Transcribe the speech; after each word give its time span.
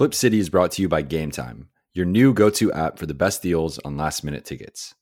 Clip 0.00 0.14
City 0.14 0.38
is 0.38 0.48
brought 0.48 0.70
to 0.70 0.80
you 0.80 0.88
by 0.88 1.02
Game 1.02 1.30
Time, 1.30 1.68
your 1.92 2.06
new 2.06 2.32
go 2.32 2.48
to 2.48 2.72
app 2.72 2.98
for 2.98 3.04
the 3.04 3.12
best 3.12 3.42
deals 3.42 3.78
on 3.80 3.98
last 3.98 4.24
minute 4.24 4.46
tickets. 4.46 4.94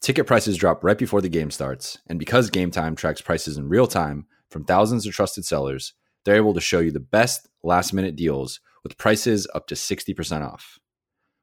Ticket 0.00 0.28
prices 0.28 0.56
drop 0.56 0.84
right 0.84 0.96
before 0.96 1.20
the 1.20 1.28
game 1.28 1.50
starts, 1.50 1.98
and 2.06 2.20
because 2.20 2.48
Game 2.48 2.70
Time 2.70 2.94
tracks 2.94 3.20
prices 3.20 3.56
in 3.56 3.68
real 3.68 3.88
time 3.88 4.26
from 4.48 4.62
thousands 4.62 5.04
of 5.08 5.12
trusted 5.12 5.44
sellers, 5.44 5.92
they're 6.24 6.36
able 6.36 6.54
to 6.54 6.60
show 6.60 6.78
you 6.78 6.92
the 6.92 7.00
best 7.00 7.48
last 7.64 7.92
minute 7.92 8.14
deals 8.14 8.60
with 8.84 8.96
prices 8.96 9.48
up 9.56 9.66
to 9.66 9.74
60% 9.74 10.46
off. 10.46 10.78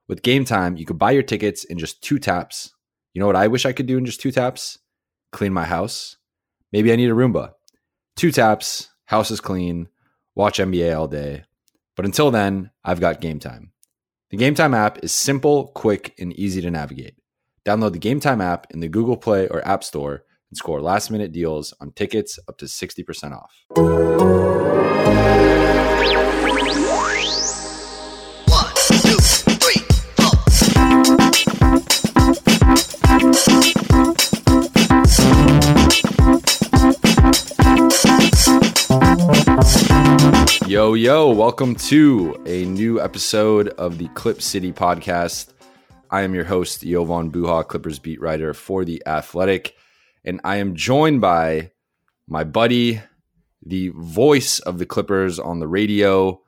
With 0.07 0.23
Game 0.23 0.45
Time, 0.45 0.77
you 0.77 0.85
can 0.85 0.95
buy 0.95 1.11
your 1.11 1.21
tickets 1.21 1.65
in 1.65 1.77
just 1.77 2.01
two 2.01 2.17
taps. 2.17 2.73
You 3.13 3.19
know 3.19 3.27
what 3.27 3.35
I 3.35 3.47
wish 3.47 3.65
I 3.65 3.73
could 3.73 3.87
do 3.87 3.97
in 3.97 4.05
just 4.05 4.21
two 4.21 4.31
taps? 4.31 4.79
Clean 5.33 5.51
my 5.51 5.65
house. 5.65 6.15
Maybe 6.71 6.93
I 6.93 6.95
need 6.95 7.11
a 7.11 7.13
Roomba. 7.13 7.55
Two 8.15 8.31
taps, 8.31 8.87
house 9.03 9.31
is 9.31 9.41
clean, 9.41 9.89
watch 10.33 10.59
NBA 10.59 10.97
all 10.97 11.09
day. 11.09 11.43
But 11.95 12.05
until 12.05 12.31
then, 12.31 12.71
I've 12.83 12.99
got 12.99 13.21
Game 13.21 13.39
Time. 13.39 13.71
The 14.31 14.37
Game 14.37 14.55
Time 14.55 14.73
app 14.73 15.03
is 15.03 15.11
simple, 15.11 15.67
quick, 15.67 16.13
and 16.19 16.33
easy 16.33 16.61
to 16.61 16.71
navigate. 16.71 17.15
Download 17.65 17.93
the 17.93 17.99
Game 17.99 18.19
Time 18.19 18.41
app 18.41 18.67
in 18.71 18.79
the 18.79 18.87
Google 18.87 19.17
Play 19.17 19.47
or 19.47 19.65
App 19.67 19.83
Store 19.83 20.23
and 20.49 20.57
score 20.57 20.81
last 20.81 21.09
minute 21.09 21.31
deals 21.31 21.73
on 21.79 21.91
tickets 21.91 22.37
up 22.47 22.57
to 22.57 22.65
60% 22.65 23.31
off. 23.31 24.84
Yo, 40.75 40.93
yo, 40.93 41.31
welcome 41.31 41.73
to 41.73 42.35
a 42.45 42.65
new 42.65 42.99
episode 42.99 43.69
of 43.69 43.97
the 43.97 44.09
Clip 44.09 44.41
City 44.41 44.73
podcast. 44.73 45.53
I 46.11 46.23
am 46.23 46.35
your 46.35 46.43
host, 46.43 46.81
Jovan 46.81 47.31
Buha, 47.31 47.65
Clippers 47.65 47.97
beat 47.97 48.19
writer 48.19 48.53
for 48.53 48.83
The 48.83 49.01
Athletic. 49.05 49.73
And 50.25 50.41
I 50.43 50.57
am 50.57 50.75
joined 50.75 51.21
by 51.21 51.71
my 52.27 52.43
buddy, 52.43 53.01
the 53.65 53.93
voice 53.95 54.59
of 54.59 54.77
the 54.77 54.85
Clippers 54.85 55.39
on 55.39 55.59
the 55.59 55.67
radio, 55.69 56.41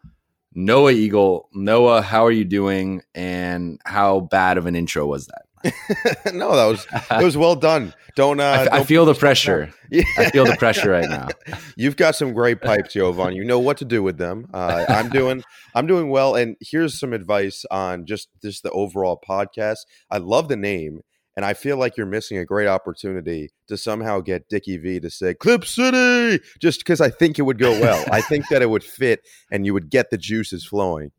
Noah 0.53 0.92
Eagle. 0.92 1.48
Noah, 1.53 2.02
how 2.02 2.25
are 2.25 2.31
you 2.31 2.44
doing? 2.44 3.03
And 3.16 3.80
how 3.86 4.20
bad 4.20 4.58
of 4.58 4.66
an 4.66 4.75
intro 4.75 5.05
was 5.05 5.28
that? 5.28 5.47
no, 6.33 6.55
that 6.55 6.66
was 6.66 6.88
it 7.11 7.23
was 7.23 7.36
well 7.38 7.55
done. 7.55 7.94
Don't 8.16 8.39
uh, 8.39 8.44
I, 8.44 8.61
f- 8.63 8.67
I 8.72 8.77
don't 8.77 8.86
feel 8.88 9.05
the 9.05 9.13
pressure. 9.13 9.72
Yeah. 9.91 10.03
I 10.17 10.30
feel 10.31 10.45
the 10.45 10.55
pressure 10.58 10.89
right 10.91 11.09
now. 11.09 11.27
You've 11.77 11.95
got 11.97 12.16
some 12.16 12.33
great 12.33 12.61
pipes, 12.61 12.94
Jovan. 12.94 13.33
You 13.36 13.44
know 13.45 13.59
what 13.59 13.77
to 13.77 13.86
do 13.86 14.02
with 14.03 14.17
them. 14.17 14.47
Uh, 14.53 14.86
I'm 14.89 15.09
doing 15.09 15.44
I'm 15.75 15.88
doing 15.88 16.09
well. 16.09 16.36
And 16.36 16.55
here's 16.61 16.99
some 16.99 17.14
advice 17.14 17.64
on 17.72 18.05
just 18.05 18.30
just 18.44 18.64
the 18.64 18.72
overall 18.72 19.19
podcast. 19.27 19.77
I 20.11 20.17
love 20.17 20.47
the 20.47 20.55
name, 20.58 21.02
and 21.36 21.45
I 21.45 21.53
feel 21.53 21.77
like 21.77 21.95
you're 21.97 22.05
missing 22.05 22.38
a 22.38 22.45
great 22.45 22.67
opportunity 22.67 23.49
to 23.67 23.77
somehow 23.77 24.19
get 24.21 24.49
Dickie 24.49 24.77
V 24.77 24.99
to 24.99 25.09
say 25.09 25.33
Clip 25.33 25.66
City, 25.66 26.44
just 26.59 26.80
because 26.80 27.02
I 27.02 27.09
think 27.09 27.38
it 27.39 27.44
would 27.44 27.59
go 27.59 27.71
well. 27.80 28.03
I 28.11 28.21
think 28.21 28.47
that 28.49 28.61
it 28.61 28.69
would 28.69 28.83
fit, 28.83 29.21
and 29.52 29.66
you 29.66 29.73
would 29.73 29.89
get 29.89 30.09
the 30.09 30.17
juices 30.17 30.66
flowing. 30.66 31.11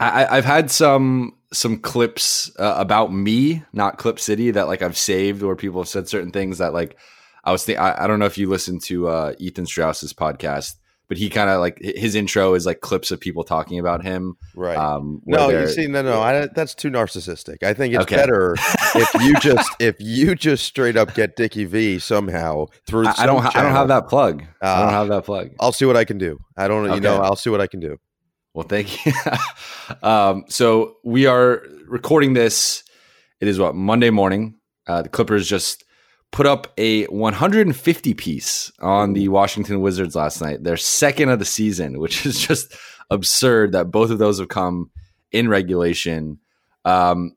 I- 0.00 0.26
I've 0.36 0.44
had 0.44 0.70
some 0.70 1.32
some 1.52 1.78
clips 1.78 2.50
uh, 2.58 2.74
about 2.76 3.12
me, 3.12 3.62
not 3.72 3.98
Clip 3.98 4.18
City, 4.20 4.50
that 4.50 4.66
like 4.68 4.82
I've 4.82 4.96
saved 4.98 5.42
where 5.42 5.56
people 5.56 5.80
have 5.80 5.88
said 5.88 6.08
certain 6.08 6.30
things 6.30 6.58
that 6.58 6.72
like 6.72 6.96
I 7.44 7.52
was 7.52 7.64
think 7.64 7.78
I, 7.78 7.94
I 8.00 8.06
don't 8.06 8.18
know 8.18 8.26
if 8.26 8.36
you 8.38 8.48
listen 8.48 8.78
to 8.80 9.08
uh, 9.08 9.32
Ethan 9.38 9.64
Strauss's 9.66 10.12
podcast, 10.12 10.74
but 11.08 11.16
he 11.16 11.30
kind 11.30 11.48
of 11.48 11.60
like 11.60 11.78
his 11.80 12.14
intro 12.14 12.52
is 12.52 12.66
like 12.66 12.80
clips 12.80 13.10
of 13.10 13.18
people 13.18 13.44
talking 13.44 13.78
about 13.78 14.02
him. 14.04 14.34
Right. 14.54 14.76
Um, 14.76 15.22
No, 15.24 15.48
you 15.48 15.66
see, 15.68 15.86
no, 15.86 16.02
no, 16.02 16.20
I, 16.20 16.48
that's 16.48 16.74
too 16.74 16.90
narcissistic. 16.90 17.62
I 17.62 17.72
think 17.72 17.94
it's 17.94 18.02
Okay. 18.02 18.16
better 18.16 18.54
if 18.94 19.14
you 19.22 19.34
just 19.40 19.70
if 19.80 19.96
you 20.00 20.34
just 20.34 20.64
straight 20.66 20.98
up 20.98 21.14
get 21.14 21.36
Dickie 21.36 21.64
V 21.64 21.98
somehow 21.98 22.66
through. 22.86 23.06
I, 23.06 23.14
I 23.20 23.26
don't 23.26 23.42
ha- 23.42 23.52
I 23.54 23.62
don't 23.62 23.72
have 23.72 23.88
that 23.88 24.08
plug. 24.08 24.42
I 24.60 24.80
don't 24.80 24.88
Ah. 24.88 24.90
have 24.90 25.08
that 25.08 25.24
plug. 25.24 25.52
I'll 25.60 25.72
see 25.72 25.86
what 25.86 25.96
I 25.96 26.04
can 26.04 26.18
do. 26.18 26.38
I 26.58 26.68
don't, 26.68 26.92
you 26.94 27.00
know, 27.00 27.22
I'll 27.22 27.36
see 27.36 27.48
what 27.48 27.62
I 27.62 27.66
can 27.68 27.80
do. 27.80 27.96
Well, 28.54 28.66
thank 28.66 29.06
you. 29.06 29.12
um, 30.02 30.44
so 30.48 30.96
we 31.04 31.26
are 31.26 31.62
recording 31.86 32.32
this. 32.34 32.84
It 33.40 33.48
is 33.48 33.58
what 33.58 33.74
Monday 33.74 34.10
morning. 34.10 34.56
Uh, 34.86 35.02
the 35.02 35.08
Clippers 35.08 35.46
just 35.46 35.84
put 36.30 36.46
up 36.46 36.72
a 36.76 37.04
150 37.06 38.14
piece 38.14 38.72
on 38.80 39.12
the 39.12 39.28
Washington 39.28 39.80
Wizards 39.80 40.14
last 40.14 40.40
night. 40.40 40.64
Their 40.64 40.76
second 40.76 41.28
of 41.28 41.38
the 41.38 41.44
season, 41.44 41.98
which 42.00 42.26
is 42.26 42.40
just 42.40 42.74
absurd 43.10 43.72
that 43.72 43.90
both 43.90 44.10
of 44.10 44.18
those 44.18 44.38
have 44.38 44.48
come 44.48 44.90
in 45.32 45.48
regulation. 45.48 46.38
Um, 46.84 47.36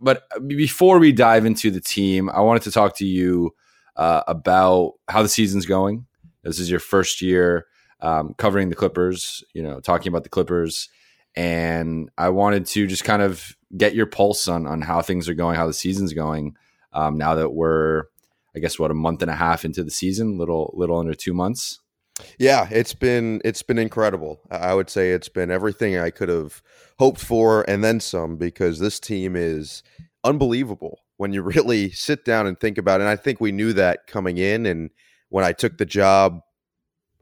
but 0.00 0.24
before 0.46 0.98
we 0.98 1.12
dive 1.12 1.46
into 1.46 1.70
the 1.70 1.80
team, 1.80 2.28
I 2.28 2.40
wanted 2.40 2.62
to 2.62 2.70
talk 2.70 2.96
to 2.96 3.06
you 3.06 3.54
uh, 3.96 4.22
about 4.26 4.94
how 5.08 5.22
the 5.22 5.28
season's 5.28 5.64
going. 5.64 6.06
This 6.42 6.58
is 6.58 6.70
your 6.70 6.80
first 6.80 7.22
year 7.22 7.66
um, 8.00 8.34
covering 8.36 8.68
the 8.68 8.76
Clippers, 8.76 9.44
you 9.54 9.62
know, 9.62 9.80
talking 9.80 10.08
about 10.08 10.24
the 10.24 10.30
Clippers. 10.30 10.88
And 11.34 12.10
I 12.16 12.30
wanted 12.30 12.66
to 12.66 12.86
just 12.86 13.04
kind 13.04 13.22
of 13.22 13.56
get 13.76 13.94
your 13.94 14.06
pulse 14.06 14.48
on, 14.48 14.66
on 14.66 14.82
how 14.82 15.02
things 15.02 15.28
are 15.28 15.34
going, 15.34 15.56
how 15.56 15.66
the 15.66 15.72
season's 15.72 16.12
going. 16.12 16.56
Um, 16.92 17.18
now 17.18 17.34
that 17.34 17.50
we're, 17.50 18.04
I 18.54 18.58
guess, 18.58 18.78
what 18.78 18.90
a 18.90 18.94
month 18.94 19.22
and 19.22 19.30
a 19.30 19.34
half 19.34 19.64
into 19.64 19.84
the 19.84 19.90
season, 19.90 20.38
little 20.38 20.72
little 20.74 20.98
under 20.98 21.14
two 21.14 21.34
months. 21.34 21.80
Yeah, 22.38 22.66
it's 22.70 22.94
been 22.94 23.42
it's 23.44 23.62
been 23.62 23.78
incredible. 23.78 24.40
I 24.50 24.56
I 24.56 24.74
would 24.74 24.88
say 24.88 25.10
it's 25.10 25.28
been 25.28 25.50
everything 25.50 25.98
I 25.98 26.08
could 26.08 26.30
have 26.30 26.62
hoped 26.98 27.20
for 27.20 27.68
and 27.68 27.84
then 27.84 28.00
some 28.00 28.36
because 28.36 28.78
this 28.78 28.98
team 28.98 29.36
is 29.36 29.82
unbelievable 30.24 31.00
when 31.18 31.34
you 31.34 31.42
really 31.56 31.90
sit 31.90 32.24
down 32.24 32.46
and 32.46 32.58
think 32.58 32.78
about 32.78 33.00
it. 33.00 33.04
And 33.04 33.10
I 33.10 33.16
think 33.16 33.40
we 33.40 33.52
knew 33.52 33.74
that 33.74 34.06
coming 34.06 34.38
in 34.38 34.64
and 34.64 34.90
when 35.28 35.44
I 35.44 35.52
took 35.52 35.76
the 35.76 35.84
job 35.84 36.40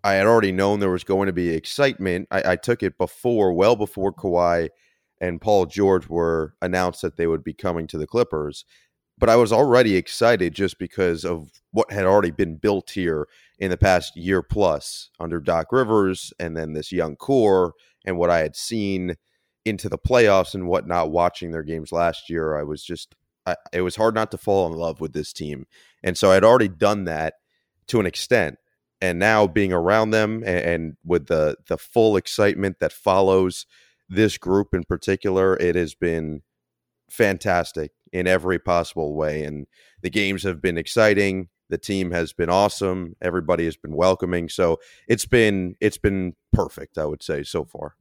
I 0.04 0.12
had 0.14 0.26
already 0.26 0.52
known 0.52 0.80
there 0.80 0.90
was 0.90 1.02
going 1.02 1.26
to 1.26 1.32
be 1.32 1.48
excitement. 1.48 2.28
I, 2.30 2.52
I 2.52 2.56
took 2.56 2.82
it 2.82 2.98
before, 2.98 3.54
well 3.54 3.74
before 3.74 4.12
Kawhi 4.12 4.68
and 5.18 5.40
Paul 5.40 5.64
George 5.64 6.08
were 6.08 6.54
announced 6.60 7.00
that 7.00 7.16
they 7.16 7.26
would 7.26 7.42
be 7.42 7.54
coming 7.54 7.86
to 7.86 7.96
the 7.96 8.06
Clippers. 8.06 8.66
But 9.16 9.30
I 9.30 9.36
was 9.36 9.50
already 9.50 9.96
excited 9.96 10.54
just 10.54 10.78
because 10.78 11.24
of 11.24 11.50
what 11.70 11.90
had 11.90 12.04
already 12.04 12.32
been 12.32 12.56
built 12.56 12.90
here 12.90 13.26
in 13.58 13.70
the 13.70 13.78
past 13.78 14.14
year 14.14 14.42
plus 14.42 15.08
under 15.18 15.40
Doc 15.40 15.72
Rivers 15.72 16.34
and 16.38 16.54
then 16.54 16.74
this 16.74 16.92
young 16.92 17.16
core 17.16 17.72
and 18.04 18.18
what 18.18 18.28
I 18.28 18.40
had 18.40 18.56
seen 18.56 19.16
into 19.64 19.88
the 19.88 19.96
playoffs 19.96 20.54
and 20.54 20.68
whatnot 20.68 21.12
watching 21.12 21.50
their 21.50 21.62
games 21.62 21.92
last 21.92 22.28
year. 22.28 22.58
I 22.58 22.62
was 22.64 22.84
just, 22.84 23.14
I, 23.46 23.56
it 23.72 23.80
was 23.80 23.96
hard 23.96 24.14
not 24.14 24.30
to 24.32 24.38
fall 24.38 24.66
in 24.66 24.78
love 24.78 25.00
with 25.00 25.14
this 25.14 25.32
team. 25.32 25.66
And 26.02 26.18
so 26.18 26.30
I'd 26.30 26.44
already 26.44 26.68
done 26.68 27.04
that 27.04 27.34
to 27.86 28.00
an 28.00 28.06
extent. 28.06 28.58
And 29.04 29.18
now 29.18 29.46
being 29.46 29.72
around 29.72 30.10
them 30.10 30.42
and, 30.46 30.64
and 30.72 30.96
with 31.04 31.26
the 31.26 31.56
the 31.68 31.76
full 31.76 32.16
excitement 32.16 32.76
that 32.80 32.92
follows 32.92 33.66
this 34.08 34.38
group 34.38 34.72
in 34.74 34.84
particular, 34.84 35.56
it 35.58 35.74
has 35.76 35.94
been 35.94 36.42
fantastic 37.10 37.92
in 38.12 38.26
every 38.26 38.58
possible 38.58 39.14
way. 39.14 39.44
And 39.44 39.66
the 40.02 40.10
games 40.10 40.42
have 40.44 40.60
been 40.62 40.78
exciting. 40.78 41.48
The 41.70 41.78
team 41.78 42.10
has 42.12 42.32
been 42.32 42.50
awesome. 42.50 43.16
Everybody 43.20 43.64
has 43.64 43.76
been 43.76 43.94
welcoming. 43.96 44.48
So 44.48 44.78
it's 45.08 45.26
been 45.26 45.76
it's 45.80 45.98
been 45.98 46.34
perfect, 46.52 46.98
I 46.98 47.04
would 47.04 47.22
say, 47.22 47.42
so 47.42 47.64
far. 47.64 47.94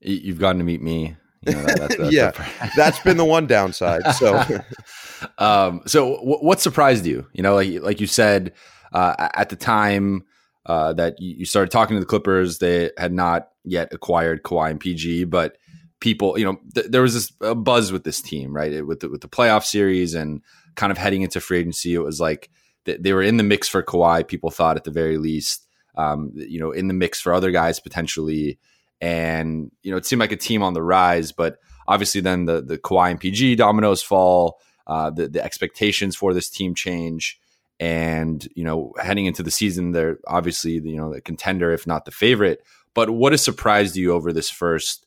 You've 0.00 0.38
gotten 0.40 0.58
to 0.58 0.64
meet 0.64 0.82
me. 0.82 1.16
You 1.46 1.52
know, 1.54 1.62
that- 1.62 1.78
that's- 1.78 1.98
that's 1.98 2.12
Yeah, 2.12 2.70
That's 2.76 3.00
been 3.00 3.16
the 3.18 3.24
one 3.24 3.46
downside. 3.46 4.14
So 4.14 4.38
um, 5.38 5.82
so 5.86 6.16
w- 6.16 6.38
what 6.38 6.60
surprised 6.60 7.06
you? 7.06 7.26
You 7.32 7.42
know, 7.42 7.54
like 7.54 7.82
like 7.82 8.00
you 8.00 8.06
said 8.06 8.52
uh, 8.94 9.28
at 9.34 9.50
the 9.50 9.56
time 9.56 10.24
uh, 10.66 10.94
that 10.94 11.20
you 11.20 11.44
started 11.44 11.70
talking 11.70 11.96
to 11.96 12.00
the 12.00 12.06
Clippers, 12.06 12.58
they 12.58 12.90
had 12.96 13.12
not 13.12 13.50
yet 13.64 13.92
acquired 13.92 14.42
Kawhi 14.42 14.70
and 14.70 14.80
PG, 14.80 15.24
but 15.24 15.58
people, 16.00 16.38
you 16.38 16.44
know, 16.44 16.58
th- 16.74 16.86
there 16.88 17.02
was 17.02 17.12
this 17.14 17.32
uh, 17.42 17.54
buzz 17.54 17.92
with 17.92 18.04
this 18.04 18.22
team, 18.22 18.54
right? 18.54 18.72
It- 18.72 18.86
with 18.86 19.00
the, 19.00 19.08
with 19.10 19.20
the 19.20 19.28
playoff 19.28 19.64
series 19.64 20.14
and 20.14 20.40
kind 20.74 20.90
of 20.90 20.96
heading 20.98 21.22
into 21.22 21.40
free 21.40 21.58
agency, 21.60 21.94
it 21.94 21.98
was 21.98 22.20
like 22.20 22.48
th- 22.86 23.00
they 23.02 23.12
were 23.12 23.22
in 23.22 23.36
the 23.36 23.42
mix 23.42 23.68
for 23.68 23.82
Kawhi. 23.82 24.26
People 24.26 24.50
thought 24.50 24.76
at 24.76 24.84
the 24.84 24.90
very 24.90 25.18
least, 25.18 25.66
um, 25.96 26.32
you 26.34 26.58
know, 26.60 26.72
in 26.72 26.88
the 26.88 26.94
mix 26.94 27.20
for 27.20 27.34
other 27.34 27.50
guys 27.50 27.80
potentially, 27.80 28.58
and 29.00 29.70
you 29.82 29.90
know, 29.90 29.96
it 29.96 30.06
seemed 30.06 30.20
like 30.20 30.32
a 30.32 30.36
team 30.36 30.62
on 30.62 30.72
the 30.72 30.82
rise, 30.82 31.32
but 31.32 31.58
obviously 31.86 32.20
then 32.20 32.46
the 32.46 32.62
the 32.62 32.78
Kawhi 32.78 33.10
and 33.10 33.20
PG 33.20 33.56
dominoes 33.56 34.02
fall. 34.02 34.60
Uh, 34.86 35.08
the 35.10 35.28
the 35.28 35.42
expectations 35.42 36.14
for 36.14 36.34
this 36.34 36.50
team 36.50 36.74
change, 36.74 37.38
and 37.80 38.46
you 38.54 38.64
know 38.64 38.92
heading 39.00 39.26
into 39.26 39.42
the 39.42 39.50
season, 39.50 39.92
they're 39.92 40.18
obviously 40.26 40.72
you 40.72 40.96
know 40.96 41.12
the 41.12 41.20
contender, 41.20 41.72
if 41.72 41.86
not 41.86 42.04
the 42.04 42.10
favorite. 42.10 42.62
But 42.94 43.10
what 43.10 43.32
has 43.32 43.42
surprised 43.42 43.96
you 43.96 44.12
over 44.12 44.32
this 44.32 44.50
first 44.50 45.06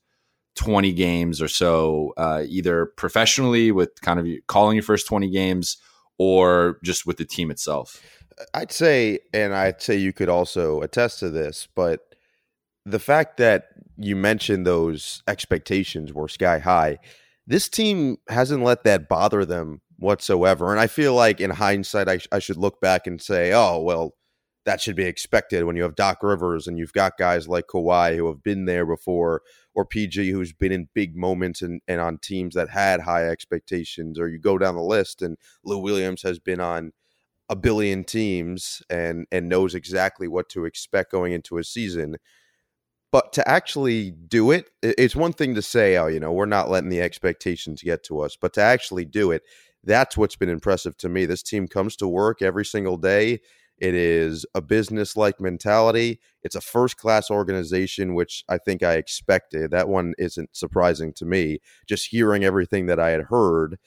twenty 0.55 0.91
games 0.91 1.41
or 1.41 1.47
so, 1.47 2.13
uh, 2.17 2.43
either 2.47 2.87
professionally 2.97 3.71
with 3.71 4.01
kind 4.01 4.19
of 4.19 4.27
calling 4.47 4.75
your 4.75 4.83
first 4.83 5.07
twenty 5.07 5.29
games, 5.29 5.77
or 6.17 6.79
just 6.83 7.05
with 7.05 7.17
the 7.17 7.25
team 7.25 7.51
itself? 7.51 8.01
I'd 8.53 8.71
say, 8.71 9.19
and 9.33 9.53
I'd 9.53 9.81
say 9.81 9.95
you 9.95 10.13
could 10.13 10.29
also 10.29 10.81
attest 10.81 11.19
to 11.19 11.29
this, 11.29 11.67
but 11.75 12.01
the 12.85 12.99
fact 12.99 13.37
that 13.37 13.69
you 13.97 14.15
mentioned 14.15 14.65
those 14.65 15.23
expectations 15.27 16.13
were 16.13 16.27
sky 16.27 16.59
high, 16.59 16.99
this 17.47 17.67
team 17.67 18.17
hasn't 18.29 18.63
let 18.63 18.83
that 18.83 19.09
bother 19.09 19.43
them 19.43 19.81
whatsoever. 19.97 20.71
And 20.71 20.79
I 20.79 20.87
feel 20.87 21.13
like 21.13 21.41
in 21.41 21.49
hindsight, 21.49 22.07
I, 22.07 22.17
sh- 22.19 22.27
I 22.31 22.39
should 22.39 22.57
look 22.57 22.79
back 22.81 23.07
and 23.07 23.21
say, 23.21 23.53
oh, 23.53 23.81
well, 23.81 24.13
that 24.65 24.81
should 24.81 24.97
be 24.97 25.05
expected 25.05 25.63
when 25.63 25.77
you 25.77 25.83
have 25.83 25.95
Doc 25.95 26.21
Rivers 26.21 26.67
and 26.67 26.77
you've 26.77 26.93
got 26.93 27.17
guys 27.17 27.47
like 27.47 27.67
Kawhi 27.67 28.17
who 28.17 28.27
have 28.27 28.43
been 28.43 28.65
there 28.65 28.85
before, 28.85 29.41
or 29.73 29.85
PG 29.85 30.29
who's 30.31 30.51
been 30.51 30.73
in 30.73 30.89
big 30.93 31.15
moments 31.15 31.61
and, 31.61 31.81
and 31.87 32.01
on 32.01 32.17
teams 32.17 32.53
that 32.55 32.69
had 32.69 33.01
high 33.01 33.29
expectations, 33.29 34.19
or 34.19 34.27
you 34.27 34.39
go 34.39 34.57
down 34.57 34.75
the 34.75 34.81
list 34.81 35.21
and 35.21 35.37
Lou 35.63 35.77
Williams 35.77 36.21
has 36.23 36.37
been 36.39 36.59
on 36.59 36.91
a 37.49 37.55
billion 37.55 38.03
teams 38.03 38.81
and 38.89 39.25
and 39.31 39.47
knows 39.47 39.73
exactly 39.73 40.27
what 40.27 40.49
to 40.49 40.65
expect 40.65 41.11
going 41.11 41.31
into 41.31 41.57
a 41.57 41.63
season. 41.63 42.17
But 43.09 43.31
to 43.33 43.47
actually 43.47 44.11
do 44.11 44.51
it, 44.51 44.69
it's 44.83 45.15
one 45.15 45.31
thing 45.31 45.55
to 45.55 45.61
say, 45.61 45.95
oh, 45.95 46.07
you 46.07 46.19
know, 46.19 46.33
we're 46.33 46.45
not 46.45 46.69
letting 46.69 46.89
the 46.89 47.01
expectations 47.01 47.81
get 47.81 48.03
to 48.03 48.19
us, 48.19 48.35
but 48.35 48.51
to 48.55 48.61
actually 48.61 49.05
do 49.05 49.31
it, 49.31 49.43
that's 49.87 50.17
what's 50.17 50.35
been 50.35 50.49
impressive 50.49 50.97
to 50.97 51.09
me. 51.09 51.25
This 51.25 51.41
team 51.41 51.67
comes 51.67 51.95
to 51.97 52.07
work 52.07 52.41
every 52.41 52.65
single 52.65 52.97
day. 52.97 53.39
It 53.79 53.93
is 53.93 54.45
a 54.53 54.61
business 54.61 55.15
like 55.15 55.39
mentality. 55.39 56.19
It's 56.43 56.55
a 56.55 56.61
first 56.61 56.97
class 56.97 57.31
organization, 57.31 58.15
which 58.15 58.43
I 58.49 58.57
think 58.57 58.83
I 58.83 58.93
expected. 58.93 59.71
That 59.71 59.87
one 59.87 60.13
isn't 60.17 60.55
surprising 60.55 61.13
to 61.13 61.25
me. 61.25 61.59
Just 61.87 62.09
hearing 62.09 62.43
everything 62.43 62.87
that 62.87 62.99
I 62.99 63.11
had 63.11 63.23
heard, 63.23 63.77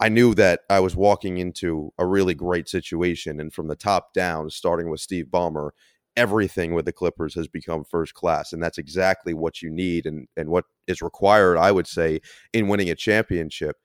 I 0.00 0.08
knew 0.08 0.34
that 0.34 0.60
I 0.70 0.80
was 0.80 0.96
walking 0.96 1.38
into 1.38 1.92
a 1.98 2.06
really 2.06 2.34
great 2.34 2.68
situation. 2.68 3.40
And 3.40 3.52
from 3.52 3.68
the 3.68 3.76
top 3.76 4.14
down, 4.14 4.50
starting 4.50 4.90
with 4.90 5.00
Steve 5.00 5.26
Ballmer, 5.26 5.70
everything 6.16 6.72
with 6.72 6.84
the 6.84 6.92
Clippers 6.92 7.34
has 7.34 7.48
become 7.48 7.84
first 7.84 8.14
class. 8.14 8.52
And 8.52 8.62
that's 8.62 8.78
exactly 8.78 9.34
what 9.34 9.60
you 9.60 9.70
need 9.70 10.06
and, 10.06 10.28
and 10.36 10.48
what 10.48 10.64
is 10.86 11.02
required, 11.02 11.58
I 11.58 11.72
would 11.72 11.86
say, 11.86 12.20
in 12.52 12.68
winning 12.68 12.90
a 12.90 12.94
championship. 12.94 13.76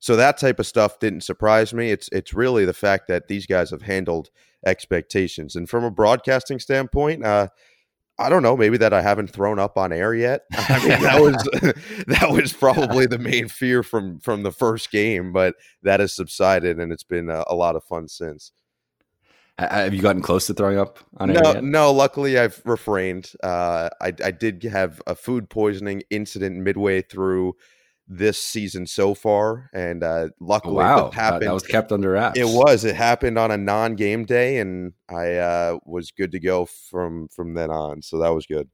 So 0.00 0.16
that 0.16 0.38
type 0.38 0.58
of 0.60 0.66
stuff 0.66 0.98
didn't 1.00 1.22
surprise 1.22 1.74
me. 1.74 1.90
It's 1.90 2.08
it's 2.12 2.32
really 2.32 2.64
the 2.64 2.72
fact 2.74 3.08
that 3.08 3.28
these 3.28 3.46
guys 3.46 3.70
have 3.70 3.82
handled 3.82 4.30
expectations. 4.64 5.56
And 5.56 5.68
from 5.68 5.84
a 5.84 5.90
broadcasting 5.90 6.58
standpoint, 6.60 7.24
uh, 7.24 7.48
I 8.20 8.28
don't 8.28 8.42
know, 8.42 8.56
maybe 8.56 8.76
that 8.78 8.92
I 8.92 9.00
haven't 9.02 9.30
thrown 9.30 9.58
up 9.58 9.76
on 9.78 9.92
air 9.92 10.12
yet. 10.14 10.42
I 10.52 10.78
mean, 10.80 11.02
that 11.02 11.20
was 11.20 11.36
that 12.06 12.30
was 12.30 12.52
probably 12.52 13.06
the 13.06 13.18
main 13.18 13.48
fear 13.48 13.82
from 13.82 14.18
from 14.20 14.42
the 14.42 14.52
first 14.52 14.90
game, 14.90 15.32
but 15.32 15.54
that 15.82 16.00
has 16.00 16.14
subsided, 16.14 16.78
and 16.78 16.92
it's 16.92 17.04
been 17.04 17.28
a, 17.30 17.44
a 17.48 17.54
lot 17.54 17.76
of 17.76 17.84
fun 17.84 18.08
since. 18.08 18.52
Have 19.58 19.92
you 19.92 20.02
gotten 20.02 20.22
close 20.22 20.46
to 20.46 20.54
throwing 20.54 20.78
up 20.78 21.00
on 21.16 21.30
air 21.30 21.42
No, 21.42 21.50
yet? 21.50 21.64
no. 21.64 21.92
Luckily, 21.92 22.38
I've 22.38 22.62
refrained. 22.64 23.32
Uh, 23.42 23.88
I 24.00 24.12
I 24.24 24.30
did 24.30 24.62
have 24.64 25.02
a 25.06 25.16
food 25.16 25.50
poisoning 25.50 26.04
incident 26.10 26.56
midway 26.56 27.02
through 27.02 27.54
this 28.08 28.42
season 28.42 28.86
so 28.86 29.14
far, 29.14 29.68
and 29.74 30.02
uh, 30.02 30.28
luckily, 30.40 30.76
Wow, 30.76 31.10
happened. 31.10 31.42
that 31.42 31.52
was 31.52 31.62
kept 31.62 31.92
under 31.92 32.12
wraps. 32.12 32.38
It 32.38 32.46
was. 32.48 32.84
It 32.84 32.96
happened 32.96 33.38
on 33.38 33.50
a 33.50 33.56
non-game 33.58 34.24
day, 34.24 34.58
and 34.58 34.94
I 35.10 35.34
uh, 35.34 35.78
was 35.84 36.10
good 36.10 36.32
to 36.32 36.40
go 36.40 36.64
from 36.64 37.28
from 37.28 37.54
then 37.54 37.70
on. 37.70 38.00
So 38.02 38.18
that 38.18 38.30
was 38.30 38.46
good. 38.46 38.68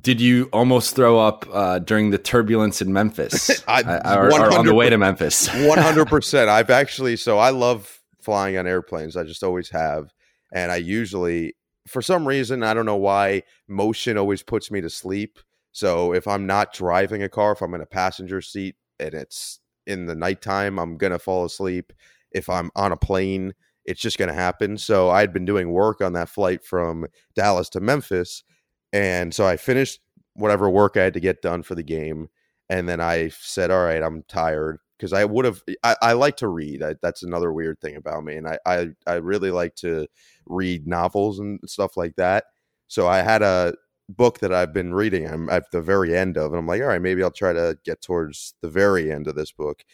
Did 0.00 0.20
you 0.20 0.48
almost 0.52 0.96
throw 0.96 1.18
up 1.18 1.46
uh, 1.52 1.78
during 1.80 2.10
the 2.10 2.18
turbulence 2.18 2.80
in 2.80 2.92
Memphis, 2.92 3.62
I- 3.68 4.16
or, 4.16 4.28
or 4.32 4.52
on 4.58 4.66
the 4.66 4.74
way 4.74 4.88
to 4.90 4.98
Memphis? 4.98 5.48
One 5.66 5.78
hundred 5.78 6.06
percent. 6.08 6.48
I've 6.48 6.70
actually. 6.70 7.16
So 7.16 7.38
I 7.38 7.50
love 7.50 8.00
flying 8.22 8.56
on 8.58 8.66
airplanes. 8.66 9.16
I 9.16 9.22
just 9.24 9.42
always 9.44 9.70
have, 9.70 10.10
and 10.52 10.72
I 10.72 10.76
usually, 10.76 11.54
for 11.86 12.02
some 12.02 12.26
reason, 12.26 12.62
I 12.62 12.74
don't 12.74 12.86
know 12.86 12.96
why, 12.96 13.42
motion 13.68 14.18
always 14.18 14.42
puts 14.42 14.70
me 14.70 14.80
to 14.80 14.90
sleep. 14.90 15.38
So 15.72 16.12
if 16.12 16.26
I'm 16.26 16.46
not 16.46 16.72
driving 16.72 17.22
a 17.22 17.28
car, 17.28 17.52
if 17.52 17.62
I'm 17.62 17.74
in 17.74 17.80
a 17.80 17.86
passenger 17.86 18.40
seat 18.40 18.76
and 18.98 19.14
it's 19.14 19.60
in 19.86 20.06
the 20.06 20.14
nighttime, 20.14 20.78
I'm 20.78 20.96
gonna 20.96 21.18
fall 21.18 21.44
asleep. 21.44 21.92
If 22.32 22.48
I'm 22.48 22.70
on 22.76 22.92
a 22.92 22.96
plane, 22.96 23.54
it's 23.84 24.00
just 24.00 24.18
gonna 24.18 24.34
happen. 24.34 24.78
So 24.78 25.10
I'd 25.10 25.32
been 25.32 25.44
doing 25.44 25.70
work 25.72 26.00
on 26.00 26.12
that 26.14 26.28
flight 26.28 26.64
from 26.64 27.06
Dallas 27.34 27.68
to 27.70 27.80
Memphis, 27.80 28.44
and 28.92 29.34
so 29.34 29.46
I 29.46 29.56
finished 29.56 30.00
whatever 30.34 30.68
work 30.70 30.96
I 30.96 31.04
had 31.04 31.14
to 31.14 31.20
get 31.20 31.42
done 31.42 31.62
for 31.62 31.74
the 31.74 31.82
game, 31.82 32.28
and 32.68 32.88
then 32.88 33.00
I 33.00 33.28
said, 33.30 33.70
"All 33.70 33.84
right, 33.84 34.02
I'm 34.02 34.22
tired." 34.24 34.78
Because 34.98 35.12
I 35.14 35.24
would 35.24 35.46
have, 35.46 35.62
I, 35.82 35.96
I 36.02 36.12
like 36.12 36.36
to 36.38 36.48
read. 36.48 36.82
I, 36.82 36.94
that's 37.00 37.22
another 37.22 37.52
weird 37.54 37.80
thing 37.80 37.96
about 37.96 38.22
me, 38.22 38.36
and 38.36 38.46
I, 38.46 38.58
I, 38.66 38.88
I 39.06 39.14
really 39.14 39.50
like 39.50 39.74
to 39.76 40.06
read 40.46 40.86
novels 40.86 41.38
and 41.38 41.58
stuff 41.64 41.96
like 41.96 42.16
that. 42.16 42.44
So 42.88 43.08
I 43.08 43.22
had 43.22 43.40
a 43.42 43.74
book 44.16 44.40
that 44.40 44.52
I've 44.52 44.72
been 44.72 44.94
reading. 44.94 45.26
I'm 45.26 45.48
at 45.48 45.70
the 45.70 45.80
very 45.80 46.16
end 46.16 46.36
of, 46.36 46.52
and 46.52 46.58
I'm 46.58 46.66
like, 46.66 46.80
all 46.82 46.88
right, 46.88 47.02
maybe 47.02 47.22
I'll 47.22 47.30
try 47.30 47.52
to 47.52 47.78
get 47.84 48.02
towards 48.02 48.54
the 48.62 48.68
very 48.68 49.10
end 49.10 49.26
of 49.26 49.34
this 49.34 49.52
book. 49.52 49.84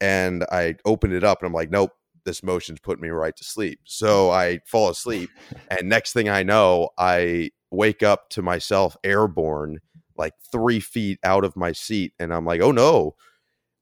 And 0.00 0.44
I 0.50 0.76
opened 0.84 1.14
it 1.14 1.24
up, 1.24 1.40
and 1.40 1.46
I'm 1.46 1.54
like, 1.54 1.70
nope, 1.70 1.92
this 2.24 2.42
motion's 2.42 2.80
putting 2.80 3.02
me 3.02 3.08
right 3.08 3.36
to 3.36 3.44
sleep. 3.44 3.80
So 3.84 4.30
I 4.30 4.60
fall 4.66 4.88
asleep, 4.90 5.30
and 5.70 5.88
next 5.88 6.12
thing 6.12 6.28
I 6.28 6.42
know, 6.42 6.90
I 6.98 7.50
wake 7.70 8.02
up 8.02 8.30
to 8.30 8.42
myself 8.42 8.96
airborne, 9.04 9.80
like 10.16 10.34
three 10.52 10.80
feet 10.80 11.18
out 11.24 11.44
of 11.44 11.56
my 11.56 11.72
seat, 11.72 12.12
and 12.18 12.32
I'm 12.32 12.44
like, 12.44 12.60
oh 12.60 12.72
no, 12.72 13.14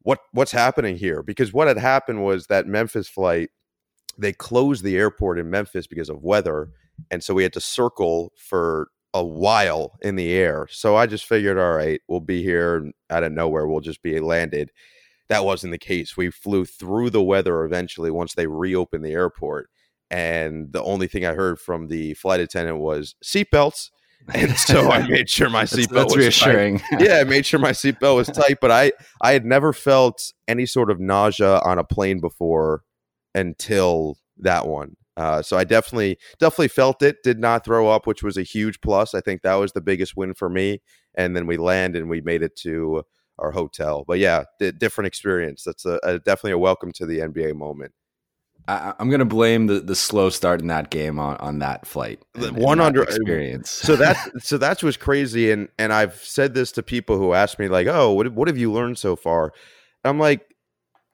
what 0.02 0.20
what's 0.32 0.52
happening 0.52 0.96
here? 0.96 1.22
Because 1.22 1.52
what 1.52 1.68
had 1.68 1.78
happened 1.78 2.24
was 2.24 2.46
that 2.46 2.66
Memphis 2.66 3.08
flight, 3.08 3.50
they 4.18 4.32
closed 4.32 4.84
the 4.84 4.96
airport 4.96 5.38
in 5.38 5.50
Memphis 5.50 5.86
because 5.86 6.08
of 6.08 6.22
weather, 6.22 6.70
and 7.10 7.22
so 7.22 7.34
we 7.34 7.42
had 7.42 7.52
to 7.54 7.60
circle 7.60 8.32
for 8.36 8.88
a 9.14 9.24
while 9.24 9.98
in 10.00 10.16
the 10.16 10.32
air. 10.32 10.66
So 10.70 10.96
I 10.96 11.06
just 11.06 11.26
figured, 11.26 11.58
all 11.58 11.74
right, 11.74 12.00
we'll 12.08 12.20
be 12.20 12.42
here 12.42 12.90
out 13.10 13.24
of 13.24 13.32
nowhere. 13.32 13.66
We'll 13.66 13.80
just 13.80 14.02
be 14.02 14.18
landed. 14.20 14.70
That 15.28 15.44
wasn't 15.44 15.72
the 15.72 15.78
case. 15.78 16.16
We 16.16 16.30
flew 16.30 16.64
through 16.64 17.10
the 17.10 17.22
weather 17.22 17.64
eventually 17.64 18.10
once 18.10 18.34
they 18.34 18.46
reopened 18.46 19.04
the 19.04 19.12
airport. 19.12 19.68
And 20.10 20.72
the 20.72 20.82
only 20.82 21.06
thing 21.06 21.24
I 21.24 21.34
heard 21.34 21.58
from 21.58 21.88
the 21.88 22.14
flight 22.14 22.40
attendant 22.40 22.78
was 22.78 23.14
seatbelts. 23.24 23.90
And 24.34 24.56
so 24.56 24.88
I 24.88 25.04
made 25.08 25.28
sure 25.28 25.50
my 25.50 25.64
seatbelt 25.64 25.88
that's 25.88 26.14
was 26.16 26.38
tight 26.38 26.54
reassuring. 26.54 26.80
yeah, 27.00 27.16
I 27.16 27.24
made 27.24 27.44
sure 27.44 27.58
my 27.58 27.72
seatbelt 27.72 28.14
was 28.14 28.28
tight, 28.28 28.58
but 28.60 28.70
I 28.70 28.92
I 29.20 29.32
had 29.32 29.44
never 29.44 29.72
felt 29.72 30.32
any 30.46 30.64
sort 30.64 30.92
of 30.92 31.00
nausea 31.00 31.58
on 31.64 31.80
a 31.80 31.82
plane 31.82 32.20
before 32.20 32.84
until 33.34 34.16
that 34.38 34.68
one. 34.68 34.94
Uh, 35.16 35.42
so 35.42 35.56
I 35.58 35.64
definitely 35.64 36.18
definitely 36.38 36.68
felt 36.68 37.02
it. 37.02 37.16
Did 37.22 37.38
not 37.38 37.64
throw 37.64 37.88
up, 37.90 38.06
which 38.06 38.22
was 38.22 38.36
a 38.36 38.42
huge 38.42 38.80
plus. 38.80 39.14
I 39.14 39.20
think 39.20 39.42
that 39.42 39.54
was 39.54 39.72
the 39.72 39.80
biggest 39.80 40.16
win 40.16 40.34
for 40.34 40.48
me. 40.48 40.80
And 41.14 41.36
then 41.36 41.46
we 41.46 41.56
landed 41.58 42.00
and 42.00 42.10
we 42.10 42.20
made 42.22 42.42
it 42.42 42.56
to 42.56 43.02
our 43.38 43.50
hotel. 43.50 44.04
But 44.06 44.18
yeah, 44.18 44.44
di- 44.58 44.72
different 44.72 45.08
experience. 45.08 45.64
That's 45.64 45.84
a, 45.84 45.98
a 46.02 46.18
definitely 46.18 46.52
a 46.52 46.58
welcome 46.58 46.92
to 46.92 47.04
the 47.06 47.18
NBA 47.18 47.54
moment. 47.56 47.92
I, 48.68 48.94
I'm 48.98 49.08
going 49.08 49.18
to 49.18 49.24
blame 49.24 49.66
the, 49.66 49.80
the 49.80 49.96
slow 49.96 50.30
start 50.30 50.60
in 50.60 50.68
that 50.68 50.90
game 50.90 51.18
on, 51.18 51.36
on 51.38 51.58
that 51.58 51.84
flight. 51.86 52.20
And- 52.34 52.44
and 52.44 52.56
that 52.56 52.62
100 52.62 53.02
experience. 53.02 53.70
so 53.70 53.96
that 53.96 54.16
so 54.42 54.56
that's 54.56 54.82
what's 54.82 54.96
crazy 54.96 55.50
and 55.50 55.68
and 55.78 55.92
I've 55.92 56.14
said 56.24 56.54
this 56.54 56.72
to 56.72 56.82
people 56.82 57.18
who 57.18 57.32
ask 57.34 57.58
me 57.58 57.68
like, 57.68 57.86
"Oh, 57.88 58.12
what 58.12 58.32
what 58.32 58.48
have 58.48 58.56
you 58.58 58.72
learned 58.72 58.98
so 58.98 59.16
far?" 59.16 59.52
I'm 60.04 60.18
like, 60.18 60.46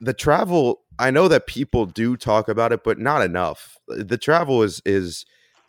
the 0.00 0.12
travel, 0.14 0.80
I 0.98 1.10
know 1.10 1.28
that 1.28 1.46
people 1.46 1.86
do 1.86 2.16
talk 2.16 2.48
about 2.48 2.72
it, 2.72 2.82
but 2.82 2.98
not 2.98 3.22
enough. 3.22 3.78
The 3.88 4.18
travel 4.18 4.62
is 4.62 4.82
is 4.84 5.24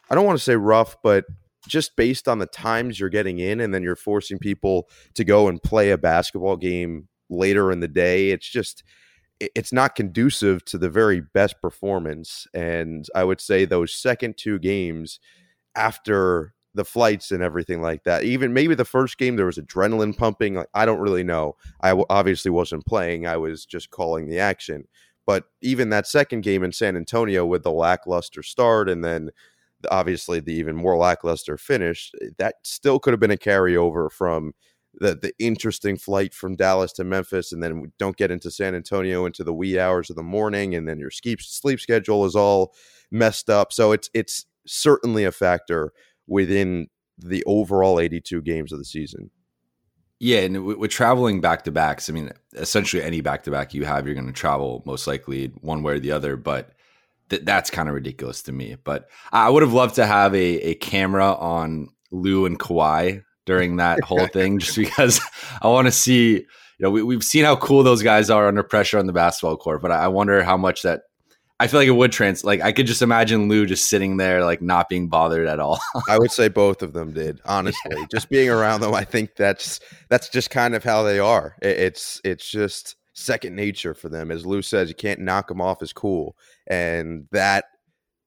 I 0.10 0.16
don't 0.16 0.26
want 0.26 0.38
to 0.38 0.44
say 0.44 0.56
rough, 0.56 0.98
but 1.04 1.26
just 1.68 1.96
based 1.96 2.28
on 2.28 2.40
the 2.40 2.46
times 2.46 3.00
you're 3.00 3.10
getting 3.10 3.40
in 3.40 3.60
and 3.60 3.74
then 3.74 3.84
you're 3.84 3.96
forcing 3.96 4.40
people 4.40 4.90
to 5.14 5.24
go 5.24 5.48
and 5.48 5.62
play 5.62 5.92
a 5.92 5.98
basketball 5.98 6.58
game 6.58 7.08
later 7.30 7.72
in 7.72 7.80
the 7.80 7.88
day, 7.88 8.32
it's 8.32 8.48
just 8.50 8.84
it's 9.40 9.72
not 9.72 9.96
conducive 9.96 10.66
to 10.66 10.78
the 10.78 10.90
very 10.90 11.22
best 11.22 11.62
performance 11.62 12.46
and 12.54 13.08
I 13.16 13.24
would 13.24 13.40
say 13.40 13.64
those 13.64 13.94
second 13.94 14.36
two 14.38 14.60
games 14.60 15.20
after 15.76 16.54
the 16.74 16.84
flights 16.84 17.32
and 17.32 17.42
everything 17.42 17.82
like 17.82 18.04
that. 18.04 18.24
Even 18.24 18.54
maybe 18.54 18.76
the 18.76 18.86
first 18.86 19.18
game 19.18 19.36
there 19.36 19.46
was 19.46 19.58
adrenaline 19.58 20.16
pumping. 20.16 20.56
Like 20.56 20.68
I 20.74 20.86
don't 20.86 21.00
really 21.00 21.24
know. 21.24 21.56
I 21.82 21.90
w- 21.90 22.06
obviously 22.10 22.52
wasn't 22.52 22.86
playing. 22.86 23.28
I 23.28 23.38
was 23.38 23.66
just 23.66 23.90
calling 23.92 24.28
the 24.28 24.40
action. 24.40 24.88
But 25.30 25.44
even 25.62 25.92
that 25.92 26.08
second 26.08 26.42
game 26.42 26.64
in 26.64 26.72
San 26.72 26.98
Antonio 26.98 27.46
with 27.46 27.62
the 27.62 27.72
lackluster 27.72 28.42
start 28.42 28.90
and 28.90 29.04
then 29.04 29.30
obviously 29.92 30.40
the 30.40 30.56
even 30.56 30.76
more 30.76 30.98
lackluster 30.98 31.56
finish, 31.56 32.12
eh, 32.20 32.30
that 32.40 32.56
still 32.64 32.98
could 32.98 33.14
have 33.14 33.20
been 33.20 33.30
a 33.30 33.38
carryover 33.38 34.12
from 34.12 34.54
the 34.96 35.14
the 35.14 35.32
interesting 35.38 35.98
flight 35.98 36.34
from 36.34 36.56
Dallas 36.56 36.92
to 36.94 37.04
Memphis, 37.04 37.52
and 37.52 37.62
then 37.62 37.92
don't 38.00 38.18
get 38.18 38.32
into 38.32 38.50
San 38.50 38.74
Antonio 38.74 39.28
into 39.28 39.44
the 39.44 39.54
wee 39.54 39.78
hours 39.78 40.10
of 40.10 40.16
the 40.16 40.24
morning, 40.24 40.74
and 40.74 40.88
then 40.90 40.98
your 40.98 41.12
sleep 41.12 41.40
sleep 41.44 41.80
schedule 41.80 42.26
is 42.26 42.36
all 42.36 42.74
messed 43.12 43.52
up. 43.52 43.72
So 43.72 43.92
it's 43.92 44.10
it's 44.16 44.48
certainly 44.66 45.26
a 45.26 45.32
factor 45.32 45.94
within 46.26 46.88
the 47.20 47.44
overall 47.46 48.00
82 48.00 48.42
games 48.42 48.72
of 48.72 48.80
the 48.80 48.86
season. 48.86 49.30
Yeah, 50.20 50.40
and 50.40 50.66
with, 50.66 50.92
traveling 50.92 51.40
back 51.40 51.64
to 51.64 51.72
backs, 51.72 52.10
I 52.10 52.14
mean, 52.14 52.32
essentially 52.54 53.02
any 53.02 53.22
back 53.22 53.44
to 53.44 53.52
back 53.52 53.74
you 53.74 53.86
have, 53.86 54.06
you're 54.06 54.16
going 54.16 54.28
to 54.28 54.34
travel 54.34 54.84
most 54.86 55.08
likely 55.08 55.48
one 55.62 55.82
way 55.82 55.94
or 55.94 56.00
the 56.00 56.12
other. 56.12 56.36
But 56.36 56.72
th- 57.30 57.44
that's 57.46 57.70
kind 57.70 57.88
of 57.88 57.96
ridiculous 57.96 58.44
to 58.44 58.52
me. 58.52 58.76
But 58.84 59.10
I 59.32 59.50
would 59.50 59.64
have 59.64 59.74
loved 59.74 59.96
to 59.96 60.06
have 60.06 60.36
a, 60.36 60.70
a 60.70 60.76
camera 60.76 61.34
on 61.34 61.88
Lou 62.12 62.46
and 62.46 62.60
Kawhi 62.60 63.24
during 63.46 63.78
that 63.78 64.04
whole 64.04 64.28
thing, 64.34 64.60
just 64.60 64.76
because 64.76 65.22
I 65.62 65.68
want 65.68 65.88
to 65.88 65.92
see. 65.92 66.46
You 66.78 66.86
know, 66.86 66.92
we, 66.92 67.04
we've 67.04 67.24
seen 67.24 67.44
how 67.44 67.58
cool 67.58 67.84
those 67.84 68.04
guys 68.04 68.30
are 68.30 68.48
under 68.48 68.64
pressure 68.64 69.00
on 69.00 69.06
the 69.06 69.12
basketball 69.12 69.58
court, 69.58 69.82
but 69.82 69.92
I 69.92 70.08
wonder 70.08 70.44
how 70.44 70.56
much 70.56 70.84
that 70.84 71.02
I 71.60 71.68
feel 71.68 71.82
like 71.82 71.88
it 71.88 71.92
would 71.92 72.14
trans. 72.14 72.44
Like 72.44 72.62
I 72.62 72.72
could 72.72 72.88
just 72.88 73.02
imagine 73.02 73.50
Lou 73.50 73.66
just 73.66 73.90
sitting 73.90 74.18
there, 74.18 74.44
like 74.46 74.62
not 74.62 74.88
being 74.88 75.10
bothered 75.10 75.48
at 75.48 75.60
all. 75.60 75.80
I 76.08 76.18
would 76.18 76.32
say 76.32 76.48
both 76.48 76.82
of 76.82 76.94
them 76.94 77.12
did. 77.12 77.42
Honestly, 77.46 77.98
yeah. 77.98 78.06
just 78.10 78.30
being 78.30 78.50
around 78.50 78.82
them, 78.82 78.94
I 78.94 79.04
think 79.04 79.36
that's 79.36 79.82
that's 80.08 80.30
just 80.30 80.50
kind 80.50 80.74
of 80.74 80.84
how 80.84 81.04
they 81.04 81.20
are. 81.20 81.58
It's 81.62 82.22
it's 82.24 82.50
just 82.50 82.96
second 83.14 83.56
nature 83.56 83.94
for 83.94 84.08
them. 84.08 84.32
As 84.32 84.46
Lou 84.46 84.62
says, 84.62 84.88
you 84.88 84.96
can't 84.96 85.20
knock 85.20 85.50
them 85.50 85.60
off 85.60 85.82
as 85.82 85.92
cool, 85.92 86.38
and 86.68 87.28
that 87.32 87.66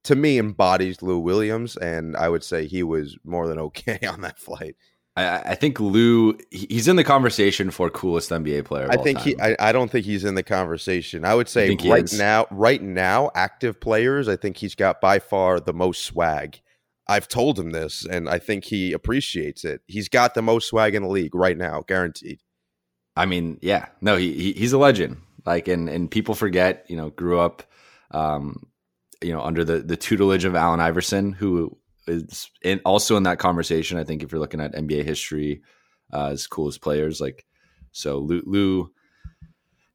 to 0.04 0.14
me 0.14 0.38
embodies 0.38 1.00
Lou 1.00 1.18
Williams. 1.18 1.76
And 1.78 2.16
I 2.16 2.28
would 2.28 2.44
say 2.44 2.66
he 2.66 2.82
was 2.82 3.16
more 3.24 3.48
than 3.48 3.58
okay 3.58 4.00
on 4.06 4.20
that 4.20 4.38
flight. 4.38 4.76
I, 5.14 5.38
I, 5.38 5.54
think 5.56 5.78
Lou 5.78 6.38
he's 6.50 6.88
in 6.88 6.96
the 6.96 7.04
conversation 7.04 7.70
for 7.70 7.90
coolest 7.90 8.30
NBA 8.30 8.64
player. 8.64 8.88
I 8.90 8.96
think 8.96 9.18
he. 9.20 9.38
I, 9.38 9.54
I, 9.58 9.72
don't 9.72 9.90
think 9.90 10.06
he's 10.06 10.24
in 10.24 10.36
the 10.36 10.42
conversation. 10.42 11.24
I 11.24 11.34
would 11.34 11.48
say 11.48 11.76
right 11.84 12.10
now, 12.14 12.46
right 12.50 12.80
now, 12.80 13.30
active 13.34 13.78
players. 13.78 14.26
I 14.26 14.36
think 14.36 14.56
he's 14.56 14.74
got 14.74 15.02
by 15.02 15.18
far 15.18 15.60
the 15.60 15.74
most 15.74 16.04
swag. 16.04 16.60
I've 17.08 17.28
told 17.28 17.58
him 17.58 17.72
this, 17.72 18.06
and 18.06 18.28
I 18.28 18.38
think 18.38 18.64
he 18.64 18.92
appreciates 18.92 19.64
it. 19.64 19.82
He's 19.86 20.08
got 20.08 20.34
the 20.34 20.40
most 20.40 20.68
swag 20.68 20.94
in 20.94 21.02
the 21.02 21.08
league 21.08 21.34
right 21.34 21.58
now, 21.58 21.82
guaranteed. 21.86 22.40
I 23.14 23.26
mean, 23.26 23.58
yeah, 23.60 23.86
no, 24.00 24.16
he, 24.16 24.32
he 24.32 24.52
he's 24.52 24.72
a 24.72 24.78
legend. 24.78 25.18
Like, 25.44 25.68
and 25.68 25.90
and 25.90 26.10
people 26.10 26.34
forget, 26.34 26.86
you 26.88 26.96
know, 26.96 27.10
grew 27.10 27.38
up, 27.38 27.64
um, 28.12 28.66
you 29.20 29.32
know, 29.32 29.42
under 29.42 29.62
the 29.62 29.80
the 29.80 29.96
tutelage 29.96 30.46
of 30.46 30.54
Allen 30.54 30.80
Iverson, 30.80 31.32
who 31.32 31.76
is 32.06 32.50
in, 32.62 32.80
also 32.84 33.16
in 33.16 33.24
that 33.24 33.38
conversation. 33.38 33.98
I 33.98 34.04
think 34.04 34.22
if 34.22 34.32
you're 34.32 34.40
looking 34.40 34.60
at 34.60 34.74
NBA 34.74 35.04
history 35.04 35.62
uh, 36.12 36.28
as 36.28 36.46
coolest 36.46 36.80
players, 36.80 37.20
like 37.20 37.46
so 37.92 38.18
Lou, 38.18 38.42
Lou 38.44 38.90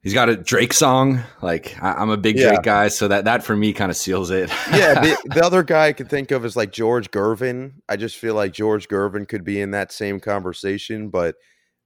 he's 0.07 0.13
got 0.13 0.29
a 0.29 0.37
Drake 0.37 0.73
song. 0.73 1.21
Like 1.41 1.75
I, 1.81 2.01
am 2.01 2.09
a 2.09 2.17
big 2.17 2.37
yeah. 2.37 2.49
Drake 2.49 2.63
guy, 2.63 2.87
so 2.87 3.09
that 3.09 3.25
that 3.25 3.43
for 3.43 3.55
me 3.55 3.73
kind 3.73 3.91
of 3.91 3.97
seals 3.97 4.31
it. 4.31 4.49
yeah, 4.71 4.93
the, 5.01 5.17
the, 5.25 5.45
other 5.45 5.63
guy 5.63 5.87
I 5.87 5.93
could 5.93 6.09
think 6.09 6.31
of 6.31 6.45
is 6.45 6.55
like 6.55 6.71
George 6.71 7.11
Gervin. 7.11 7.73
I 7.89 7.97
just 7.97 8.17
feel 8.17 8.33
like 8.33 8.53
George 8.53 8.87
Gervin 8.87 9.27
could 9.27 9.43
be 9.43 9.59
in 9.59 9.71
that 9.71 9.91
same 9.91 10.19
conversation, 10.19 11.09
but 11.09 11.35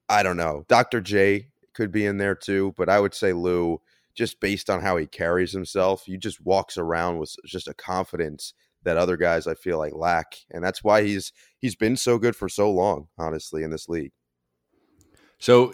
I 0.07 0.23
don't 0.23 0.37
know. 0.37 0.65
Dr. 0.67 1.01
J 1.01 1.47
could 1.73 1.91
be 1.91 2.05
in 2.05 2.17
there 2.17 2.35
too, 2.35 2.73
but 2.77 2.89
I 2.89 2.99
would 2.99 3.13
say 3.13 3.33
Lou. 3.33 3.81
Just 4.13 4.41
based 4.41 4.69
on 4.69 4.81
how 4.81 4.97
he 4.97 5.07
carries 5.07 5.53
himself, 5.53 6.03
he 6.05 6.17
just 6.17 6.41
walks 6.41 6.77
around 6.77 7.17
with 7.17 7.33
just 7.45 7.69
a 7.69 7.73
confidence 7.73 8.53
that 8.83 8.97
other 8.97 9.17
guys 9.17 9.47
I 9.47 9.55
feel 9.55 9.77
like 9.77 9.93
lack, 9.93 10.38
and 10.50 10.63
that's 10.63 10.83
why 10.83 11.03
he's 11.03 11.33
he's 11.59 11.75
been 11.75 11.97
so 11.97 12.17
good 12.17 12.35
for 12.35 12.50
so 12.50 12.71
long, 12.71 13.07
honestly, 13.17 13.63
in 13.63 13.71
this 13.71 13.88
league. 13.88 14.11
So 15.39 15.73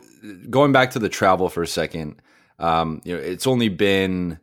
going 0.49 0.71
back 0.71 0.91
to 0.91 0.99
the 0.99 1.09
travel 1.09 1.49
for 1.49 1.61
a 1.61 1.67
second, 1.67 2.21
um, 2.59 3.01
you 3.03 3.13
know, 3.13 3.21
it's 3.21 3.47
only 3.47 3.67
been, 3.67 4.39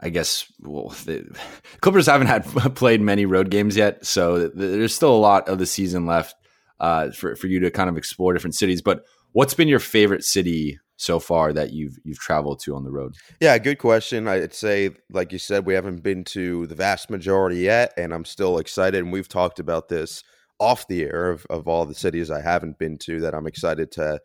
I 0.00 0.08
guess, 0.08 0.52
well, 0.60 0.88
the 1.04 1.28
Clippers 1.80 2.06
haven't 2.06 2.26
had 2.26 2.44
played 2.74 3.00
many 3.00 3.24
road 3.24 3.50
games 3.50 3.76
yet, 3.76 4.04
so 4.04 4.48
there's 4.48 4.94
still 4.94 5.14
a 5.14 5.16
lot 5.16 5.48
of 5.48 5.58
the 5.58 5.66
season 5.66 6.06
left 6.06 6.34
uh, 6.80 7.10
for 7.10 7.36
for 7.36 7.46
you 7.46 7.60
to 7.60 7.70
kind 7.70 7.88
of 7.88 7.96
explore 7.96 8.32
different 8.32 8.54
cities. 8.54 8.82
But 8.82 9.04
what's 9.32 9.54
been 9.54 9.68
your 9.68 9.78
favorite 9.78 10.24
city 10.24 10.78
so 10.98 11.20
far 11.20 11.52
that 11.52 11.72
you've 11.72 11.96
you've 12.04 12.18
traveled 12.18 12.60
to 12.60 12.74
on 12.74 12.84
the 12.84 12.90
road? 12.90 13.14
Yeah, 13.40 13.56
good 13.58 13.78
question. 13.78 14.28
I'd 14.28 14.52
say, 14.52 14.90
like 15.10 15.32
you 15.32 15.38
said, 15.38 15.64
we 15.64 15.74
haven't 15.74 16.02
been 16.02 16.24
to 16.24 16.66
the 16.66 16.74
vast 16.74 17.08
majority 17.08 17.60
yet, 17.60 17.94
and 17.96 18.12
I'm 18.12 18.24
still 18.24 18.58
excited. 18.58 19.02
And 19.02 19.12
we've 19.12 19.28
talked 19.28 19.60
about 19.60 19.88
this 19.88 20.22
off 20.58 20.88
the 20.88 21.04
air 21.04 21.30
of, 21.30 21.46
of 21.48 21.68
all 21.68 21.86
the 21.86 21.94
cities 21.94 22.30
I 22.30 22.42
haven't 22.42 22.78
been 22.78 22.98
to 22.98 23.20
that 23.20 23.34
I'm 23.34 23.46
excited 23.46 23.92
to 23.92 24.20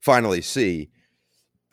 finally 0.00 0.42
see. 0.42 0.90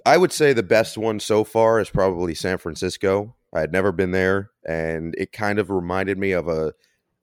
I 0.05 0.17
would 0.17 0.31
say 0.31 0.53
the 0.53 0.63
best 0.63 0.97
one 0.97 1.19
so 1.19 1.43
far 1.43 1.81
is 1.81 1.89
probably 1.89 2.33
San 2.33 2.57
Francisco. 2.57 3.35
I 3.53 3.59
had 3.59 3.73
never 3.73 3.91
been 3.91 4.11
there, 4.11 4.51
and 4.67 5.13
it 5.17 5.33
kind 5.33 5.59
of 5.59 5.69
reminded 5.69 6.17
me 6.17 6.31
of 6.31 6.47
a 6.47 6.73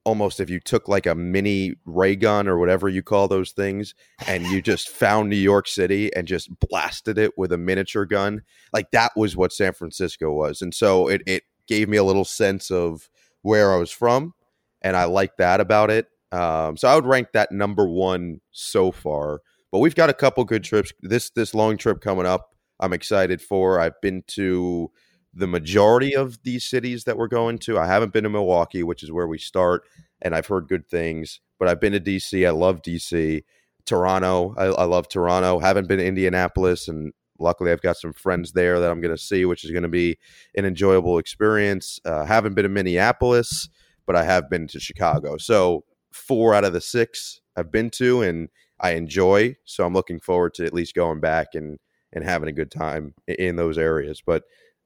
almost 0.04 0.40
if 0.40 0.50
you 0.50 0.60
took 0.60 0.88
like 0.88 1.06
a 1.06 1.14
mini 1.14 1.74
ray 1.84 2.16
gun 2.16 2.48
or 2.48 2.58
whatever 2.58 2.88
you 2.88 3.02
call 3.02 3.28
those 3.28 3.52
things 3.52 3.94
and 4.26 4.44
you 4.46 4.60
just 4.60 4.88
found 4.90 5.28
New 5.28 5.36
York 5.36 5.68
City 5.68 6.14
and 6.14 6.26
just 6.26 6.50
blasted 6.60 7.18
it 7.18 7.36
with 7.38 7.52
a 7.52 7.58
miniature 7.58 8.04
gun. 8.04 8.42
Like 8.72 8.90
that 8.90 9.12
was 9.16 9.36
what 9.36 9.52
San 9.52 9.72
Francisco 9.72 10.32
was. 10.32 10.62
And 10.62 10.74
so 10.74 11.08
it 11.08 11.22
it 11.26 11.44
gave 11.66 11.88
me 11.88 11.96
a 11.96 12.04
little 12.04 12.24
sense 12.24 12.70
of 12.70 13.08
where 13.42 13.72
I 13.72 13.76
was 13.76 13.90
from 13.90 14.34
and 14.82 14.96
I 14.96 15.04
like 15.04 15.36
that 15.36 15.60
about 15.60 15.90
it. 15.90 16.06
Um, 16.32 16.76
so 16.76 16.88
I 16.88 16.94
would 16.94 17.06
rank 17.06 17.28
that 17.32 17.52
number 17.52 17.86
one 17.86 18.40
so 18.50 18.90
far. 18.90 19.40
But 19.70 19.78
we've 19.78 19.94
got 19.94 20.10
a 20.10 20.14
couple 20.14 20.44
good 20.44 20.64
trips. 20.64 20.92
This 21.00 21.30
this 21.30 21.54
long 21.54 21.76
trip 21.76 22.00
coming 22.00 22.26
up, 22.26 22.54
I'm 22.80 22.92
excited 22.92 23.40
for. 23.40 23.80
I've 23.80 23.98
been 24.02 24.22
to 24.28 24.90
the 25.34 25.46
majority 25.46 26.14
of 26.14 26.42
these 26.42 26.68
cities 26.68 27.04
that 27.04 27.16
we're 27.16 27.28
going 27.28 27.58
to. 27.58 27.78
I 27.78 27.86
haven't 27.86 28.12
been 28.12 28.24
to 28.24 28.30
Milwaukee, 28.30 28.82
which 28.82 29.02
is 29.02 29.10
where 29.10 29.26
we 29.26 29.38
start, 29.38 29.84
and 30.20 30.34
I've 30.34 30.46
heard 30.46 30.68
good 30.68 30.86
things. 30.86 31.40
But 31.58 31.68
I've 31.68 31.80
been 31.80 31.92
to 31.92 32.00
DC. 32.00 32.46
I 32.46 32.50
love 32.50 32.82
DC. 32.82 33.42
Toronto. 33.84 34.54
I, 34.56 34.64
I 34.66 34.84
love 34.84 35.08
Toronto. 35.08 35.58
Haven't 35.58 35.88
been 35.88 35.98
to 35.98 36.06
Indianapolis, 36.06 36.88
and 36.88 37.12
luckily 37.38 37.72
I've 37.72 37.82
got 37.82 37.96
some 37.96 38.12
friends 38.12 38.52
there 38.52 38.78
that 38.80 38.90
I'm 38.90 39.00
going 39.00 39.14
to 39.14 39.22
see, 39.22 39.44
which 39.44 39.64
is 39.64 39.70
going 39.70 39.82
to 39.82 39.88
be 39.88 40.18
an 40.54 40.64
enjoyable 40.64 41.18
experience. 41.18 42.00
Uh, 42.04 42.24
haven't 42.24 42.54
been 42.54 42.64
to 42.64 42.68
Minneapolis, 42.68 43.68
but 44.06 44.16
I 44.16 44.24
have 44.24 44.48
been 44.48 44.68
to 44.68 44.80
Chicago. 44.80 45.36
So 45.36 45.84
four 46.12 46.54
out 46.54 46.64
of 46.64 46.72
the 46.72 46.80
six 46.80 47.40
I've 47.56 47.72
been 47.72 47.90
to, 47.90 48.22
and 48.22 48.48
I 48.80 48.92
enjoy. 48.92 49.56
So 49.64 49.84
I'm 49.84 49.94
looking 49.94 50.20
forward 50.20 50.54
to 50.54 50.66
at 50.66 50.74
least 50.74 50.94
going 50.94 51.20
back 51.20 51.48
and 51.54 51.78
and 52.14 52.24
having 52.24 52.48
a 52.48 52.52
good 52.52 52.70
time 52.70 53.14
in 53.26 53.56
those 53.56 53.78
areas. 53.78 54.22
But 54.24 54.44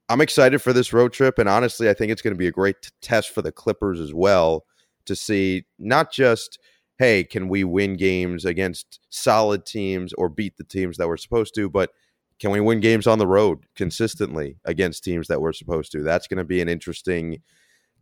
I'm 0.09 0.21
excited 0.21 0.61
for 0.63 0.73
this 0.73 0.93
road 0.93 1.13
trip, 1.13 1.39
and 1.39 1.49
honestly, 1.49 1.89
I 1.89 1.95
think 1.95 2.13
it's 2.13 2.23
going 2.23 2.35
to 2.35 2.39
be 2.39 2.47
a 2.47 2.53
great 2.53 2.81
t- 2.83 2.91
test 3.01 3.31
for 3.31 3.43
the 3.43 3.53
Clippers 3.53 4.01
as 4.01 4.15
well 4.15 4.65
to 5.07 5.17
see 5.17 5.65
not 5.79 6.13
just 6.13 6.59
hey, 6.99 7.25
can 7.25 7.49
we 7.49 7.63
win 7.63 7.95
games 7.95 8.45
against 8.45 9.01
solid 9.11 9.67
teams 9.67 10.13
or 10.15 10.29
beat 10.29 10.57
the 10.57 10.65
teams 10.65 10.97
that 10.97 11.07
we're 11.07 11.17
supposed 11.17 11.55
to, 11.55 11.69
but 11.69 11.91
can 12.39 12.51
we 12.51 12.61
win 12.61 12.81
games 12.81 13.07
on 13.07 13.19
the 13.19 13.27
road 13.27 13.67
consistently 13.75 14.57
against 14.65 15.05
teams 15.05 15.29
that 15.29 15.41
we're 15.41 15.53
supposed 15.53 15.93
to? 15.93 16.03
That's 16.03 16.27
going 16.27 16.39
to 16.39 16.45
be 16.45 16.61
an 16.61 16.69
interesting 16.69 17.43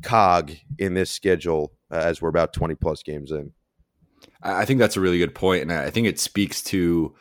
cog 0.03 0.53
in 0.79 0.95
this 0.95 1.11
schedule 1.11 1.73
uh, 1.91 1.97
as 1.97 2.21
we're 2.21 2.29
about 2.29 2.53
20 2.53 2.75
plus 2.77 3.03
games 3.03 3.31
in. 3.31 3.53
I 4.43 4.65
think 4.65 4.79
that's 4.79 4.97
a 4.97 5.01
really 5.01 5.19
good 5.19 5.35
point, 5.35 5.63
and 5.63 5.73
I 5.73 5.91
think 5.91 6.07
it 6.07 6.19
speaks 6.19 6.63
to 6.65 7.15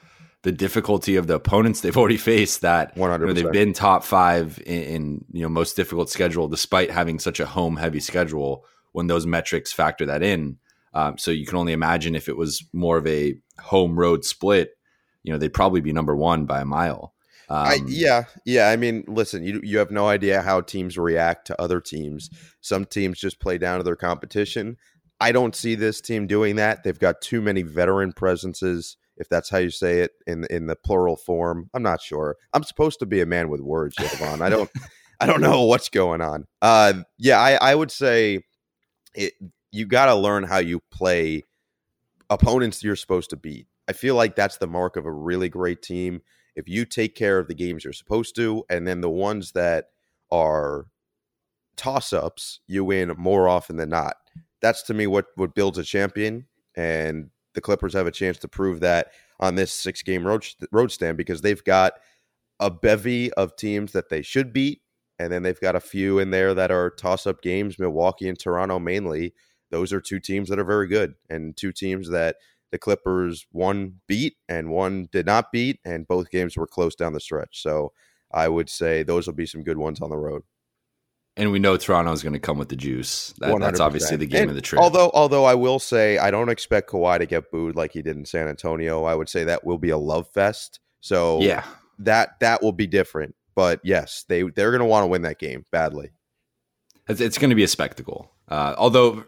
the 0.44 0.52
difficulty 0.52 1.16
of 1.16 1.28
the 1.28 1.36
opponents 1.36 1.82
they've 1.82 1.98
already 1.98 2.18
faced 2.18 2.62
that 2.62 2.96
you 2.96 3.08
know, 3.08 3.34
they've 3.34 3.52
been 3.52 3.74
top 3.74 4.04
five 4.04 4.62
in, 4.66 4.84
in, 4.84 5.26
you 5.32 5.42
know 5.42 5.50
most 5.50 5.76
difficult 5.76 6.10
schedule 6.10 6.48
despite 6.48 6.92
having 6.92 7.18
such 7.18 7.40
a 7.40 7.46
home 7.46 7.78
heavy 7.78 8.00
schedule 8.00 8.66
when 8.92 9.08
those 9.08 9.26
metrics 9.26 9.74
factor 9.74 10.06
that 10.06 10.22
in. 10.22 10.58
Um, 10.94 11.18
so 11.18 11.32
you 11.32 11.48
can 11.48 11.58
only 11.58 11.74
imagine 11.74 12.14
if 12.14 12.30
it 12.30 12.38
was 12.38 12.64
more 12.72 12.98
of 12.98 13.08
a 13.08 13.36
home 13.60 13.98
road 13.98 14.24
split 14.24 14.78
you 15.24 15.32
know 15.32 15.40
they'd 15.40 15.54
probably 15.54 15.82
be 15.82 15.94
number 15.94 16.16
one 16.16 16.46
by 16.46 16.62
a 16.62 16.66
mile. 16.66 17.14
Um, 17.50 17.68
I, 17.68 17.80
yeah 17.88 18.24
yeah 18.46 18.70
i 18.70 18.78
mean 18.78 19.04
listen 19.06 19.44
you, 19.44 19.60
you 19.64 19.78
have 19.80 19.92
no 19.92 20.08
idea 20.08 20.42
how 20.42 20.62
teams 20.62 20.98
react 20.98 21.48
to 21.48 21.62
other 21.62 21.82
teams. 21.82 22.30
Some 22.62 22.86
teams 22.86 23.20
just 23.20 23.40
play 23.40 23.58
down 23.58 23.80
to 23.80 23.84
their 23.84 23.96
competition. 23.96 24.78
I 25.20 25.32
don't 25.32 25.56
see 25.56 25.76
this 25.76 26.02
team 26.02 26.28
doing 26.28 26.56
that. 26.58 26.84
They've 26.84 27.00
got 27.00 27.22
too 27.22 27.42
many 27.42 27.62
veteran 27.62 28.14
presences 28.14 28.98
if 29.24 29.30
that's 29.30 29.50
how 29.50 29.58
you 29.58 29.70
say 29.70 30.00
it 30.00 30.12
in 30.27 30.46
in 30.50 30.68
the 30.68 30.75
plural 30.75 31.15
form. 31.15 31.70
I'm 31.74 31.82
not 31.82 32.01
sure. 32.01 32.36
I'm 32.53 32.63
supposed 32.63 33.00
to 33.00 33.06
be 33.06 33.22
a 33.22 33.25
man 33.25 33.48
with 33.48 33.62
words, 33.62 33.96
Jovan. 33.96 34.42
I 34.42 34.50
don't 34.50 34.70
I 35.22 35.25
don't 35.25 35.42
know 35.42 35.63
what's 35.63 35.88
going 35.88 36.20
on. 36.20 36.46
Uh, 36.62 37.03
yeah, 37.18 37.39
I, 37.39 37.53
I 37.53 37.75
would 37.75 37.92
say 37.92 38.42
it. 39.15 39.34
You 39.72 39.86
got 39.86 40.08
to 40.08 40.15
learn 40.15 40.44
how 40.44 40.58
you 40.58 40.82
play 40.92 41.44
opponents 42.30 42.84
you're 42.84 42.98
supposed 42.98 43.30
to 43.30 43.38
beat. 43.38 43.68
I 43.88 43.94
feel 43.94 44.15
like 44.15 44.36
that's 44.36 44.58
the 44.58 44.68
mark 44.68 44.98
of 44.98 45.06
a 45.06 45.12
really 45.12 45.48
great 45.48 45.82
team. 45.82 46.22
If 46.56 46.68
you 46.68 46.86
take 46.86 47.15
care 47.15 47.39
of 47.39 47.48
the 47.48 47.56
games 47.56 47.84
you're 47.84 47.94
supposed 47.94 48.36
to, 48.36 48.65
and 48.70 48.86
then 48.86 49.01
the 49.01 49.10
ones 49.10 49.53
that 49.53 49.86
are 50.32 50.88
toss 51.77 52.12
ups, 52.12 52.60
you 52.68 52.84
win 52.84 53.13
more 53.18 53.48
often 53.48 53.77
than 53.77 53.89
not. 53.89 54.18
That's 54.62 54.84
to 54.84 54.94
me 54.94 55.08
what 55.08 55.27
what 55.36 55.56
builds 55.56 55.77
a 55.77 55.84
champion. 55.84 56.48
And 56.75 57.30
the 57.53 57.62
Clippers 57.62 57.93
have 57.93 58.07
a 58.07 58.12
chance 58.12 58.38
to 58.39 58.48
prove 58.48 58.79
that 58.81 59.12
on 59.39 59.55
this 59.55 59.72
six 59.72 60.01
game 60.01 60.25
road, 60.25 60.45
road 60.72 60.91
stand 60.91 61.17
because 61.17 61.41
they've 61.41 61.63
got 61.63 61.93
a 62.60 62.69
bevy 62.69 63.31
of 63.33 63.55
teams 63.55 63.91
that 63.91 64.10
they 64.10 64.22
should 64.22 64.53
beat. 64.53 64.81
And 65.19 65.31
then 65.31 65.43
they've 65.43 65.60
got 65.60 65.75
a 65.75 65.79
few 65.79 66.19
in 66.19 66.31
there 66.31 66.53
that 66.53 66.72
are 66.72 66.89
toss 66.89 67.27
up 67.27 67.41
games, 67.41 67.77
Milwaukee 67.77 68.27
and 68.27 68.39
Toronto 68.39 68.79
mainly. 68.79 69.33
Those 69.69 69.93
are 69.93 70.01
two 70.01 70.19
teams 70.19 70.50
that 70.50 70.60
are 70.60 70.63
very 70.63 70.88
good 70.88 71.15
and 71.29 71.55
two 71.55 71.72
teams 71.72 72.10
that 72.10 72.38
the 72.72 72.77
Clippers 72.79 73.45
one 73.51 74.00
beat 74.07 74.38
and 74.50 74.72
one 74.72 75.07
did 75.12 75.25
not 75.25 75.51
beat. 75.51 75.79
And 75.86 76.07
both 76.07 76.29
games 76.31 76.57
were 76.57 76.67
close 76.67 76.95
down 76.95 77.13
the 77.13 77.19
stretch. 77.19 77.62
So 77.62 77.93
I 78.31 78.50
would 78.50 78.69
say 78.69 79.03
those 79.03 79.27
will 79.27 79.33
be 79.33 79.45
some 79.45 79.63
good 79.63 79.77
ones 79.77 80.01
on 80.01 80.10
the 80.10 80.17
road. 80.17 80.43
And 81.36 81.52
we 81.52 81.60
know 81.60 81.78
Toronto 81.78 82.12
is 82.12 82.22
going 82.22 82.34
to 82.34 82.40
come 82.40 82.58
with 82.58 82.70
the 82.70 82.75
juice. 82.75 83.34
That, 83.40 83.58
that's 83.60 83.80
obviously 83.80 84.18
the 84.18 84.28
game 84.28 84.44
And 84.44 84.52
of 84.52 84.56
the 84.56 84.62
trip. 84.62 84.82
Although, 84.82 85.10
although 85.13 85.46
I 85.46 85.56
will 85.56 85.80
say, 85.80 86.18
I 86.18 86.30
don't 86.30 86.50
expect 86.50 86.90
Kawhi 86.90 87.18
to 87.18 87.25
get 87.25 87.52
booed 87.52 87.75
like 87.75 87.94
he 87.94 88.02
did 88.02 88.18
in 88.18 88.25
San 88.25 88.48
Antonio. 88.48 89.06
I 89.06 89.16
would 89.16 89.30
say 89.30 89.44
that 89.46 89.66
will 89.66 89.80
be 89.80 89.90
a 89.90 89.98
love 89.98 90.28
fest. 90.28 90.80
So 91.00 91.42
yeah, 91.42 91.63
that 92.00 92.40
that 92.40 92.62
will 92.62 92.72
be 92.72 92.88
different. 92.88 93.36
But 93.56 93.82
yes, 93.84 94.25
they 94.28 94.44
they're 94.44 94.72
going 94.72 94.80
to 94.80 94.86
want 94.86 95.04
to 95.04 95.08
win 95.08 95.24
that 95.24 95.40
game 95.40 95.66
badly. 95.72 96.12
it's, 97.08 97.20
it's 97.20 97.38
going 97.38 97.50
to 97.50 97.56
be 97.56 97.63
a 97.63 97.68
spectacle. 97.68 98.32
Uh, 98.48 98.75
although 98.78 99.24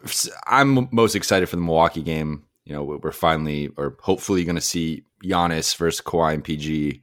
I'm 0.48 0.88
most 0.92 1.16
excited 1.16 1.50
for 1.50 1.56
the 1.56 1.62
Milwaukee 1.62 2.04
game. 2.04 2.44
You 2.66 2.74
know, 2.74 2.84
we're 2.84 3.12
finally 3.12 3.70
or 3.78 3.96
hopefully 4.02 4.44
going 4.44 4.56
to 4.56 4.62
see 4.62 5.04
Giannis 5.24 5.76
versus 5.78 6.02
Kawhi 6.02 6.34
and 6.34 6.44
PG. 6.44 7.02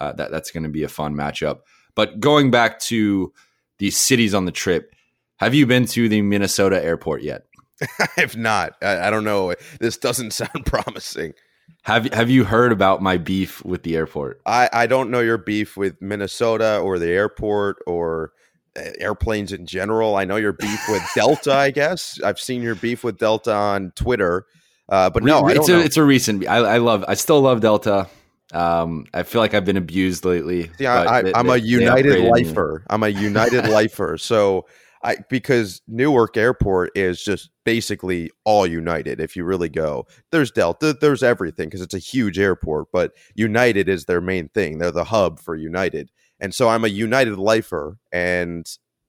Uh, 0.00 0.12
that 0.12 0.30
that's 0.30 0.52
going 0.52 0.62
to 0.62 0.68
be 0.68 0.84
a 0.84 0.88
fun 0.88 1.14
matchup. 1.14 1.60
But 1.96 2.20
going 2.20 2.52
back 2.52 2.78
to 2.80 3.32
the 3.80 3.90
cities 3.90 4.32
on 4.34 4.44
the 4.44 4.52
trip, 4.52 4.94
have 5.38 5.54
you 5.54 5.66
been 5.66 5.86
to 5.86 6.08
the 6.08 6.22
Minnesota 6.22 6.82
airport 6.84 7.22
yet? 7.22 7.46
I 7.98 8.06
have 8.18 8.36
not. 8.36 8.74
I, 8.82 9.08
I 9.08 9.10
don't 9.10 9.24
know. 9.24 9.54
This 9.80 9.96
doesn't 9.96 10.30
sound 10.34 10.64
promising. 10.66 11.32
Have 11.82 12.12
Have 12.12 12.28
you 12.28 12.44
heard 12.44 12.72
about 12.72 13.00
my 13.02 13.16
beef 13.16 13.64
with 13.64 13.82
the 13.82 13.96
airport? 13.96 14.40
I, 14.44 14.68
I 14.72 14.86
don't 14.86 15.10
know 15.10 15.20
your 15.20 15.38
beef 15.38 15.76
with 15.78 16.00
Minnesota 16.02 16.78
or 16.78 16.98
the 16.98 17.08
airport 17.08 17.78
or 17.86 18.32
uh, 18.76 18.82
airplanes 18.98 19.50
in 19.52 19.64
general. 19.64 20.14
I 20.14 20.26
know 20.26 20.36
your 20.36 20.52
beef 20.52 20.80
with 20.90 21.02
Delta. 21.14 21.54
I 21.54 21.70
guess 21.70 22.20
I've 22.22 22.38
seen 22.38 22.60
your 22.60 22.74
beef 22.74 23.02
with 23.02 23.16
Delta 23.18 23.54
on 23.54 23.92
Twitter, 23.96 24.44
uh, 24.90 25.08
but 25.08 25.22
no, 25.22 25.40
I 25.40 25.52
it's 25.52 25.66
don't 25.66 25.70
a 25.70 25.78
know. 25.78 25.84
it's 25.84 25.96
a 25.96 26.04
recent. 26.04 26.46
I, 26.46 26.56
I 26.56 26.78
love. 26.78 27.02
I 27.08 27.14
still 27.14 27.40
love 27.40 27.62
Delta. 27.62 28.08
Um, 28.52 29.06
I 29.14 29.22
feel 29.22 29.40
like 29.40 29.54
I've 29.54 29.64
been 29.64 29.76
abused 29.76 30.24
lately. 30.24 30.70
Yeah, 30.78 31.04
I, 31.08 31.22
they- 31.22 31.32
a 31.32 31.56
United 31.56 32.20
me. 32.22 32.30
lifer. 32.30 32.84
I'm 32.90 33.02
a 33.02 33.08
United 33.08 33.68
lifer. 33.68 34.16
So 34.18 34.66
I 35.02 35.16
because 35.28 35.80
Newark 35.88 36.36
Airport 36.36 36.90
is 36.94 37.22
just 37.22 37.50
basically 37.64 38.30
all 38.44 38.66
United. 38.66 39.20
If 39.20 39.36
you 39.36 39.44
really 39.44 39.68
go, 39.68 40.06
there's 40.32 40.50
Delta, 40.50 40.96
there's 41.00 41.22
everything 41.22 41.68
because 41.68 41.80
it's 41.80 41.94
a 41.94 41.98
huge 41.98 42.38
airport. 42.38 42.88
But 42.92 43.12
United 43.34 43.88
is 43.88 44.04
their 44.04 44.20
main 44.20 44.48
thing. 44.48 44.78
They're 44.78 44.90
the 44.90 45.04
hub 45.04 45.40
for 45.40 45.56
United, 45.56 46.10
and 46.40 46.54
so 46.54 46.68
I'm 46.68 46.84
a 46.84 46.88
United 46.88 47.38
lifer. 47.38 47.98
And 48.12 48.66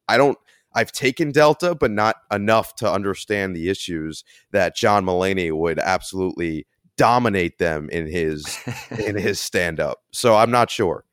I 0.07 0.17
don't. 0.17 0.37
I've 0.73 0.93
taken 0.93 1.33
Delta, 1.33 1.75
but 1.75 1.91
not 1.91 2.15
enough 2.31 2.75
to 2.75 2.89
understand 2.89 3.53
the 3.53 3.67
issues 3.67 4.23
that 4.51 4.73
John 4.77 5.03
Mulaney 5.05 5.51
would 5.51 5.79
absolutely 5.79 6.65
dominate 6.97 7.57
them 7.57 7.89
in 7.89 8.07
his 8.07 8.57
in 8.97 9.15
his 9.15 9.39
stand 9.39 9.79
up. 9.79 9.99
So 10.11 10.35
I'm 10.35 10.51
not 10.51 10.69
sure. 10.69 11.03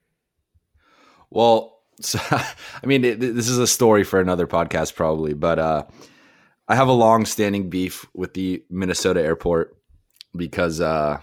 Well, 1.31 1.79
so, 2.01 2.19
I 2.31 2.87
mean, 2.87 3.05
it, 3.05 3.21
this 3.21 3.49
is 3.49 3.59
a 3.59 3.67
story 3.67 4.05
for 4.05 4.21
another 4.21 4.47
podcast, 4.47 4.95
probably, 4.95 5.35
but 5.35 5.59
uh, 5.59 5.85
I 6.69 6.75
have 6.75 6.89
a 6.89 6.93
long 6.93 7.25
standing 7.27 7.71
beef 7.71 8.07
with 8.15 8.35
the 8.35 8.63
Minnesota 8.71 9.23
airport 9.23 9.77
because 10.37 10.81
uh, 10.81 11.21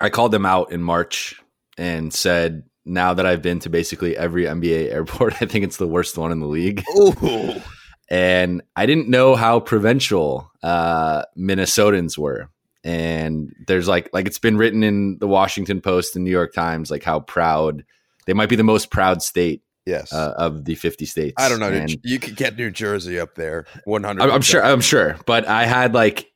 I 0.00 0.10
called 0.10 0.32
them 0.32 0.46
out 0.46 0.72
in 0.72 0.82
March 0.82 1.40
and 1.76 2.12
said, 2.12 2.64
now 2.84 3.14
that 3.14 3.24
I've 3.24 3.42
been 3.42 3.60
to 3.60 3.70
basically 3.70 4.16
every 4.16 4.44
NBA 4.44 4.90
airport, 4.92 5.40
I 5.42 5.46
think 5.46 5.64
it's 5.64 5.78
the 5.78 5.88
worst 5.88 6.18
one 6.18 6.32
in 6.32 6.40
the 6.40 6.46
league. 6.46 6.84
And 8.10 8.62
I 8.76 8.84
didn't 8.84 9.08
know 9.08 9.34
how 9.34 9.60
provincial 9.60 10.50
uh, 10.62 11.22
Minnesotans 11.38 12.18
were. 12.18 12.50
And 12.84 13.52
there's 13.66 13.88
like 13.88 14.10
like 14.12 14.26
it's 14.26 14.38
been 14.38 14.56
written 14.58 14.82
in 14.84 15.18
the 15.18 15.26
Washington 15.26 15.80
Post 15.80 16.14
and 16.16 16.24
New 16.24 16.30
York 16.30 16.52
Times 16.52 16.90
like 16.90 17.02
how 17.02 17.20
proud 17.20 17.82
they 18.26 18.34
might 18.34 18.48
be 18.50 18.56
the 18.56 18.62
most 18.64 18.90
proud 18.90 19.22
state 19.22 19.62
Yes. 19.86 20.12
uh, 20.14 20.32
of 20.38 20.64
the 20.64 20.74
50 20.76 21.04
states. 21.04 21.34
I 21.38 21.48
don't 21.50 21.60
know. 21.60 21.68
And 21.70 21.94
you 22.04 22.18
could 22.18 22.36
get 22.36 22.56
New 22.56 22.70
Jersey 22.70 23.18
up 23.20 23.34
there. 23.34 23.66
One 23.84 24.02
hundred. 24.02 24.22
I'm, 24.22 24.30
I'm 24.32 24.40
sure 24.42 24.64
I'm 24.64 24.80
sure, 24.80 25.16
but 25.26 25.46
I 25.46 25.66
had 25.66 25.92
like 25.94 26.30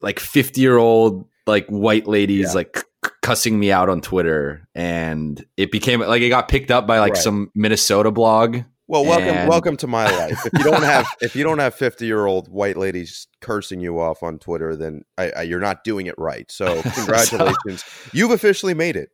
like 0.00 0.18
50 0.20 0.60
year 0.60 0.76
old 0.76 1.28
like 1.46 1.66
white 1.66 2.06
ladies 2.06 2.46
Yeah. 2.48 2.52
like 2.52 2.78
c- 2.78 3.10
cussing 3.22 3.58
me 3.58 3.70
out 3.70 3.88
on 3.88 4.00
Twitter, 4.00 4.66
and 4.74 5.44
it 5.56 5.70
became 5.70 6.00
like 6.00 6.22
it 6.22 6.30
got 6.30 6.48
picked 6.48 6.70
up 6.70 6.86
by 6.86 6.98
like 6.98 7.14
Right. 7.14 7.22
some 7.22 7.50
Minnesota 7.54 8.10
blog. 8.10 8.58
Well, 8.94 9.04
welcome, 9.06 9.28
and- 9.28 9.48
welcome 9.48 9.76
to 9.78 9.88
my 9.88 10.08
life. 10.08 10.46
If 10.46 10.52
you 10.52 10.62
don't 10.62 10.84
have, 10.84 11.06
if 11.20 11.34
you 11.34 11.42
don't 11.42 11.58
have 11.58 11.74
fifty-year-old 11.74 12.46
white 12.46 12.76
ladies 12.76 13.26
cursing 13.40 13.80
you 13.80 13.98
off 13.98 14.22
on 14.22 14.38
Twitter, 14.38 14.76
then 14.76 15.02
I, 15.18 15.30
I, 15.30 15.42
you're 15.42 15.58
not 15.58 15.82
doing 15.82 16.06
it 16.06 16.14
right. 16.16 16.48
So, 16.48 16.80
congratulations, 16.94 17.84
you've 18.12 18.30
officially 18.30 18.72
made 18.72 18.94
it. 18.94 19.10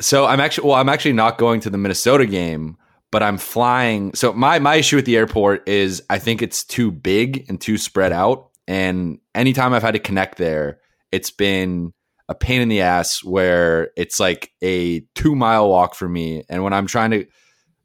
So 0.00 0.26
I'm 0.26 0.40
actually 0.40 0.66
well, 0.66 0.76
I'm 0.76 0.88
actually 0.88 1.12
not 1.12 1.38
going 1.38 1.60
to 1.60 1.70
the 1.70 1.78
Minnesota 1.78 2.26
game, 2.26 2.76
but 3.12 3.22
I'm 3.22 3.38
flying. 3.38 4.12
So 4.14 4.32
my 4.32 4.58
my 4.58 4.74
issue 4.74 4.96
with 4.96 5.04
the 5.04 5.16
airport 5.16 5.68
is 5.68 6.02
I 6.10 6.18
think 6.18 6.42
it's 6.42 6.64
too 6.64 6.90
big 6.90 7.44
and 7.48 7.60
too 7.60 7.78
spread 7.78 8.10
out. 8.10 8.48
And 8.66 9.20
anytime 9.32 9.72
I've 9.74 9.82
had 9.82 9.92
to 9.92 10.00
connect 10.00 10.38
there, 10.38 10.80
it's 11.12 11.30
been 11.30 11.92
a 12.28 12.34
pain 12.34 12.62
in 12.62 12.68
the 12.68 12.80
ass 12.80 13.22
where 13.22 13.90
it's 13.96 14.18
like 14.18 14.50
a 14.60 15.00
two 15.14 15.36
mile 15.36 15.68
walk 15.68 15.94
for 15.94 16.08
me. 16.08 16.42
And 16.48 16.64
when 16.64 16.72
I'm 16.72 16.86
trying 16.86 17.10
to, 17.12 17.26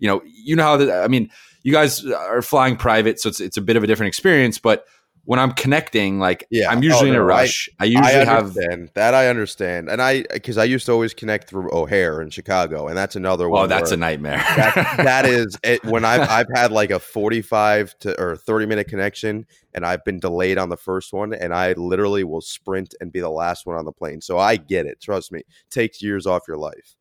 you 0.05 0.11
know, 0.11 0.21
you 0.23 0.55
know 0.55 0.61
how 0.63 0.77
the, 0.77 0.93
I 0.93 1.07
mean, 1.07 1.31
you 1.63 1.71
guys 1.71 2.05
are 2.05 2.43
flying 2.43 2.75
private, 2.77 3.19
so 3.19 3.27
it's 3.29 3.39
it's 3.39 3.57
a 3.57 3.61
bit 3.61 3.75
of 3.75 3.83
a 3.83 3.87
different 3.87 4.09
experience. 4.09 4.59
But 4.59 4.85
when 5.23 5.39
I'm 5.39 5.51
connecting, 5.53 6.19
like 6.19 6.45
Yeah. 6.51 6.69
I'm 6.69 6.77
oh, 6.77 6.81
usually 6.81 7.09
Oh, 7.09 7.13
in 7.13 7.15
a 7.15 7.17
no, 7.17 7.23
I- 7.23 7.41
rush. 7.41 7.67
I, 7.79 7.85
usually 7.85 8.07
I 8.21 8.23
have 8.25 8.53
that. 8.53 9.15
I 9.15 9.27
understand, 9.29 9.89
and 9.89 9.99
I 9.99 10.25
because 10.31 10.59
I 10.59 10.65
used 10.65 10.85
to 10.85 10.91
always 10.91 11.15
connect 11.15 11.49
through 11.49 11.73
O'Hare 11.73 12.21
in 12.21 12.29
Chicago, 12.29 12.87
and 12.87 12.95
that's 12.95 13.15
another 13.15 13.47
oh, 13.47 13.49
one. 13.49 13.63
oh, 13.63 13.67
that's 13.67 13.89
a 13.91 13.97
nightmare. 13.97 14.37
that, 14.37 14.75
that 14.97 15.25
is 15.39 15.57
it, 15.63 15.83
when 15.85 16.05
I've 16.05 16.29
I've 16.29 16.49
had 16.53 16.71
like 16.71 16.91
a 16.91 16.99
forty 16.99 17.41
five 17.41 17.97
to 18.01 18.21
or 18.21 18.35
thirty 18.37 18.67
minute 18.67 18.87
connection, 18.87 19.47
and 19.73 19.83
I've 19.83 20.05
been 20.05 20.19
delayed 20.19 20.59
on 20.59 20.69
the 20.69 20.77
first 20.77 21.13
one, 21.13 21.33
and 21.33 21.51
I 21.51 21.73
literally 21.73 22.23
will 22.23 22.41
sprint 22.41 22.93
and 23.01 23.11
be 23.11 23.21
the 23.21 23.31
last 23.31 23.65
one 23.65 23.75
on 23.75 23.85
the 23.85 23.91
plane. 23.91 24.21
So 24.21 24.37
I 24.37 24.57
get 24.57 24.85
it. 24.85 25.01
Trust 25.01 25.31
me, 25.31 25.41
takes 25.71 25.99
years 26.03 26.27
off 26.27 26.43
your 26.47 26.57
life. 26.57 26.95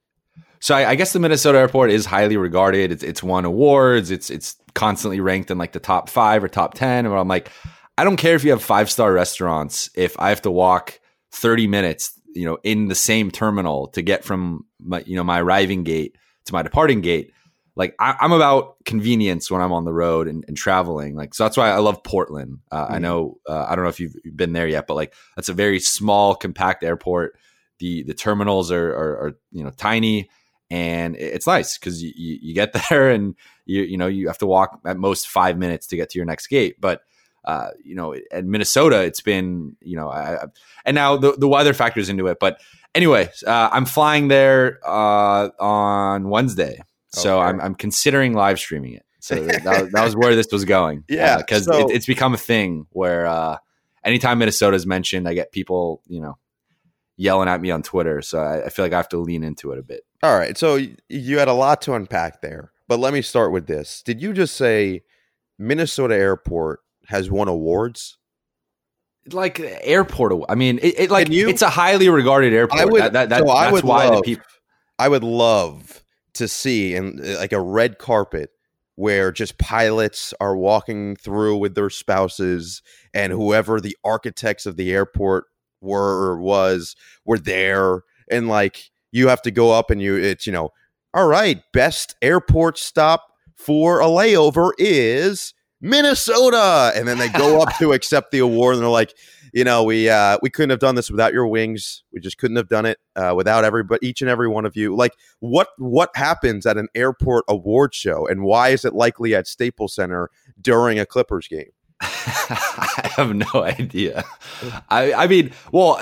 So 0.65 0.75
I, 0.75 0.89
I 0.89 0.95
guess 0.95 1.13
the 1.13 1.21
Minnesota 1.21 1.59
airport 1.59 1.91
is 1.91 2.07
highly 2.07 2.39
regarded. 2.39 2.91
It's 2.91 3.03
it's 3.03 3.23
won 3.23 3.45
awards. 3.45 4.11
It's 4.11 4.31
it's 4.31 4.57
constantly 4.75 5.21
ranked 5.21 5.51
in 5.51 5.59
like 5.59 5.73
the 5.73 5.79
top 5.79 6.09
five 6.09 6.43
or 6.43 6.49
top 6.49 6.73
ten. 6.73 7.05
And 7.05 7.15
I'm 7.15 7.29
like, 7.29 7.51
I 7.99 8.05
don't 8.05 8.17
care 8.17 8.35
if 8.35 8.45
you 8.45 8.51
have 8.51 8.63
five 8.63 8.91
star 8.91 9.13
restaurants. 9.13 9.91
If 9.95 10.19
I 10.19 10.31
have 10.31 10.41
to 10.41 10.51
walk 10.51 11.01
thirty 11.33 11.67
minutes, 11.67 12.19
you 12.35 12.47
know, 12.47 12.57
in 12.65 12.89
the 12.89 12.95
same 12.95 13.31
terminal 13.31 13.89
to 13.89 14.01
get 14.01 14.25
from 14.25 14.65
my 14.81 15.05
you 15.07 15.17
know 15.17 15.23
my 15.23 15.43
arriving 15.43 15.85
gate 15.85 16.17
to 16.47 16.55
my 16.55 16.63
departing 16.63 17.03
gate, 17.03 17.31
like 17.77 17.95
I, 17.99 18.17
I'm 18.19 18.33
about 18.33 18.83
convenience 18.87 19.51
when 19.51 19.61
I'm 19.61 19.73
on 19.73 19.85
the 19.85 19.93
road 19.93 20.29
and, 20.29 20.47
and 20.49 20.57
traveling. 20.57 21.15
Like 21.15 21.35
so 21.35 21.45
that's 21.45 21.59
why 21.59 21.69
I 21.73 21.81
love 21.81 22.03
Portland. 22.03 22.61
Uh, 22.73 22.87
I 22.89 22.97
Mhm. 22.97 23.03
know 23.03 23.39
uh, 23.47 23.67
I 23.69 23.75
don't 23.75 23.85
know 23.85 23.91
if 23.91 24.01
you've 24.01 24.17
been 24.35 24.55
there 24.55 24.67
yet, 24.67 24.87
but 24.87 24.95
like 24.95 25.13
that's 25.37 25.51
a 25.51 25.53
very 25.53 25.79
small, 25.79 26.35
compact 26.35 26.83
airport. 26.83 27.37
The 27.81 28.03
the 28.05 28.15
terminals 28.15 28.73
are 28.73 28.89
are, 28.95 29.19
are 29.27 29.33
you 29.53 29.63
know 29.63 29.71
tiny 29.71 30.31
and 30.75 31.17
it's 31.17 31.47
nice 31.47 31.79
because 31.79 32.03
you, 32.03 32.13
you, 32.17 32.39
you 32.47 32.55
get 32.55 32.71
there 32.91 33.11
and 33.11 33.35
you 33.67 33.83
you 33.83 33.97
know 33.97 34.07
you 34.09 34.27
have 34.29 34.39
to 34.39 34.47
walk 34.47 34.81
at 34.85 34.97
most 34.97 35.29
five 35.29 35.57
minutes 35.59 35.87
to 35.89 35.97
get 35.97 36.11
to 36.11 36.19
your 36.19 36.27
next 36.27 36.47
gate. 36.49 36.81
But 36.81 37.03
uh, 37.45 37.69
you 37.85 37.95
know 37.95 38.15
at 38.33 38.45
minnesota 38.45 39.03
it's 39.09 39.21
been 39.21 39.77
you 39.81 39.97
know 39.99 40.09
I, 40.11 40.47
and 40.87 40.95
now 40.95 41.17
the, 41.19 41.33
the 41.33 41.49
weather 41.49 41.75
factors 41.75 42.09
into 42.09 42.27
it. 42.29 42.39
But 42.41 42.59
anyway 42.95 43.29
uh, 43.47 43.69
i'm 43.77 43.85
flying 43.87 44.29
there 44.29 44.79
uh, 44.87 45.51
on 45.61 46.31
wednesday. 46.31 46.81
So 47.13 47.39
Okay. 47.39 47.49
I'm, 47.49 47.61
I'm 47.61 47.75
considering 47.75 48.33
live 48.35 48.59
streaming 48.59 48.95
it. 48.95 49.05
So 49.21 49.35
that, 49.67 49.91
that 49.93 50.05
was- 50.05 50.17
where 50.17 50.35
this 50.35 50.49
was 50.53 50.65
going. 50.65 51.05
Yeah, 51.09 51.37
because 51.39 51.65
so- 51.67 51.89
it, 51.89 51.95
it's 51.97 52.07
become 52.07 52.33
a 52.35 52.39
thing 52.53 52.87
where 52.91 53.27
uh, 53.27 53.57
anytime 54.05 54.39
minnesota 54.39 54.77
is 54.77 54.87
mentioned 54.87 55.29
i 55.29 55.35
get 55.35 55.53
people 55.53 56.01
you 56.15 56.21
know 56.25 56.35
yelling 57.17 57.49
at 57.49 57.61
me 57.61 57.71
on 57.71 57.83
twitter 57.83 58.21
so 58.23 58.39
I, 58.41 58.65
I 58.67 58.69
feel 58.69 58.85
like 58.85 58.93
i 58.93 58.97
have 58.97 59.09
to 59.11 59.19
lean 59.19 59.45
into 59.45 59.73
it 59.73 59.79
a 59.79 59.83
bit 59.83 60.03
All 60.23 60.37
right, 60.37 60.57
so 60.59 60.79
you 61.09 61.39
had 61.39 61.49
a 61.49 61.53
lot 61.53 61.83
to 61.83 61.95
unpack 61.95 62.41
there, 62.41 62.73
but 62.89 62.99
let 62.99 63.13
me 63.13 63.21
start 63.23 63.53
with 63.53 63.67
this. 63.67 64.03
Did 64.03 64.23
you 64.23 64.33
just 64.33 64.57
say 64.57 65.03
Minnesota 65.59 66.15
Airport 66.17 66.81
has 67.09 67.31
won 67.31 67.47
awards? 67.49 68.17
like 69.33 69.59
airport. 69.61 70.33
I 70.49 70.55
mean, 70.55 70.79
it, 70.83 70.99
it 71.01 71.11
like 71.11 71.29
you- 71.29 71.49
it's 71.49 71.63
a 71.63 71.69
highly 71.71 72.09
regarded 72.09 72.53
airport. 72.53 72.81
I 72.81 72.85
would- 72.85 73.03
that, 73.03 73.13
that, 73.15 73.29
that- 73.31 73.39
so 73.47 73.51
I 73.51 73.65
that's 73.65 73.73
would 73.75 73.85
why 73.85 74.07
the 74.07 74.13
love- 74.13 74.25
people. 74.25 74.45
I 74.99 75.09
would 75.09 75.25
love 75.25 76.03
to 76.35 76.47
see 76.49 76.95
in 76.95 77.21
uh, 77.25 77.39
like 77.39 77.53
a 77.53 77.61
red 77.61 77.99
carpet 77.99 78.51
where 78.97 79.33
just 79.33 79.59
pilots 79.59 80.33
are 80.41 80.57
walking 80.57 81.17
through 81.17 81.57
with 81.57 81.75
their 81.75 81.91
spouses 81.91 82.81
and 83.13 83.33
whoever 83.33 83.81
the 83.81 83.97
architects 84.05 84.67
of 84.67 84.77
the 84.77 84.93
airport 84.93 85.45
were 85.85 86.31
or 86.31 86.41
was 86.41 86.97
were 87.25 87.39
there 87.39 88.03
and 88.31 88.49
like 88.49 88.91
you 89.13 89.29
have 89.29 89.43
to 89.43 89.51
go 89.51 89.71
up 89.71 89.91
and 89.91 90.01
you 90.03 90.17
it's 90.17 90.47
you 90.47 90.53
know 90.53 90.71
all 91.13 91.27
right 91.27 91.63
best 91.73 92.17
airport 92.23 92.79
stop 92.79 93.27
for 93.57 94.01
a 94.01 94.07
layover 94.07 94.73
is 94.79 95.55
Minnesota 95.81 96.93
and 96.97 97.07
then 97.07 97.19
they 97.19 97.29
go 97.29 97.61
up 97.61 97.69
to 97.79 97.93
accept 97.95 98.31
the 98.31 98.39
award 98.39 98.75
and 98.75 98.83
they're 98.83 98.91
like 98.91 99.15
you 99.55 99.63
know, 99.63 99.85
we 99.85 100.11
uh, 100.11 100.37
we 100.43 100.51
couldn't 100.51 100.71
have 100.71 100.81
done 100.81 100.97
this 100.97 101.13
without 101.13 101.33
your 101.33 101.47
wings. 101.47 102.03
We 102.13 102.19
just 102.19 102.39
couldn't 102.39 102.57
have 102.57 102.69
done 102.69 102.87
it 102.87 102.99
uh, 103.15 103.35
without 103.37 103.63
everybody, 103.65 104.05
each 104.07 104.21
and 104.21 104.29
every 104.29 104.49
one 104.49 104.67
of 104.67 104.77
you. 104.77 104.97
Like, 104.97 105.13
what 105.39 105.69
what 105.79 106.11
happens 106.17 106.67
at 106.67 106.77
an 106.77 106.89
airport 106.97 107.45
award 107.49 107.95
show, 107.95 108.27
and 108.27 108.43
why 108.43 108.71
is 108.71 108.85
it 108.85 108.95
likely 108.95 109.33
at 109.33 109.47
Staples 109.47 109.95
Center 109.95 110.29
during 110.61 110.99
a 110.99 111.07
Clippers 111.07 111.47
game? 111.47 111.71
I 112.51 113.11
have 113.17 113.35
no 113.35 113.47
idea. 113.63 114.25
I, 114.91 115.13
I 115.13 115.27
mean, 115.27 115.53
well, 115.73 115.99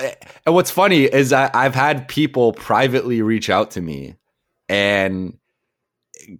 and 0.47 0.55
what's 0.55 0.71
funny 0.71 1.05
is 1.05 1.33
I, 1.33 1.51
I've 1.55 1.75
had 1.75 2.09
people 2.09 2.53
privately 2.53 3.23
reach 3.23 3.49
out 3.51 3.71
to 3.73 3.81
me 3.81 4.17
and 4.69 5.39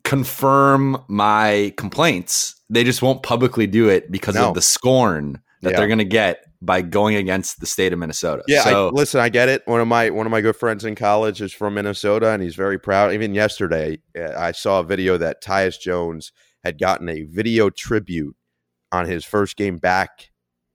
confirm 0.05 1.03
my 1.09 1.73
complaints. 1.77 2.55
They 2.71 2.85
just 2.85 3.03
won't 3.03 3.23
publicly 3.23 3.67
do 3.67 3.89
it 3.89 4.11
because 4.11 4.35
No. 4.35 4.49
of 4.49 4.55
the 4.55 4.63
scorn 4.63 5.41
that 5.63 5.71
Yeah. 5.73 5.77
they're 5.79 5.87
going 5.89 5.99
to 5.99 6.05
get 6.05 6.45
by 6.61 6.81
going 6.83 7.17
against 7.17 7.59
the 7.61 7.67
state 7.67 7.93
of 7.93 7.99
Minnesota. 7.99 8.43
Yeah, 8.47 8.63
So, 8.65 8.89
I, 8.89 8.91
listen, 8.93 9.21
I 9.21 9.29
get 9.29 9.49
it. 9.49 9.63
One 9.67 9.81
of 9.81 9.89
my 9.89 10.11
one 10.11 10.27
of 10.27 10.31
my 10.31 10.41
good 10.41 10.55
friends 10.57 10.85
in 10.85 10.95
college 10.95 11.41
is 11.43 11.53
from 11.53 11.75
Minnesota, 11.75 12.31
and 12.31 12.43
he's 12.43 12.55
very 12.55 12.79
proud. 12.79 13.13
Even 13.13 13.35
yesterday, 13.35 13.99
uh, 14.17 14.33
I 14.37 14.53
saw 14.53 14.81
a 14.81 14.85
video 14.85 15.19
that 15.19 15.43
Tyus 15.43 15.79
Jones 15.81 16.31
had 16.63 16.79
gotten 16.79 17.09
a 17.09 17.23
video 17.23 17.69
tribute 17.69 18.37
on 18.93 19.07
his 19.07 19.25
first 19.25 19.57
game 19.57 19.79
back 19.79 20.31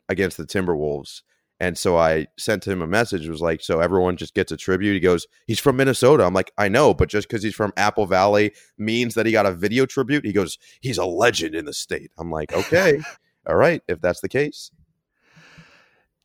against 0.09 0.37
the 0.37 0.45
Timberwolves. 0.45 1.21
And 1.59 1.75
so 1.77 1.97
I 1.97 2.27
sent 2.37 2.67
him 2.67 2.81
a 2.83 2.87
message. 2.87 3.27
Was 3.27 3.41
like, 3.41 3.61
so 3.63 3.79
everyone 3.79 4.15
just 4.15 4.35
gets 4.35 4.51
a 4.51 4.57
tribute. 4.57 4.93
He 4.93 4.99
goes, 4.99 5.25
he's 5.47 5.59
from 5.59 5.75
Minnesota. 5.77 6.23
I'm 6.23 6.33
like, 6.33 6.51
I 6.57 6.67
know, 6.69 6.93
but 6.93 7.09
just 7.09 7.27
because 7.27 7.41
he's 7.41 7.55
from 7.55 7.73
Apple 7.77 8.05
Valley 8.05 8.51
means 8.77 9.15
that 9.15 9.25
he 9.25 9.31
got 9.31 9.47
a 9.47 9.51
video 9.53 9.85
tribute. 9.87 10.23
He 10.23 10.33
goes, 10.33 10.59
he's 10.81 10.99
a 10.99 11.05
legend 11.05 11.55
in 11.55 11.65
the 11.65 11.73
state. 11.73 12.11
I'm 12.19 12.29
like, 12.31 12.53
okay, 12.53 12.99
all 13.47 13.55
right, 13.55 13.81
if 13.87 13.99
that's 14.01 14.21
the 14.21 14.29
case. 14.29 14.69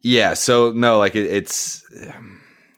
yeah. 0.03 0.35
So 0.35 0.73
no, 0.73 0.99
like 0.99 1.15
it, 1.17 1.27
it's 1.27 1.83
it- 1.93 2.13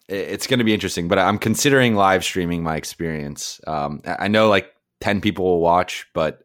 it's 0.08 0.46
going 0.46 0.58
to 0.58 0.64
be 0.64 0.74
interesting, 0.74 1.08
but 1.08 1.18
I'm 1.18 1.38
considering 1.38 1.94
live 1.94 2.22
streaming 2.22 2.62
my 2.62 2.76
experience. 2.76 3.58
Um, 3.66 4.00
I 4.06 4.16
I 4.26 4.28
know 4.28 4.48
like 4.48 4.70
ten 5.00 5.20
people 5.20 5.44
will 5.46 5.60
watch, 5.60 6.06
but 6.14 6.43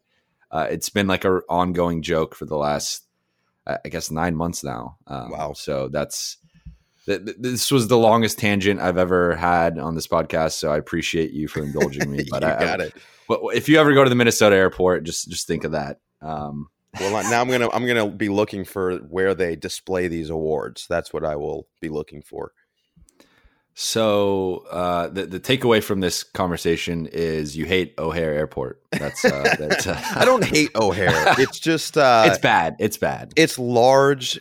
uh, 0.50 0.66
it's 0.70 0.88
been 0.88 1.06
like 1.06 1.24
a 1.24 1.40
ongoing 1.48 2.02
joke 2.02 2.34
for 2.34 2.44
the 2.46 2.56
last, 2.56 3.04
I 3.66 3.78
I 3.84 3.88
guess, 3.88 4.10
nine 4.10 4.34
months 4.36 4.64
now. 4.64 4.96
Um, 5.06 5.30
Wow. 5.30 5.52
So 5.54 5.88
that's 5.88 6.36
th- 7.06 7.24
th- 7.24 7.36
this 7.38 7.70
was 7.70 7.88
the 7.88 7.98
longest 7.98 8.38
tangent 8.38 8.80
I've 8.80 8.98
ever 8.98 9.36
had 9.36 9.78
on 9.78 9.94
this 9.94 10.06
podcast. 10.06 10.52
So 10.52 10.70
I 10.72 10.76
appreciate 10.78 11.32
you 11.32 11.48
for 11.48 11.62
indulging 11.62 12.10
me. 12.10 12.24
But 12.30 12.42
you 12.42 12.48
I, 12.48 12.60
got 12.60 12.80
I, 12.80 12.84
it. 12.84 12.94
but 13.28 13.40
if 13.54 13.68
you 13.68 13.78
ever 13.78 13.94
go 13.94 14.04
to 14.04 14.10
the 14.10 14.16
Minnesota 14.16 14.56
airport, 14.56 15.04
just 15.04 15.28
just 15.28 15.46
think 15.46 15.64
of 15.64 15.72
that. 15.72 16.00
Um, 16.22 16.68
Well, 16.98 17.22
now 17.30 17.40
I'm 17.40 17.48
gonna 17.48 17.68
I'm 17.72 17.86
gonna 17.86 18.08
be 18.10 18.28
looking 18.28 18.64
for 18.64 18.96
where 18.98 19.34
they 19.34 19.54
display 19.56 20.08
these 20.08 20.30
awards. 20.30 20.86
That's 20.88 21.12
what 21.12 21.24
I 21.24 21.36
will 21.36 21.68
be 21.80 21.88
looking 21.88 22.22
for. 22.22 22.52
So 23.82 24.66
uh, 24.70 25.08
the 25.08 25.24
the 25.24 25.40
takeaway 25.40 25.82
from 25.82 26.00
this 26.00 26.22
conversation 26.22 27.08
is 27.10 27.56
you 27.56 27.64
hate 27.64 27.94
O'Hare 27.98 28.34
Airport. 28.34 28.82
That's 28.92 29.24
uh, 29.24 29.54
that's. 29.58 29.86
Uh, 29.86 29.98
I 30.16 30.26
don't 30.26 30.44
hate 30.44 30.70
O'Hare. 30.74 31.34
It's 31.38 31.58
just 31.58 31.96
uh, 31.96 32.24
it's 32.26 32.36
bad. 32.36 32.76
It's 32.78 32.98
bad. 32.98 33.32
it's 33.36 33.58
large. 33.58 34.38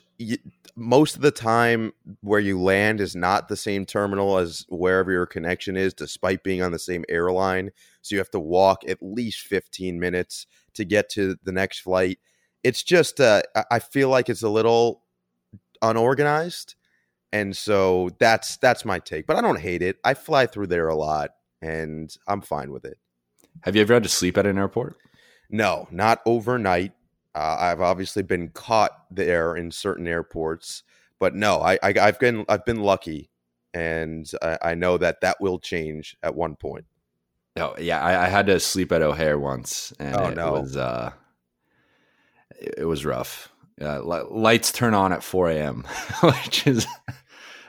Most 0.75 1.15
of 1.15 1.21
the 1.21 1.31
time, 1.31 1.93
where 2.19 2.41
you 2.41 2.59
land 2.61 2.99
is 2.99 3.15
not 3.15 3.47
the 3.47 3.55
same 3.55 3.85
terminal 3.85 4.37
as 4.39 4.65
wherever 4.67 5.09
your 5.09 5.25
connection 5.25 5.77
is, 5.77 5.93
despite 5.93 6.43
being 6.43 6.61
on 6.61 6.73
the 6.73 6.79
same 6.79 7.05
airline. 7.07 7.71
So 8.01 8.15
you 8.15 8.19
have 8.19 8.31
to 8.31 8.39
walk 8.41 8.83
at 8.89 8.97
least 9.01 9.39
15 9.47 10.01
minutes 10.01 10.47
to 10.73 10.83
get 10.83 11.07
to 11.11 11.37
the 11.45 11.53
next 11.53 11.79
flight. 11.79 12.19
It's 12.63 12.83
just, 12.83 13.21
uh, 13.21 13.41
I- 13.55 13.65
I 13.71 13.79
feel 13.79 14.09
like 14.09 14.27
it's 14.29 14.43
a 14.43 14.49
little 14.49 15.03
unorganized, 15.81 16.75
and 17.31 17.55
so 17.55 18.09
that's 18.19 18.57
that's 18.57 18.85
my 18.85 18.99
take. 18.99 19.27
But 19.27 19.37
I 19.37 19.41
don't 19.41 19.59
hate 19.59 19.81
it. 19.81 19.97
I 20.03 20.13
fly 20.13 20.45
through 20.45 20.67
there 20.67 20.87
a 20.87 20.95
lot, 20.95 21.31
and 21.61 22.13
I'm 22.27 22.41
fine 22.41 22.71
with 22.71 22.85
it. 22.85 22.97
Have 23.63 23.75
you 23.75 23.81
ever 23.81 23.93
had 23.93 24.03
to 24.03 24.09
sleep 24.09 24.37
at 24.37 24.45
an 24.45 24.57
airport? 24.57 24.97
No, 25.49 25.87
not 25.91 26.21
overnight. 26.25 26.93
Uh, 27.35 27.57
I've 27.59 27.81
obviously 27.81 28.23
been 28.23 28.49
caught 28.49 28.91
there 29.11 29.55
in 29.55 29.71
certain 29.71 30.07
airports, 30.07 30.83
but 31.19 31.35
no, 31.35 31.61
I, 31.61 31.77
I 31.83 31.93
I've 32.01 32.19
been 32.19 32.45
I've 32.49 32.65
been 32.65 32.81
lucky, 32.81 33.29
and 33.73 34.29
I, 34.41 34.57
I 34.61 34.75
know 34.75 34.97
that 34.97 35.21
that 35.21 35.37
will 35.39 35.59
change 35.59 36.15
at 36.23 36.35
one 36.35 36.55
point. 36.55 36.85
No, 37.55 37.75
yeah, 37.77 38.01
I, 38.01 38.25
I 38.25 38.29
had 38.29 38.45
to 38.47 38.59
sleep 38.59 38.91
at 38.91 39.01
O'Hare 39.01 39.37
once, 39.39 39.91
and 39.99 40.15
Oh, 40.15 40.27
it 40.27 40.35
no. 40.35 40.53
was 40.53 40.77
uh, 40.77 41.11
it, 42.59 42.75
it 42.79 42.85
was 42.85 43.05
rough. 43.05 43.51
Uh, 43.81 44.25
lights 44.29 44.71
turn 44.71 44.93
on 44.93 45.13
at 45.13 45.23
4 45.23 45.51
a.m., 45.51 45.85
which 46.21 46.67
is 46.67 46.85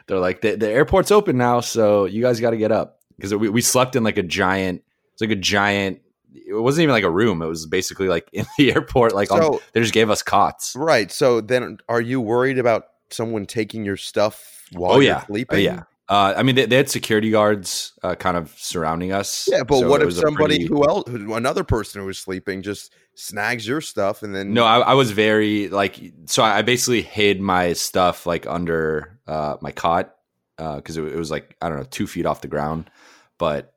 they're 0.07 0.19
like 0.19 0.41
the, 0.41 0.57
the 0.57 0.69
airport's 0.69 1.11
open 1.11 1.39
now, 1.39 1.61
so 1.61 2.05
you 2.05 2.21
guys 2.21 2.41
got 2.41 2.51
to 2.51 2.57
get 2.57 2.73
up 2.73 3.01
because 3.17 3.35
we, 3.35 3.49
we 3.49 3.61
slept 3.61 3.95
in 3.95 4.03
like 4.03 4.19
a 4.19 4.23
giant. 4.23 4.83
It's 5.13 5.21
like 5.21 5.31
a 5.31 5.37
giant. 5.37 6.01
It 6.35 6.55
wasn't 6.55 6.85
even 6.85 6.93
like 6.93 7.05
a 7.05 7.11
room. 7.11 7.43
It 7.43 7.47
was 7.47 7.67
basically 7.67 8.09
like 8.09 8.29
in 8.33 8.45
the 8.59 8.73
airport. 8.73 9.15
Like 9.15 9.31
on, 9.31 9.59
they 9.73 9.81
just 9.81 9.95
gave 9.95 10.11
us 10.11 10.23
cots. 10.23 10.75
right, 10.77 11.11
so 11.13 11.41
then 11.41 11.79
are 11.89 12.01
you 12.01 12.21
worried 12.21 12.59
about 12.59 12.87
someone 13.11 13.47
taking 13.47 13.85
your 13.85 13.97
stuff 13.97 14.67
while 14.73 14.95
oh 14.95 15.01
you're 15.01 15.23
sleeping? 15.27 15.59
Oh, 15.59 15.61
yeah. 15.61 15.83
Uh, 16.11 16.35
I 16.37 16.43
mean, 16.43 16.57
they, 16.57 16.67
they 16.67 16.75
had 16.75 16.91
security 16.91 17.31
guards 17.31 17.93
uh, 18.03 18.17
kind 18.17 18.37
of 18.37 18.53
surrounding 18.59 19.13
us. 19.13 19.49
Yeah, 19.51 19.63
but 19.63 19.79
so 19.79 19.89
what 19.89 20.03
if 20.03 20.13
somebody 20.15 20.57
pretty- 20.57 20.67
who 20.67 20.85
else, 20.85 21.09
who- 21.09 21.35
another 21.35 21.63
person 21.63 22.01
who 22.01 22.07
was 22.09 22.19
sleeping, 22.19 22.63
just 22.63 22.93
snags 23.15 23.65
your 23.65 23.81
stuff 23.81 24.25
and 24.25 24.35
then 24.35 24.53
No, 24.53 24.65
I, 24.65 24.81
I 24.81 24.95
was 24.95 25.13
very 25.13 25.69
like 25.69 26.01
so. 26.27 26.43
I 26.43 26.63
basically 26.63 27.03
hid 27.03 27.41
my 27.41 27.75
stuff 27.75 28.27
like 28.27 28.45
under 28.49 29.21
uh, 29.29 29.57
my 29.61 29.71
cot 29.71 30.17
because 30.57 30.97
it, 30.97 31.05
it 31.05 31.17
was 31.17 31.31
like 31.31 31.57
I 31.63 31.69
don't 31.69 31.79
know 31.79 31.85
two 31.89 32.09
feet 32.09 32.27
off 32.27 32.41
the 32.41 32.49
ground. 32.49 32.91
But 33.39 33.73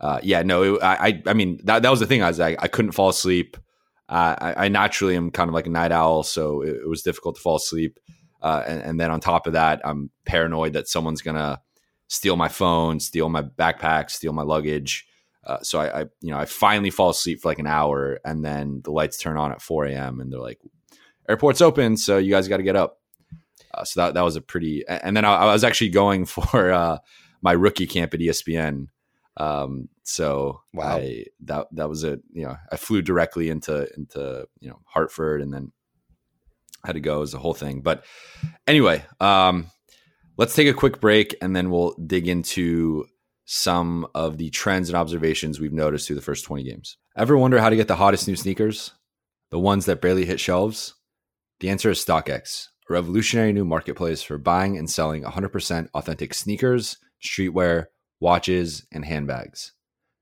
uh, 0.00 0.18
yeah, 0.24 0.42
no, 0.42 0.74
it, 0.74 0.82
I, 0.82 1.06
I 1.06 1.22
I 1.26 1.32
mean 1.34 1.60
that 1.62 1.82
that 1.82 1.90
was 1.90 2.00
the 2.00 2.06
thing. 2.06 2.24
I 2.24 2.28
was 2.28 2.40
like 2.40 2.58
I 2.60 2.66
couldn't 2.66 2.92
fall 2.92 3.10
asleep. 3.10 3.56
Uh, 4.08 4.34
I, 4.40 4.64
I 4.64 4.68
naturally 4.68 5.14
am 5.14 5.30
kind 5.30 5.48
of 5.48 5.54
like 5.54 5.66
a 5.66 5.70
night 5.70 5.92
owl, 5.92 6.24
so 6.24 6.62
it, 6.62 6.70
it 6.82 6.88
was 6.88 7.02
difficult 7.02 7.36
to 7.36 7.40
fall 7.40 7.56
asleep. 7.56 8.00
Uh, 8.42 8.64
and, 8.66 8.82
and 8.82 9.00
then 9.00 9.12
on 9.12 9.20
top 9.20 9.46
of 9.46 9.52
that, 9.52 9.80
I'm 9.84 10.10
paranoid 10.24 10.72
that 10.72 10.88
someone's 10.88 11.22
gonna 11.22 11.60
steal 12.08 12.36
my 12.36 12.48
phone, 12.48 13.00
steal 13.00 13.28
my 13.28 13.42
backpack, 13.42 14.10
steal 14.10 14.32
my 14.32 14.42
luggage. 14.42 15.06
Uh, 15.44 15.58
so 15.62 15.78
I, 15.80 16.00
I, 16.00 16.04
you 16.20 16.30
know, 16.30 16.38
I 16.38 16.44
finally 16.44 16.90
fall 16.90 17.10
asleep 17.10 17.40
for 17.40 17.48
like 17.48 17.58
an 17.58 17.66
hour, 17.66 18.18
and 18.24 18.44
then 18.44 18.80
the 18.84 18.90
lights 18.90 19.18
turn 19.18 19.36
on 19.36 19.52
at 19.52 19.62
4 19.62 19.86
a.m. 19.86 20.20
and 20.20 20.32
they're 20.32 20.40
like, 20.40 20.60
"Airport's 21.28 21.62
open, 21.62 21.96
so 21.96 22.18
you 22.18 22.30
guys 22.30 22.48
got 22.48 22.58
to 22.58 22.62
get 22.62 22.76
up." 22.76 23.00
Uh, 23.72 23.84
so 23.84 24.00
that 24.00 24.14
that 24.14 24.24
was 24.24 24.36
a 24.36 24.40
pretty. 24.40 24.84
And 24.86 25.16
then 25.16 25.24
I, 25.24 25.34
I 25.36 25.52
was 25.52 25.64
actually 25.64 25.90
going 25.90 26.24
for 26.26 26.72
uh, 26.72 26.98
my 27.40 27.52
rookie 27.52 27.86
camp 27.86 28.12
at 28.14 28.20
ESPN. 28.20 28.88
Um, 29.36 29.88
so 30.02 30.62
Wow. 30.74 30.96
I 30.96 31.26
that 31.44 31.68
that 31.72 31.88
was 31.88 32.02
a 32.04 32.18
you 32.32 32.42
know 32.42 32.56
I 32.72 32.76
flew 32.76 33.02
directly 33.02 33.48
into 33.50 33.88
into 33.96 34.46
you 34.58 34.68
know 34.68 34.80
Hartford 34.84 35.40
and 35.40 35.52
then 35.54 35.72
had 36.84 36.92
to 36.92 37.00
go 37.00 37.22
as 37.22 37.34
a 37.34 37.38
whole 37.38 37.54
thing. 37.54 37.80
But 37.80 38.04
anyway, 38.66 39.04
um, 39.20 39.66
let's 40.38 40.54
take 40.54 40.68
a 40.68 40.74
quick 40.74 41.00
break 41.00 41.36
and 41.42 41.54
then 41.54 41.70
we'll 41.70 41.94
dig 41.94 42.28
into 42.28 43.04
some 43.44 44.06
of 44.14 44.38
the 44.38 44.50
trends 44.50 44.88
and 44.88 44.96
observations 44.96 45.58
we've 45.58 45.72
noticed 45.72 46.06
through 46.06 46.16
the 46.16 46.22
first 46.22 46.44
20 46.44 46.62
games. 46.62 46.96
Ever 47.16 47.36
wonder 47.36 47.58
how 47.58 47.68
to 47.68 47.76
get 47.76 47.88
the 47.88 47.96
hottest 47.96 48.28
new 48.28 48.36
sneakers? 48.36 48.92
The 49.50 49.58
ones 49.58 49.86
that 49.86 50.00
barely 50.00 50.24
hit 50.24 50.38
shelves? 50.38 50.94
The 51.60 51.70
answer 51.70 51.90
is 51.90 52.04
StockX, 52.04 52.68
a 52.88 52.92
revolutionary 52.92 53.52
new 53.52 53.64
marketplace 53.64 54.22
for 54.22 54.38
buying 54.38 54.78
and 54.78 54.88
selling 54.88 55.24
100% 55.24 55.88
authentic 55.94 56.34
sneakers, 56.34 56.98
streetwear, 57.22 57.86
watches, 58.20 58.86
and 58.92 59.04
handbags. 59.04 59.72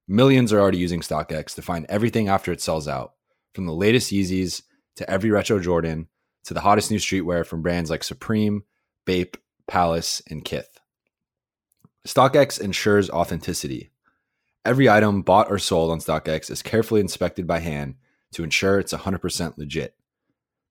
Millions 0.09 0.53
are 0.53 0.61
already 0.61 0.79
using 0.79 1.01
StockX 1.01 1.55
to 1.57 1.63
find 1.63 1.85
everything 1.89 2.29
after 2.29 2.53
it 2.53 2.61
sells 2.61 2.87
out, 2.87 3.15
from 3.55 3.67
the 3.67 3.75
latest 3.75 4.13
Yeezys 4.13 4.63
to 4.95 5.11
every 5.11 5.31
retro 5.31 5.59
Jordan 5.59 6.09
to 6.45 6.55
the 6.55 6.61
hottest 6.61 6.91
new 6.91 6.99
streetwear 6.99 7.45
from 7.45 7.61
brands 7.61 7.91
like 7.91 8.05
Supreme, 8.05 8.63
Bape, 9.05 9.37
Palace, 9.69 10.23
and 10.29 10.45
Kith. 10.45 10.81
StockX 12.07 12.61
ensures 12.61 13.11
authenticity. 13.11 13.91
Every 14.65 14.89
item 14.89 15.23
bought 15.23 15.51
or 15.51 15.59
sold 15.59 15.91
on 15.91 15.99
StockX 15.99 16.51
is 16.51 16.63
carefully 16.63 17.01
inspected 17.01 17.47
by 17.47 17.61
hand 17.61 17.97
to 18.33 18.45
ensure 18.45 18.79
it's 18.79 18.93
100% 18.93 19.59
legit. 19.59 19.95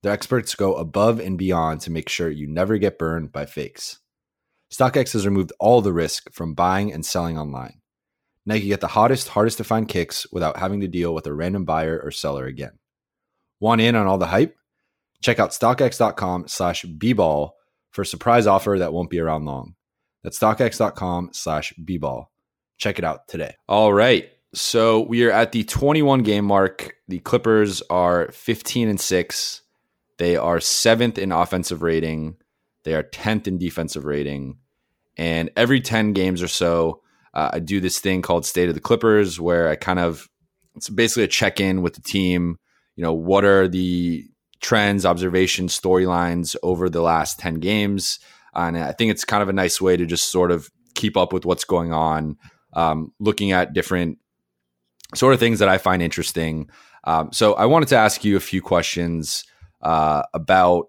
Their 0.03 0.13
experts 0.13 0.55
go 0.55 0.75
above 0.75 1.19
and 1.19 1.37
beyond 1.37 1.81
to 1.81 1.91
make 1.91 2.09
sure 2.09 2.29
you 2.29 2.47
never 2.47 2.77
get 2.77 2.99
burned 2.99 3.31
by 3.31 3.45
fakes. 3.45 3.99
StockX 4.71 5.13
has 5.13 5.25
removed 5.25 5.53
all 5.59 5.81
the 5.81 5.93
risk 5.93 6.31
from 6.33 6.53
buying 6.53 6.93
and 6.93 7.05
selling 7.05 7.37
online. 7.37 7.81
Now 8.45 8.55
you 8.55 8.67
get 8.67 8.81
the 8.81 8.87
hottest, 8.87 9.29
hardest 9.29 9.57
to 9.57 9.63
find 9.63 9.87
kicks 9.87 10.31
without 10.31 10.57
having 10.57 10.81
to 10.81 10.87
deal 10.87 11.13
with 11.13 11.25
a 11.25 11.33
random 11.33 11.65
buyer 11.65 11.99
or 12.03 12.11
seller 12.11 12.45
again. 12.45 12.77
Want 13.59 13.81
in 13.81 13.95
on 13.95 14.05
all 14.05 14.17
the 14.17 14.27
hype? 14.27 14.55
Check 15.21 15.39
out 15.39 15.51
StockX.com 15.51 16.47
slash 16.47 16.85
bball 16.85 17.51
for 17.95 18.01
a 18.01 18.05
surprise 18.05 18.45
offer 18.45 18.75
that 18.77 18.91
won't 18.91 19.09
be 19.09 19.19
around 19.19 19.45
long. 19.45 19.73
That's 20.21 20.37
StockX.com 20.37 21.29
slash 21.31 21.73
bball. 21.81 22.25
Check 22.77 22.99
it 22.99 23.05
out 23.05 23.29
today. 23.29 23.55
All 23.69 23.93
right. 23.93 24.29
So 24.53 25.01
we 25.01 25.23
are 25.23 25.31
at 25.31 25.53
the 25.53 25.63
21 25.63 26.23
game 26.23 26.43
mark. 26.43 26.93
The 27.07 27.19
Clippers 27.19 27.81
are 27.89 28.29
15 28.33 28.89
and 28.89 28.99
6. 28.99 29.61
They 30.17 30.35
are 30.35 30.59
seventh 30.59 31.17
in 31.17 31.31
offensive 31.31 31.81
rating. 31.81 32.35
They 32.83 32.95
are 32.95 33.03
10th 33.03 33.47
in 33.47 33.57
defensive 33.57 34.03
rating. 34.03 34.57
And 35.15 35.49
every 35.55 35.79
10 35.79 36.11
games 36.11 36.41
or 36.41 36.49
so, 36.49 37.01
uh, 37.33 37.51
I 37.53 37.59
do 37.59 37.79
this 37.79 37.99
thing 37.99 38.21
called 38.21 38.45
State 38.45 38.67
of 38.67 38.75
the 38.75 38.81
Clippers, 38.81 39.39
where 39.39 39.69
I 39.69 39.75
kind 39.75 39.99
of, 39.99 40.27
it's 40.75 40.89
basically 40.89 41.23
a 41.23 41.27
check 41.27 41.61
in 41.61 41.81
with 41.81 41.93
the 41.93 42.01
team. 42.01 42.57
You 42.97 43.03
know, 43.03 43.13
what 43.13 43.45
are 43.45 43.69
the 43.69 44.25
trends, 44.65 45.05
observations, 45.05 45.79
storylines 45.79 46.55
over 46.63 46.89
the 46.89 47.01
last 47.01 47.39
10 47.39 47.55
games? 47.55 48.19
And 48.55 48.77
I 48.77 48.93
think 48.93 49.11
it's 49.11 49.23
kind 49.23 49.43
of 49.43 49.49
a 49.49 49.53
nice 49.53 49.79
way 49.79 49.95
to 49.95 50.05
just 50.05 50.31
sort 50.31 50.51
of 50.51 50.69
keep 50.95 51.15
up 51.15 51.31
with 51.31 51.45
what's 51.45 51.65
going 51.65 51.93
on, 51.93 52.37
um, 52.73 53.13
looking 53.19 53.51
at 53.51 53.73
different 53.73 54.17
sort 55.13 55.33
of 55.33 55.39
things 55.39 55.59
that 55.59 55.69
I 55.69 55.77
find 55.77 56.01
interesting. 56.01 56.69
Um, 57.03 57.29
so 57.31 57.53
I 57.53 57.65
wanted 57.65 57.89
to 57.89 57.97
ask 57.97 58.25
you 58.25 58.35
a 58.35 58.39
few 58.39 58.61
questions 58.61 59.43
uh, 59.81 60.23
about 60.33 60.87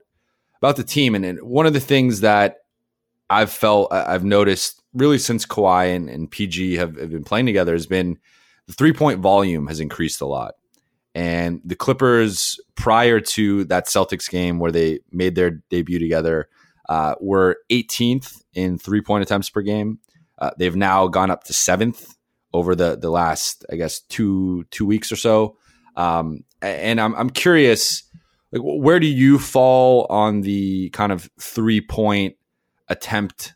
about 0.62 0.76
the 0.76 0.84
team, 0.84 1.14
and, 1.14 1.24
and, 1.24 1.38
one 1.42 1.66
of 1.66 1.74
the 1.74 1.80
things 1.80 2.20
that 2.20 2.56
I've 3.28 3.50
felt 3.50 3.92
I've 3.92 4.24
noticed 4.24 4.82
really 4.94 5.18
since 5.18 5.44
Kawhi 5.44 5.94
and, 5.94 6.08
and 6.08 6.30
PG 6.30 6.76
have, 6.76 6.96
have, 6.96 7.10
been 7.10 7.24
playing 7.24 7.44
together 7.44 7.74
has 7.74 7.86
been 7.86 8.16
the 8.66 8.72
three 8.72 8.94
point 8.94 9.20
volume 9.20 9.66
has 9.66 9.80
increased 9.80 10.22
a 10.22 10.26
lot. 10.26 10.54
And 11.16 11.62
the 11.64 11.74
Clippers, 11.74 12.60
prior 12.74 13.20
to 13.20 13.64
that 13.64 13.86
Celtics 13.86 14.30
game 14.30 14.58
where 14.58 14.70
they 14.70 15.00
made 15.10 15.34
their 15.34 15.62
debut 15.70 15.98
together, 15.98 16.50
uh, 16.90 17.14
were 17.22 17.56
18th 17.70 18.42
in 18.52 18.76
three 18.76 19.00
point 19.00 19.22
attempts 19.22 19.48
per 19.48 19.62
game. 19.62 19.98
Uh, 20.38 20.50
they've 20.58 20.76
now 20.76 21.06
gone 21.06 21.30
up 21.30 21.44
to 21.44 21.54
seventh 21.54 22.14
over 22.52 22.74
the 22.74 22.98
the 22.98 23.08
last, 23.08 23.64
I 23.72 23.76
guess, 23.76 24.00
two 24.00 24.64
two 24.70 24.84
weeks 24.84 25.10
or 25.10 25.16
so. 25.16 25.56
Um, 25.96 26.44
and 26.60 27.00
I'm 27.00 27.14
I'm 27.14 27.30
curious, 27.30 28.02
like, 28.52 28.60
where 28.62 29.00
do 29.00 29.06
you 29.06 29.38
fall 29.38 30.06
on 30.10 30.42
the 30.42 30.90
kind 30.90 31.12
of 31.12 31.30
three 31.40 31.80
point 31.80 32.36
attempt 32.88 33.54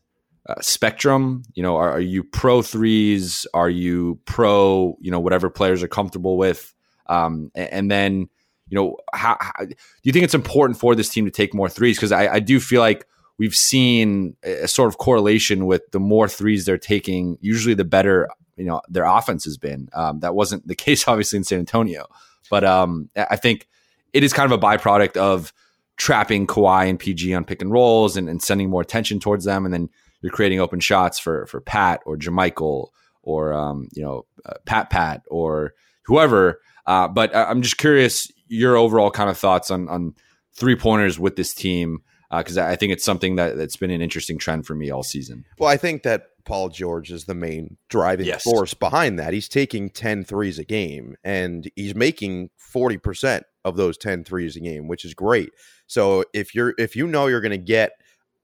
uh, 0.48 0.54
spectrum? 0.62 1.42
You 1.52 1.62
know, 1.62 1.76
are, 1.76 1.90
are, 1.90 2.00
you 2.00 2.24
pro 2.24 2.62
threes? 2.62 3.46
Are 3.52 3.68
you 3.68 4.18
pro, 4.24 4.96
you 4.98 5.10
know, 5.10 5.20
whatever 5.20 5.50
players 5.50 5.82
are 5.82 5.88
comfortable 5.88 6.38
with? 6.38 6.74
Um, 7.10 7.50
and, 7.54 7.90
then, 7.90 8.28
you 8.68 8.76
know, 8.76 8.96
how, 9.12 9.36
how, 9.40 9.64
do 9.64 9.74
you 10.04 10.12
think 10.12 10.24
it's 10.24 10.34
important 10.34 10.78
for 10.78 10.94
this 10.94 11.08
team 11.08 11.24
to 11.24 11.30
take 11.30 11.52
more 11.52 11.68
threes? 11.68 11.96
Because 11.96 12.12
I, 12.12 12.34
I 12.34 12.40
do 12.40 12.60
feel 12.60 12.80
like 12.80 13.06
we've 13.38 13.54
seen 13.56 14.36
a 14.42 14.68
sort 14.68 14.88
of 14.88 14.98
correlation 14.98 15.66
with 15.66 15.82
the 15.90 16.00
more 16.00 16.28
threes 16.28 16.64
they're 16.64 16.78
taking, 16.78 17.36
usually 17.40 17.74
the 17.74 17.84
better, 17.84 18.28
you 18.56 18.64
know, 18.64 18.80
their 18.88 19.04
offense 19.04 19.44
has 19.44 19.58
been. 19.58 19.88
Um, 19.92 20.20
that 20.20 20.34
wasn't 20.34 20.66
the 20.66 20.74
case, 20.86 21.06
obviously, 21.08 21.36
in 21.38 21.44
San 21.44 21.58
Antonio. 21.58 22.06
But 22.48 22.64
um, 22.64 23.10
I 23.16 23.36
think 23.36 23.68
it 24.12 24.22
is 24.24 24.32
kind 24.32 24.50
of 24.50 24.58
a 24.58 24.62
byproduct 24.62 25.16
of 25.16 25.52
trapping 25.96 26.46
Kawhi 26.46 26.88
and 26.88 26.98
PG 26.98 27.34
on 27.34 27.44
pick 27.44 27.60
and 27.60 27.70
rolls 27.70 28.16
and, 28.16 28.28
and, 28.28 28.42
sending 28.42 28.70
more 28.70 28.80
attention 28.80 29.20
towards 29.20 29.44
them, 29.44 29.64
and 29.64 29.72
then 29.74 29.90
you're 30.22 30.32
creating 30.32 30.60
open 30.60 30.80
shots 30.80 31.18
for 31.18 31.46
for 31.46 31.60
Pat 31.60 32.00
or 32.06 32.16
JaMychal 32.16 32.88
or 33.22 33.52
um, 33.52 33.88
you 33.92 34.02
know 34.02 34.26
uh, 34.44 34.54
Pat 34.64 34.90
Pat 34.90 35.22
or 35.28 35.74
whoever. 36.04 36.60
Uh, 36.86 37.08
but 37.08 37.34
I'm 37.34 37.62
just 37.62 37.78
curious 37.78 38.30
your 38.48 38.76
overall 38.76 39.10
kind 39.10 39.30
of 39.30 39.38
thoughts 39.38 39.70
on 39.70 39.88
on 39.88 40.14
three 40.54 40.76
pointers 40.76 41.18
with 41.18 41.36
this 41.36 41.54
team 41.54 42.00
because 42.36 42.58
uh, 42.58 42.64
I 42.64 42.76
think 42.76 42.92
it's 42.92 43.04
something 43.04 43.36
that, 43.36 43.56
that's 43.56 43.76
been 43.76 43.90
an 43.90 44.00
interesting 44.00 44.38
trend 44.38 44.66
for 44.66 44.74
me 44.74 44.90
all 44.90 45.02
season. 45.02 45.44
Well, 45.58 45.68
I 45.68 45.76
think 45.76 46.04
that 46.04 46.26
Paul 46.44 46.68
George 46.68 47.10
is 47.10 47.24
the 47.24 47.34
main 47.34 47.76
driving 47.88 48.26
yes. 48.26 48.42
force 48.42 48.74
behind 48.74 49.18
that. 49.18 49.32
He's 49.32 49.48
taking 49.48 49.90
10 49.90 50.24
threes 50.24 50.58
a 50.58 50.64
game 50.64 51.16
and 51.24 51.70
he's 51.76 51.94
making 51.94 52.50
40% 52.74 53.42
of 53.64 53.76
those 53.76 53.98
10 53.98 54.24
threes 54.24 54.56
a 54.56 54.60
game, 54.60 54.88
which 54.88 55.04
is 55.04 55.14
great. 55.14 55.50
So 55.86 56.24
if 56.32 56.54
you're 56.54 56.74
if 56.78 56.94
you 56.94 57.06
know 57.06 57.26
you're 57.26 57.40
going 57.40 57.50
to 57.50 57.58
get 57.58 57.92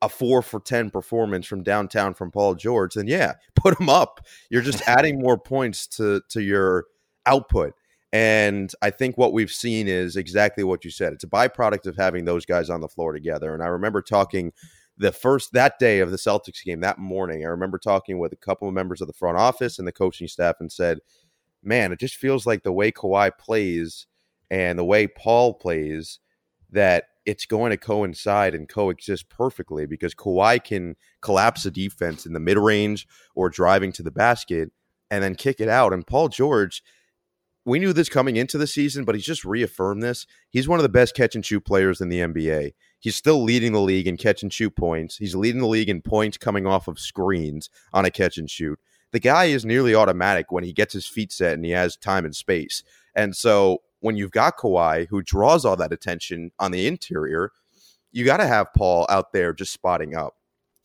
a 0.03 0.09
4 0.09 0.42
for 0.42 0.61
10 0.61 0.90
performance 0.90 1.46
from 1.46 1.62
downtown 1.62 2.14
from 2.14 2.31
Paul 2.31 2.55
George, 2.55 2.94
then 2.94 3.07
yeah, 3.07 3.35
put 3.55 3.81
him 3.81 3.88
up. 3.88 4.20
You're 4.51 4.62
just 4.62 4.83
adding 4.88 5.20
more 5.20 5.38
points 5.38 5.87
to 5.88 6.22
to 6.31 6.42
your 6.42 6.87
output. 7.25 7.75
And 8.12 8.73
I 8.81 8.90
think 8.90 9.19
what 9.19 9.33
we've 9.33 9.51
seen 9.51 9.88
is 9.88 10.16
exactly 10.16 10.64
what 10.64 10.85
you 10.85 10.90
said. 10.90 11.12
It's 11.12 11.25
a 11.25 11.29
byproduct 11.29 11.87
of 11.87 11.97
having 11.97 12.25
those 12.25 12.47
guys 12.47 12.71
on 12.71 12.81
the 12.81 12.88
floor 12.88 13.12
together. 13.12 13.53
And 13.53 13.62
I 13.62 13.66
remember 13.66 14.01
talking 14.01 14.53
the 14.97 15.12
first 15.12 15.53
that 15.53 15.79
day 15.79 16.01
of 16.01 16.11
the 16.11 16.16
Celtics 16.16 16.64
game 16.64 16.81
that 16.81 16.99
morning, 16.99 17.45
I 17.45 17.49
remember 17.49 17.79
talking 17.79 18.19
with 18.19 18.33
a 18.33 18.37
couple 18.37 18.69
of 18.69 18.75
members 18.75 19.01
of 19.01 19.09
the 19.09 19.12
front 19.12 19.37
office 19.37 19.79
and 19.79 19.87
the 19.87 19.92
coaching 19.92 20.29
staff 20.29 20.57
and 20.61 20.73
said, 20.73 21.01
"Man, 21.62 21.92
it 21.92 22.01
just 22.01 22.16
feels 22.16 22.47
like 22.47 22.62
the 22.62 22.73
way 22.73 22.90
Kawhi 22.90 23.37
plays 23.37 24.07
and 24.51 24.79
the 24.79 24.85
way 24.85 25.07
Paul 25.07 25.55
plays 25.55 26.21
that 26.71 27.05
it's 27.27 27.45
going 27.45 27.71
to 27.71 27.77
coincide 27.77 28.55
and 28.55 28.69
coexist 28.69 29.29
perfectly 29.29 29.85
because 29.85 30.14
Kawhi 30.14 30.62
can 30.62 30.97
collapse 31.21 31.66
a 31.66 31.71
defense 31.71 32.25
in 32.25 32.33
the 32.33 32.40
mid 32.40 32.57
range 32.57 33.07
or 33.35 33.51
driving 33.51 33.92
to 33.92 34.03
the 34.03 34.12
basket 34.12 34.71
and 35.11 35.23
then 35.23 35.35
kick 35.35 35.61
it 35.61 35.69
out. 35.69 35.92
And 35.92 36.07
Paul 36.07 36.29
George, 36.29 36.83
we 37.66 37.81
knew 37.81 37.92
this 37.92 38.09
coming 38.09 38.37
into 38.37 38.59
the 38.59 38.66
season, 38.66 39.05
but 39.05 39.16
he's 39.16 39.24
just 39.24 39.44
reaffirmed 39.44 40.00
this. 40.00 40.24
He's 40.50 40.68
one 40.68 40.79
of 40.79 40.85
the 40.85 40.88
best 40.88 41.16
catch 41.16 41.35
and 41.35 41.44
shoot 41.44 41.64
players 41.64 42.00
in 42.00 42.09
the 42.09 42.20
NBA. 42.20 42.74
He's 43.00 43.16
still 43.16 43.42
leading 43.42 43.72
the 43.72 43.81
league 43.81 44.07
in 44.07 44.16
catch 44.16 44.44
and 44.44 44.52
shoot 44.52 44.76
points. 44.76 45.16
He's 45.16 45.35
leading 45.35 45.61
the 45.61 45.66
league 45.66 45.88
in 45.88 46.00
points 46.00 46.38
coming 46.38 46.64
off 46.64 46.87
of 46.87 47.00
screens 47.00 47.68
on 47.92 48.05
a 48.05 48.11
catch 48.11 48.38
and 48.38 48.48
shoot. 48.48 48.79
The 49.11 49.18
guy 49.18 49.46
is 49.46 49.64
nearly 49.64 49.96
automatic 49.96 50.52
when 50.52 50.62
he 50.62 50.72
gets 50.72 50.92
his 50.92 51.09
feet 51.09 51.33
set 51.33 51.55
and 51.55 51.64
he 51.64 51.72
has 51.72 51.96
time 51.96 52.24
and 52.24 52.37
space. 52.37 52.85
And 53.16 53.35
so 53.35 53.83
when 53.98 54.16
you've 54.16 54.31
got 54.31 54.57
Kawhi 54.57 55.09
who 55.09 55.20
draws 55.20 55.64
all 55.64 55.76
that 55.76 55.92
attention 55.92 56.52
on 56.61 56.70
the 56.70 56.87
interior, 56.87 57.50
you 58.12 58.24
got 58.24 58.37
to 58.37 58.46
have 58.46 58.72
Paul 58.76 59.07
out 59.11 59.33
there 59.33 59.52
just 59.52 59.72
spotting 59.72 60.14
up. 60.14 60.37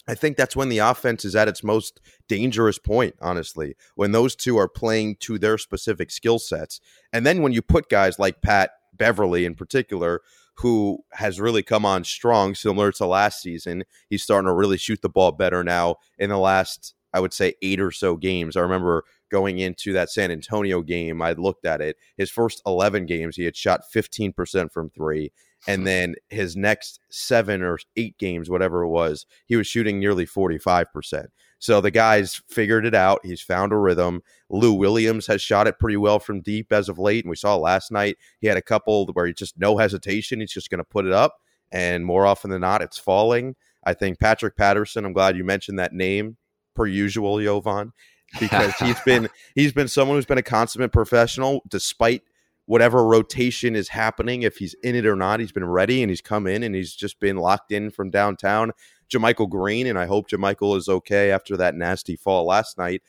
I 0.08 0.16
think 0.16 0.36
that's 0.36 0.56
when 0.56 0.70
the 0.70 0.80
offense 0.80 1.24
is 1.26 1.36
at 1.36 1.48
its 1.48 1.64
most 1.64 2.02
dangerous 2.28 2.80
point, 2.80 3.16
honestly, 3.22 3.76
when 3.96 4.12
those 4.12 4.36
two 4.36 4.58
are 4.58 4.68
playing 4.68 5.18
to 5.22 5.38
their 5.38 5.58
specific 5.58 6.10
skill 6.10 6.40
sets. 6.40 6.82
And 7.14 7.26
then 7.26 7.42
when 7.42 7.54
you 7.54 7.62
put 7.62 7.90
guys 7.90 8.18
like 8.18 8.42
Pat 8.42 8.72
Beverley 8.94 9.46
in 9.46 9.56
particular, 9.56 10.22
who 10.56 11.04
has 11.14 11.40
really 11.40 11.64
come 11.64 11.86
on 11.86 12.04
strong, 12.04 12.56
similar 12.56 12.92
to 12.92 13.06
last 13.06 13.42
season. 13.42 13.84
He's 14.10 14.24
starting 14.24 14.48
to 14.48 14.54
really 14.54 14.78
shoot 14.78 15.02
the 15.02 15.10
ball 15.10 15.32
better 15.32 15.64
now 15.64 15.96
in 16.20 16.30
the 16.30 16.38
last, 16.38 16.94
I 17.14 17.20
would 17.20 17.34
say, 17.34 17.56
eight 17.62 17.80
or 17.80 17.92
so 17.92 18.16
games. 18.16 18.56
I 18.56 18.62
remember 18.62 19.04
going 19.32 19.60
into 19.60 19.94
that 19.94 20.10
San 20.10 20.30
Antonio 20.30 20.82
game, 20.82 21.22
I 21.22 21.32
looked 21.32 21.66
at 21.66 21.82
it. 21.82 21.98
His 22.18 22.30
first 22.30 22.62
11 22.66 23.06
games, 23.06 23.38
he 23.38 23.46
had 23.46 23.56
shot 23.56 23.82
15% 23.94 24.72
from 24.72 24.90
three. 24.90 25.32
And 25.68 25.86
then 25.86 26.16
his 26.30 26.56
next 26.56 27.00
seven 27.10 27.62
or 27.62 27.78
eight 27.96 28.18
games, 28.18 28.50
whatever 28.50 28.84
it 28.84 28.90
was, 28.90 29.26
he 29.46 29.56
was 29.56 29.68
shooting 29.68 30.00
nearly 30.00 30.26
45%. 30.26 31.28
So 31.60 31.80
the 31.80 31.92
guy's 31.92 32.42
figured 32.48 32.88
it 32.88 32.96
out. 32.96 33.20
He's 33.24 33.42
found 33.42 33.72
a 33.72 33.78
rhythm. 33.78 34.24
Lou 34.50 34.74
Williams 34.74 35.28
has 35.28 35.44
shot 35.44 35.68
it 35.68 35.78
pretty 35.78 35.98
well 35.98 36.18
from 36.18 36.42
deep 36.42 36.74
as 36.74 36.90
of 36.90 36.98
late. 36.98 37.24
And 37.24 37.30
we 37.30 37.36
saw 37.36 37.56
last 37.56 37.92
night 37.92 38.18
he 38.40 38.48
had 38.48 38.58
a 38.58 38.64
couple 38.64 39.06
where 39.14 39.28
he 39.28 39.34
just 39.34 39.60
no 39.60 39.78
hesitation. 39.78 40.40
He's 40.40 40.52
just 40.52 40.72
going 40.72 40.80
to 40.80 40.84
put 40.84 41.06
it 41.06 41.14
up. 41.14 41.38
And 41.72 42.04
more 42.04 42.26
often 42.26 42.50
than 42.50 42.62
not, 42.62 42.82
it's 42.82 42.98
falling. 42.98 43.56
I 43.84 43.94
think 43.94 44.20
Patrick 44.20 44.58
Patterson, 44.58 45.06
I'm 45.06 45.14
glad 45.14 45.38
you 45.38 45.44
mentioned 45.44 45.78
that 45.78 45.94
name 45.94 46.38
per 46.76 46.88
usual, 46.88 47.40
Jovan, 47.40 47.94
because 48.40 48.74
he's 48.76 49.00
been 49.06 49.30
he's 49.54 49.72
been 49.72 49.88
someone 49.88 50.18
who's 50.18 50.26
been 50.26 50.40
a 50.40 50.44
consummate 50.44 50.92
professional 50.92 51.62
despite 51.70 52.24
whatever 52.72 53.04
rotation 53.06 53.76
is 53.76 53.90
happening, 53.90 54.44
if 54.44 54.56
he's 54.56 54.74
in 54.76 54.96
it 54.96 55.06
or 55.06 55.18
not, 55.18 55.42
he's 55.42 55.52
been 55.52 55.66
ready 55.66 56.02
and 56.02 56.10
he's 56.10 56.22
come 56.22 56.48
in 56.48 56.64
and 56.64 56.74
he's 56.74 56.96
just 56.96 57.20
been 57.20 57.36
locked 57.36 57.70
in 57.70 57.90
from 57.92 58.10
downtown. 58.10 58.72
JaMychal 59.14 59.50
Green, 59.50 59.88
and 59.88 60.00
I 60.00 60.06
hope 60.06 60.30
JaMychal 60.30 60.78
is 60.78 60.88
okay 60.88 61.32
after 61.32 61.58
that 61.58 61.76
nasty 61.76 62.16
fall 62.16 62.46
last 62.46 62.78
night. 62.78 63.02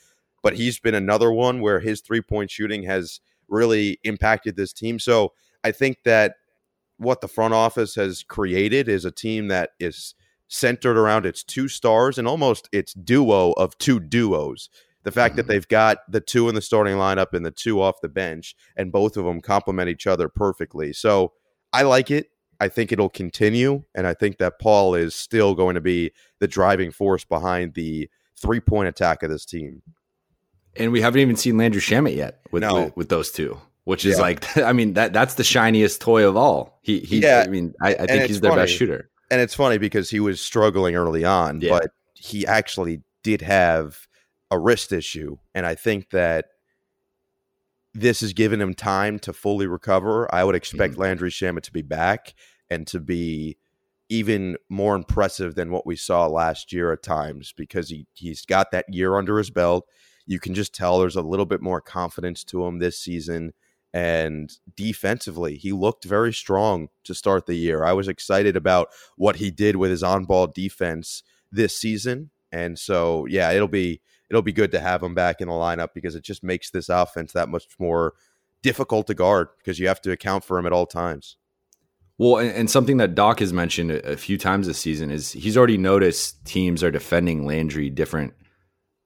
But 0.42 0.56
he's 0.56 0.80
been 0.80 0.96
another 0.96 1.30
one 1.30 1.60
where 1.60 1.78
his 1.78 2.00
three 2.00 2.20
point 2.20 2.50
shooting 2.50 2.82
has 2.82 3.20
really 3.46 4.00
impacted 4.02 4.56
this 4.56 4.72
team. 4.72 4.98
So 4.98 5.32
I 5.62 5.70
think 5.70 5.98
that 6.04 6.34
what 6.96 7.20
the 7.20 7.28
front 7.28 7.54
office 7.54 7.94
has 7.94 8.24
created 8.24 8.88
is 8.88 9.04
a 9.04 9.12
team 9.12 9.46
that 9.46 9.70
is 9.78 10.16
centered 10.48 10.98
around 10.98 11.24
its 11.24 11.44
two 11.44 11.68
stars 11.68 12.18
and 12.18 12.26
almost 12.26 12.68
its 12.72 12.94
duo 12.94 13.52
of 13.52 13.78
two 13.78 14.00
duos. 14.00 14.68
The 15.04 15.12
fact 15.12 15.32
mm-hmm. 15.32 15.36
that 15.38 15.46
they've 15.48 15.68
got 15.68 15.98
the 16.08 16.20
two 16.20 16.48
in 16.48 16.54
the 16.54 16.62
starting 16.62 16.96
lineup 16.96 17.32
and 17.32 17.44
the 17.44 17.50
two 17.50 17.80
off 17.80 18.00
the 18.00 18.08
bench, 18.08 18.54
and 18.76 18.92
both 18.92 19.16
of 19.16 19.24
them 19.24 19.40
complement 19.40 19.88
each 19.88 20.06
other 20.06 20.28
perfectly. 20.28 20.92
So 20.92 21.32
I 21.72 21.82
like 21.82 22.10
it. 22.10 22.28
I 22.60 22.68
think 22.68 22.92
it'll 22.92 23.08
continue, 23.08 23.82
and 23.94 24.06
I 24.06 24.14
think 24.14 24.38
that 24.38 24.60
Paul 24.60 24.94
is 24.94 25.16
still 25.16 25.54
going 25.54 25.74
to 25.74 25.80
be 25.80 26.12
the 26.38 26.46
driving 26.46 26.92
force 26.92 27.24
behind 27.24 27.74
the 27.74 28.08
three 28.36 28.60
point 28.60 28.88
attack 28.88 29.24
of 29.24 29.30
this 29.30 29.44
team. 29.44 29.82
And 30.76 30.92
we 30.92 31.00
haven't 31.00 31.20
even 31.20 31.36
seen 31.36 31.58
Landry 31.58 31.80
Shamet 31.80 32.16
yet 32.16 32.40
with, 32.50 32.62
no. 32.62 32.84
with, 32.84 32.96
with 32.96 33.08
those 33.08 33.32
two, 33.32 33.60
which 33.84 34.04
is 34.04 34.16
yeah. 34.16 34.22
like, 34.22 34.56
I 34.56 34.72
mean, 34.72 34.94
that 34.94 35.12
that's 35.12 35.34
the 35.34 35.44
shiniest 35.44 36.00
toy 36.00 36.26
of 36.26 36.36
all. 36.36 36.78
He, 36.82 37.00
he 37.00 37.20
yeah. 37.20 37.42
I 37.44 37.48
mean, 37.50 37.74
I, 37.82 37.94
I 37.94 38.06
think 38.06 38.26
he's 38.26 38.40
their 38.40 38.52
funny. 38.52 38.62
best 38.62 38.74
shooter. 38.74 39.10
And 39.30 39.40
it's 39.40 39.54
funny 39.54 39.78
because 39.78 40.10
he 40.10 40.20
was 40.20 40.40
struggling 40.40 40.94
early 40.94 41.24
on, 41.24 41.60
yeah. 41.60 41.70
but 41.70 41.90
he 42.14 42.46
actually 42.46 43.02
did 43.22 43.40
have 43.40 44.06
a 44.52 44.58
wrist 44.58 44.92
issue, 44.92 45.38
and 45.54 45.64
I 45.64 45.74
think 45.74 46.10
that 46.10 46.44
this 47.94 48.20
has 48.20 48.34
given 48.34 48.60
him 48.60 48.74
time 48.74 49.18
to 49.20 49.32
fully 49.32 49.66
recover. 49.66 50.32
I 50.32 50.44
would 50.44 50.54
expect 50.54 50.92
mm-hmm. 50.92 51.02
Landry 51.02 51.30
Shamet 51.30 51.62
to 51.62 51.72
be 51.72 51.82
back 51.82 52.34
and 52.70 52.86
to 52.88 53.00
be 53.00 53.56
even 54.10 54.56
more 54.68 54.94
impressive 54.94 55.54
than 55.54 55.70
what 55.70 55.86
we 55.86 55.96
saw 55.96 56.26
last 56.26 56.70
year 56.70 56.92
at 56.92 57.02
times 57.02 57.54
because 57.56 57.88
he 57.88 58.06
he's 58.12 58.44
got 58.44 58.70
that 58.72 58.84
year 58.88 59.16
under 59.16 59.38
his 59.38 59.50
belt. 59.50 59.86
You 60.26 60.38
can 60.38 60.54
just 60.54 60.74
tell 60.74 60.98
there's 60.98 61.16
a 61.16 61.22
little 61.22 61.46
bit 61.46 61.62
more 61.62 61.80
confidence 61.80 62.44
to 62.44 62.64
him 62.66 62.78
this 62.78 62.98
season. 62.98 63.54
And 63.94 64.50
defensively, 64.76 65.56
he 65.56 65.72
looked 65.72 66.04
very 66.04 66.32
strong 66.32 66.88
to 67.04 67.14
start 67.14 67.46
the 67.46 67.54
year. 67.54 67.84
I 67.84 67.92
was 67.92 68.08
excited 68.08 68.54
about 68.54 68.88
what 69.16 69.36
he 69.36 69.50
did 69.50 69.76
with 69.76 69.90
his 69.90 70.02
on-ball 70.02 70.48
defense 70.48 71.22
this 71.50 71.76
season. 71.76 72.30
And 72.50 72.78
so, 72.78 73.26
yeah, 73.26 73.50
it'll 73.50 73.68
be 73.68 74.00
it'll 74.32 74.40
be 74.40 74.52
good 74.52 74.72
to 74.72 74.80
have 74.80 75.02
him 75.02 75.14
back 75.14 75.42
in 75.42 75.48
the 75.48 75.54
lineup 75.54 75.88
because 75.94 76.14
it 76.14 76.24
just 76.24 76.42
makes 76.42 76.70
this 76.70 76.88
offense 76.88 77.32
that 77.34 77.50
much 77.50 77.66
more 77.78 78.14
difficult 78.62 79.06
to 79.08 79.14
guard 79.14 79.48
because 79.58 79.78
you 79.78 79.86
have 79.88 80.00
to 80.00 80.10
account 80.10 80.42
for 80.42 80.58
him 80.58 80.64
at 80.64 80.72
all 80.72 80.86
times. 80.86 81.36
Well, 82.16 82.38
and, 82.38 82.50
and 82.52 82.70
something 82.70 82.96
that 82.96 83.14
Doc 83.14 83.40
has 83.40 83.52
mentioned 83.52 83.90
a, 83.90 84.12
a 84.12 84.16
few 84.16 84.38
times 84.38 84.66
this 84.66 84.78
season 84.78 85.10
is 85.10 85.32
he's 85.32 85.56
already 85.56 85.76
noticed 85.76 86.42
teams 86.46 86.82
are 86.82 86.90
defending 86.90 87.44
Landry 87.44 87.90
different, 87.90 88.32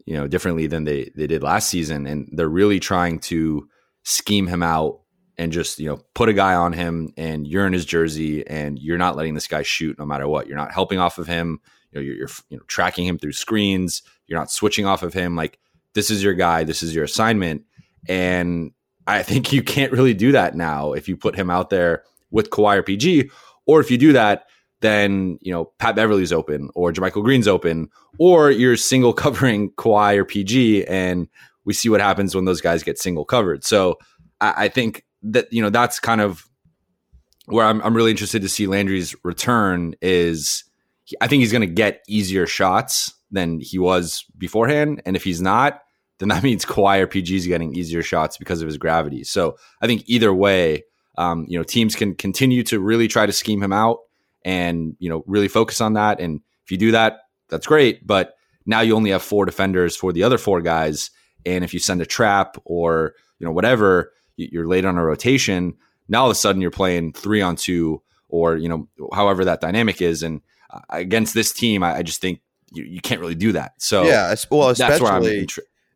you 0.05 0.15
know, 0.15 0.29
differently 0.29 0.69
than 0.69 0.85
they 0.85 1.11
they 1.17 1.27
did 1.27 1.43
last 1.43 1.69
season, 1.69 2.07
and 2.07 2.29
they're 2.33 2.49
really 2.49 2.79
trying 2.79 3.19
to 3.21 3.69
scheme 4.05 4.47
him 4.47 4.62
out 4.62 5.01
and 5.39 5.51
just 5.51 5.81
you 5.81 5.89
know 5.89 6.01
put 6.15 6.29
a 6.29 6.35
guy 6.35 6.55
on 6.55 6.73
him, 6.73 7.12
and 7.17 7.49
you're 7.49 7.67
in 7.67 7.73
his 7.73 7.85
jersey, 7.85 8.47
and 8.47 8.79
you're 8.79 8.99
not 8.99 9.17
letting 9.17 9.35
this 9.35 9.49
guy 9.49 9.62
shoot 9.62 9.99
no 9.99 10.07
matter 10.07 10.29
what. 10.29 10.47
You're 10.47 10.57
not 10.57 10.73
helping 10.73 11.01
off 11.01 11.19
of 11.19 11.27
him. 11.27 11.61
You 11.92 12.01
know, 12.01 12.05
you're, 12.05 12.16
you're 12.16 12.29
you 12.49 12.57
know 12.57 12.62
tracking 12.66 13.07
him 13.07 13.18
through 13.18 13.33
screens. 13.33 14.03
You're 14.27 14.38
not 14.38 14.51
switching 14.51 14.87
off 14.87 15.03
of 15.03 15.14
him. 15.14 15.37
Like 15.37 15.59
this 15.94 16.11
is 16.11 16.22
your 16.22 16.35
guy. 16.35 16.64
This 16.64 16.83
is 16.83 16.94
your 16.94 17.05
assignment, 17.05 17.62
and 18.09 18.72
I 19.07 19.22
think 19.22 19.53
you 19.53 19.62
can't 19.62 19.92
really 19.92 20.14
do 20.14 20.33
that 20.33 20.55
now 20.55 20.92
if 20.92 21.09
you 21.09 21.16
put 21.16 21.37
him 21.37 21.51
out 21.51 21.70
there 21.70 22.03
with 22.31 22.51
Kawhi 22.51 22.79
or 22.79 22.83
PG. 22.83 23.31
Or 23.66 23.81
if 23.81 23.90
you 23.90 23.99
do 23.99 24.12
that, 24.12 24.46
then 24.81 25.38
you 25.40 25.53
know 25.53 25.66
Pat 25.79 25.96
Beverley's 25.96 26.33
open 26.33 26.70
or 26.75 26.92
JaMychal 26.92 27.25
Green's 27.25 27.49
open, 27.49 27.88
or 28.18 28.51
you're 28.51 28.77
single 28.77 29.12
covering 29.12 29.70
Kawhi 29.79 30.16
or 30.16 30.25
PG, 30.25 30.87
and 30.87 31.29
we 31.64 31.72
see 31.72 31.88
what 31.88 32.01
happens 32.01 32.35
when 32.35 32.44
those 32.44 32.61
guys 32.61 32.83
get 32.83 32.99
single 32.99 33.25
covered. 33.25 33.64
So 33.64 33.99
I, 34.40 34.64
I 34.64 34.68
think 34.68 35.05
that 35.22 35.53
you 35.53 35.62
know 35.62 35.70
that's 35.70 35.99
kind 35.99 36.20
of 36.20 36.46
where 37.46 37.64
I'm, 37.64 37.81
I'm 37.83 37.94
really 37.94 38.11
interested 38.11 38.42
to 38.42 38.49
see 38.49 38.66
Landry's 38.66 39.14
return. 39.25 39.94
Is 40.01 40.64
I 41.21 41.29
think 41.29 41.40
he's 41.40 41.53
going 41.53 41.66
to 41.66 41.66
get 41.66 42.03
easier 42.09 42.47
shots 42.47 43.12
than 43.31 43.61
he 43.61 43.79
was 43.79 44.25
beforehand, 44.37 45.03
and 45.07 45.16
if 45.16 45.25
he's 45.25 45.40
not, 45.40 45.83
then 46.19 46.29
that 46.29 46.42
means 46.42 46.64
Kawhi 46.64 47.01
or 47.01 47.07
PG 47.07 47.37
is 47.37 47.47
getting 47.47 47.75
easier 47.75 48.03
shots 48.03 48.37
because 48.37 48.62
of 48.62 48.66
his 48.66 48.79
gravity. 48.79 49.25
So 49.25 49.57
I 49.81 49.87
think 49.87 50.05
either 50.07 50.33
way, 50.33 50.85
um, 51.19 51.47
you 51.49 51.59
know, 51.59 51.64
teams 51.64 51.95
can 51.95 52.14
continue 52.14 52.62
to 52.64 52.81
really 52.81 53.09
try 53.09 53.27
to 53.27 53.33
scheme 53.33 53.62
him 53.62 53.73
out 53.73 53.99
and, 54.45 54.97
you 54.99 55.09
know, 55.09 55.25
really 55.27 55.49
focus 55.49 55.81
on 55.81 55.95
that. 55.95 56.21
And 56.21 56.40
if 56.64 56.71
you 56.71 56.77
do 56.77 56.92
that, 56.92 57.21
that's 57.49 57.66
great. 57.66 58.07
But 58.07 58.35
now 58.66 58.81
you 58.81 58.95
only 58.95 59.11
have 59.11 59.23
four 59.23 59.47
defenders 59.47 59.97
for 59.97 60.12
the 60.12 60.25
other 60.25 60.38
four 60.38 60.61
guys. 60.61 61.11
And 61.47 61.64
if 61.64 61.73
you 61.73 61.81
send 61.81 62.03
a 62.03 62.07
trap 62.07 62.57
or, 62.64 63.14
you 63.38 63.47
know, 63.47 63.53
whatever, 63.53 64.12
you're 64.37 64.66
late 64.66 64.85
on 64.85 64.99
a 64.99 65.05
rotation. 65.05 65.75
Now 66.09 66.23
all 66.23 66.27
of 66.27 66.33
a 66.33 66.35
sudden 66.35 66.61
you're 66.61 66.71
playing 66.71 67.14
three 67.14 67.40
on 67.40 67.57
two 67.57 68.03
or, 68.29 68.57
you 68.57 68.69
know, 68.69 68.88
however 69.14 69.45
that 69.45 69.61
dynamic 69.61 70.03
is. 70.03 70.23
And 70.23 70.42
uh, 70.70 70.81
against 70.90 71.35
this 71.35 71.52
team, 71.52 71.83
I, 71.83 71.96
I 71.96 72.02
just 72.02 72.20
think 72.20 72.40
you, 72.72 72.85
you, 72.85 73.00
can't 73.00 73.20
really 73.20 73.35
do 73.35 73.52
that. 73.52 73.74
So 73.79 74.05
yeah, 74.05 74.35
well, 74.50 74.70
especially 74.70 75.46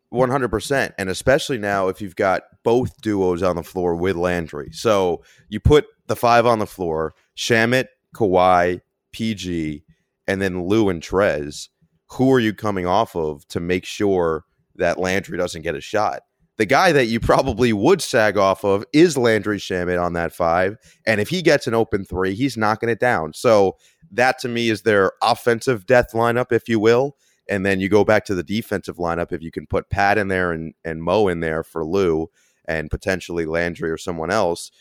one 0.09 0.29
hundred 0.29 0.49
percent, 0.49 0.93
and 0.97 1.09
especially 1.09 1.57
now 1.57 1.87
if 1.87 2.01
you've 2.01 2.15
got 2.15 2.43
both 2.63 3.01
duos 3.01 3.41
on 3.41 3.55
the 3.55 3.63
floor 3.63 3.95
with 3.95 4.15
Landry. 4.15 4.69
So 4.71 5.23
you 5.49 5.59
put 5.59 5.85
the 6.07 6.15
five 6.15 6.45
on 6.45 6.59
the 6.59 6.67
floor: 6.67 7.13
Shamet, 7.35 7.87
Kawhi, 8.15 8.81
PG, 9.11 9.83
and 10.27 10.41
then 10.41 10.65
Lou 10.65 10.89
and 10.89 11.01
Trez. 11.01 11.69
Who 12.11 12.31
are 12.33 12.39
you 12.39 12.53
coming 12.53 12.85
off 12.85 13.15
of 13.15 13.47
to 13.49 13.61
make 13.61 13.85
sure 13.85 14.43
that 14.75 14.99
Landry 14.99 15.37
doesn't 15.37 15.61
get 15.61 15.75
a 15.75 15.81
shot? 15.81 16.23
The 16.57 16.65
guy 16.65 16.91
that 16.91 17.05
you 17.05 17.19
probably 17.21 17.71
would 17.71 18.01
sag 18.01 18.37
off 18.37 18.65
of 18.65 18.83
is 18.93 19.17
Landry 19.17 19.57
Shamet 19.57 20.01
on 20.01 20.13
that 20.13 20.33
five, 20.33 20.77
and 21.07 21.21
if 21.21 21.29
he 21.29 21.41
gets 21.41 21.67
an 21.67 21.73
open 21.73 22.03
three, 22.03 22.35
he's 22.35 22.57
knocking 22.57 22.89
it 22.89 22.99
down. 22.99 23.33
So 23.33 23.77
that 24.11 24.39
to 24.39 24.47
me 24.47 24.69
is 24.69 24.81
their 24.81 25.13
offensive 25.21 25.85
death 25.85 26.11
lineup, 26.13 26.51
if 26.51 26.67
you 26.67 26.79
will. 26.79 27.15
And 27.49 27.65
then 27.65 27.79
you 27.79 27.89
go 27.89 28.03
back 28.03 28.25
to 28.25 28.35
the 28.35 28.43
defensive 28.43 28.97
lineup. 28.97 29.31
If 29.31 29.41
you 29.41 29.51
can 29.51 29.65
put 29.65 29.89
Pat 29.89 30.17
in 30.17 30.27
there 30.27 30.51
and, 30.51 30.73
and 30.85 31.03
Mo 31.03 31.27
in 31.27 31.39
there 31.39 31.63
for 31.63 31.85
Lou 31.85 32.29
and 32.65 32.89
potentially 32.89 33.45
Landry 33.45 33.89
or 33.89 33.97
someone 33.97 34.31
else, 34.31 34.71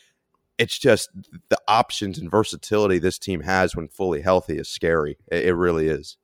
it's 0.58 0.78
just 0.78 1.08
the 1.48 1.58
options 1.66 2.18
and 2.18 2.30
versatility 2.30 2.98
this 2.98 3.18
team 3.18 3.40
has 3.40 3.74
when 3.74 3.88
fully 3.88 4.20
healthy 4.20 4.58
is 4.58 4.68
scary. 4.68 5.16
It, 5.32 5.46
it 5.46 5.54
really 5.54 5.88
is. 5.88 6.16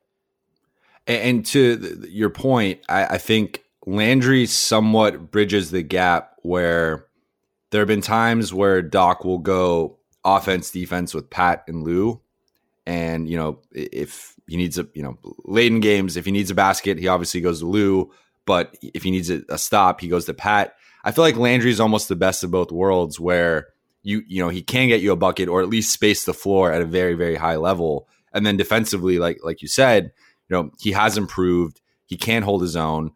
And 1.07 1.47
to 1.47 2.05
your 2.09 2.31
point, 2.31 2.81
I, 2.89 3.07
I 3.07 3.19
think 3.19 3.63
Landry 3.87 4.45
somewhat 4.47 5.31
bridges 5.31 5.71
the 5.71 5.83
gap 5.83 6.35
where 6.43 7.07
there 7.71 7.81
have 7.81 7.89
been 7.89 8.01
times 8.01 8.53
where 8.53 8.83
Doc 8.83 9.25
will 9.25 9.39
go 9.39 9.99
offense 10.25 10.71
defense 10.71 11.15
with 11.15 11.31
Pat 11.31 11.65
and 11.69 11.85
Lou. 11.85 12.21
And, 12.87 13.29
you 13.29 13.37
know, 13.37 13.61
if 13.73 14.37
he 14.47 14.57
needs 14.57 14.79
a 14.79 14.87
you 14.95 15.03
know 15.03 15.19
late 15.45 15.73
in 15.73 15.81
games 15.81 16.17
if 16.17 16.25
he 16.25 16.31
needs 16.31 16.51
a 16.51 16.55
basket 16.55 16.99
he 16.99 17.09
obviously 17.09 17.41
goes 17.41 17.61
to 17.61 17.67
Lou. 17.67 18.11
But 18.45 18.77
if 18.81 19.03
he 19.03 19.11
needs 19.11 19.31
a, 19.31 19.43
a 19.49 19.59
stop 19.59 20.01
he 20.01 20.09
goes 20.09 20.27
to 20.27 20.35
Pat. 20.35 20.75
I 21.05 21.13
feel 21.13 21.23
like 21.23 21.37
Landry 21.37 21.71
is 21.71 21.81
almost 21.81 22.09
the 22.09 22.17
best 22.17 22.43
of 22.43 22.51
both 22.51 22.73
worlds 22.73 23.21
where 23.21 23.69
you 24.03 24.23
you 24.27 24.43
know 24.43 24.49
he 24.49 24.63
can 24.63 24.89
get 24.89 25.01
you 25.01 25.13
a 25.13 25.17
bucket 25.17 25.49
or 25.49 25.61
at 25.61 25.69
least 25.69 25.93
space 25.93 26.25
the 26.25 26.35
floor 26.35 26.73
at 26.73 26.83
a 26.83 26.87
very 26.87 27.15
very 27.15 27.37
high 27.37 27.57
level. 27.57 28.09
And 28.33 28.47
then 28.47 28.57
defensively 28.57 29.19
like 29.19 29.39
like 29.43 29.63
you 29.63 29.69
said 29.69 30.13
you 30.49 30.57
know 30.57 30.71
he 30.79 30.93
has 30.93 31.19
improved. 31.19 31.81
He 32.07 32.17
can 32.17 32.43
hold 32.43 32.63
his 32.63 32.77
own. 32.77 33.13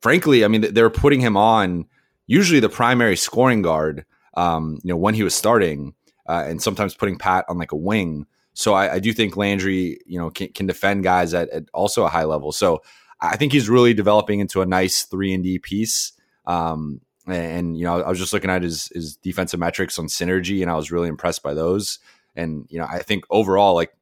Frankly 0.00 0.44
I 0.44 0.48
mean 0.48 0.72
they're 0.72 0.90
putting 0.90 1.20
him 1.20 1.36
on 1.36 1.86
usually 2.26 2.60
the 2.60 2.68
primary 2.68 3.16
scoring 3.16 3.62
guard 3.62 4.04
um, 4.36 4.78
you 4.82 4.88
know 4.88 4.96
when 4.96 5.14
he 5.14 5.22
was 5.22 5.34
starting 5.34 5.94
uh, 6.28 6.44
and 6.46 6.60
sometimes 6.60 6.94
putting 6.94 7.18
Pat 7.18 7.44
on 7.48 7.58
like 7.58 7.72
a 7.72 7.76
wing 7.76 8.26
so 8.54 8.72
I, 8.72 8.94
I 8.94 8.98
do 9.00 9.12
think 9.12 9.36
Landry, 9.36 9.98
you 10.06 10.18
know, 10.18 10.30
can, 10.30 10.48
can 10.48 10.66
defend 10.66 11.02
guys 11.02 11.34
at, 11.34 11.50
at, 11.50 11.64
also 11.74 12.04
a 12.04 12.08
high 12.08 12.24
level. 12.24 12.52
So 12.52 12.82
I 13.20 13.36
think 13.36 13.52
he's 13.52 13.68
really 13.68 13.94
developing 13.94 14.40
into 14.40 14.62
a 14.62 14.66
nice 14.66 15.02
three 15.02 15.34
and 15.34 15.42
D 15.42 15.58
piece. 15.58 16.12
Um, 16.46 17.00
and 17.26 17.76
you 17.76 17.84
know, 17.84 18.00
I 18.00 18.08
was 18.08 18.18
just 18.18 18.32
looking 18.32 18.50
at 18.50 18.62
his 18.62 18.88
his 18.88 19.16
defensive 19.16 19.58
metrics 19.58 19.98
on 19.98 20.06
synergy, 20.06 20.62
and 20.62 20.70
I 20.70 20.74
was 20.76 20.92
really 20.92 21.08
impressed 21.08 21.42
by 21.42 21.54
those. 21.54 21.98
And 22.36 22.66
you 22.68 22.78
know, 22.78 22.86
I 22.88 23.00
think 23.00 23.24
overall, 23.30 23.74
like 23.74 23.94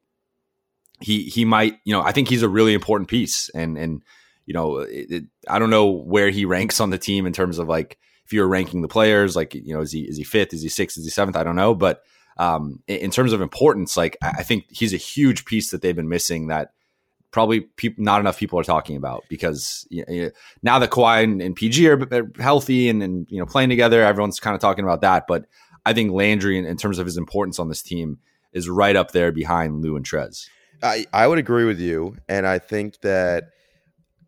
he 1.01 1.25
he 1.25 1.45
might, 1.45 1.79
you 1.85 1.93
know, 1.93 2.03
I 2.03 2.13
think 2.13 2.29
he's 2.29 2.43
a 2.43 2.49
really 2.49 2.75
important 2.75 3.09
piece. 3.09 3.49
And 3.51 3.79
and 3.79 4.03
you 4.45 4.55
know, 4.55 4.79
it, 4.79 5.11
it, 5.11 5.25
I 5.49 5.59
don't 5.61 5.71
know 5.71 5.87
where 5.87 6.31
he 6.31 6.45
ranks 6.45 6.81
on 6.81 6.91
the 6.91 6.99
team 6.99 7.27
in 7.27 7.33
terms 7.33 7.59
of 7.59 7.69
like 7.69 7.97
if 8.25 8.33
you're 8.33 8.49
ranking 8.49 8.83
the 8.83 8.89
players, 8.89 9.37
like 9.37 9.55
you 9.55 9.73
know, 9.73 9.83
is 9.83 9.93
he 9.93 10.01
is 10.01 10.17
he 10.17 10.25
fifth, 10.25 10.53
is 10.53 10.63
he 10.63 10.69
sixth, 10.69 10.99
is 10.99 11.05
he 11.05 11.11
seventh? 11.11 11.37
I 11.37 11.45
don't 11.45 11.57
know, 11.57 11.77
but 11.77 12.03
um, 12.37 12.83
in 12.87 13.11
terms 13.11 13.33
of 13.33 13.41
importance, 13.41 13.97
like 13.97 14.17
I 14.23 14.43
think 14.43 14.67
he's 14.69 14.95
a 14.95 14.99
huge 14.99 15.45
piece 15.45 15.71
that 15.71 15.83
they've 15.83 15.97
been 15.97 16.09
missing 16.09 16.49
that 16.49 16.73
probably 17.31 17.67
not 17.97 18.21
enough 18.21 18.39
people 18.39 18.59
are 18.59 18.65
talking 18.65 18.97
about 18.97 19.25
because 19.29 19.87
you 19.91 20.05
know, 20.07 20.31
now 20.63 20.79
that 20.79 20.91
Kawhi 20.91 21.25
and, 21.25 21.41
and 21.41 21.57
PG 21.57 21.89
are, 21.89 22.31
healthy 22.39 22.89
and, 22.89 23.03
and, 23.03 23.27
you 23.31 23.39
know 23.39 23.47
playing 23.47 23.71
together, 23.71 24.03
everyone's 24.03 24.41
kind 24.41 24.55
of 24.55 24.61
talking 24.61 24.85
about 24.85 25.01
that. 25.01 25.27
But 25.27 25.47
I 25.85 25.93
think 25.93 26.13
Landry, 26.13 26.59
in, 26.59 26.65
in, 26.65 26.77
terms 26.77 26.99
of 26.99 27.07
his 27.07 27.17
importance 27.17 27.59
on 27.59 27.69
this 27.69 27.83
team, 27.83 28.19
is 28.53 28.69
right 28.69 28.97
up 28.97 29.13
there 29.13 29.33
behind 29.33 29.83
Lou 29.83 29.97
and 29.97 30.07
Trez. 30.07 30.47
I, 30.83 31.07
I 31.13 31.27
would 31.27 31.39
agree 31.39 31.65
with 31.65 31.81
you, 31.81 32.17
and 32.29 32.47
I 32.47 32.59
think 32.59 33.01
that 33.01 33.51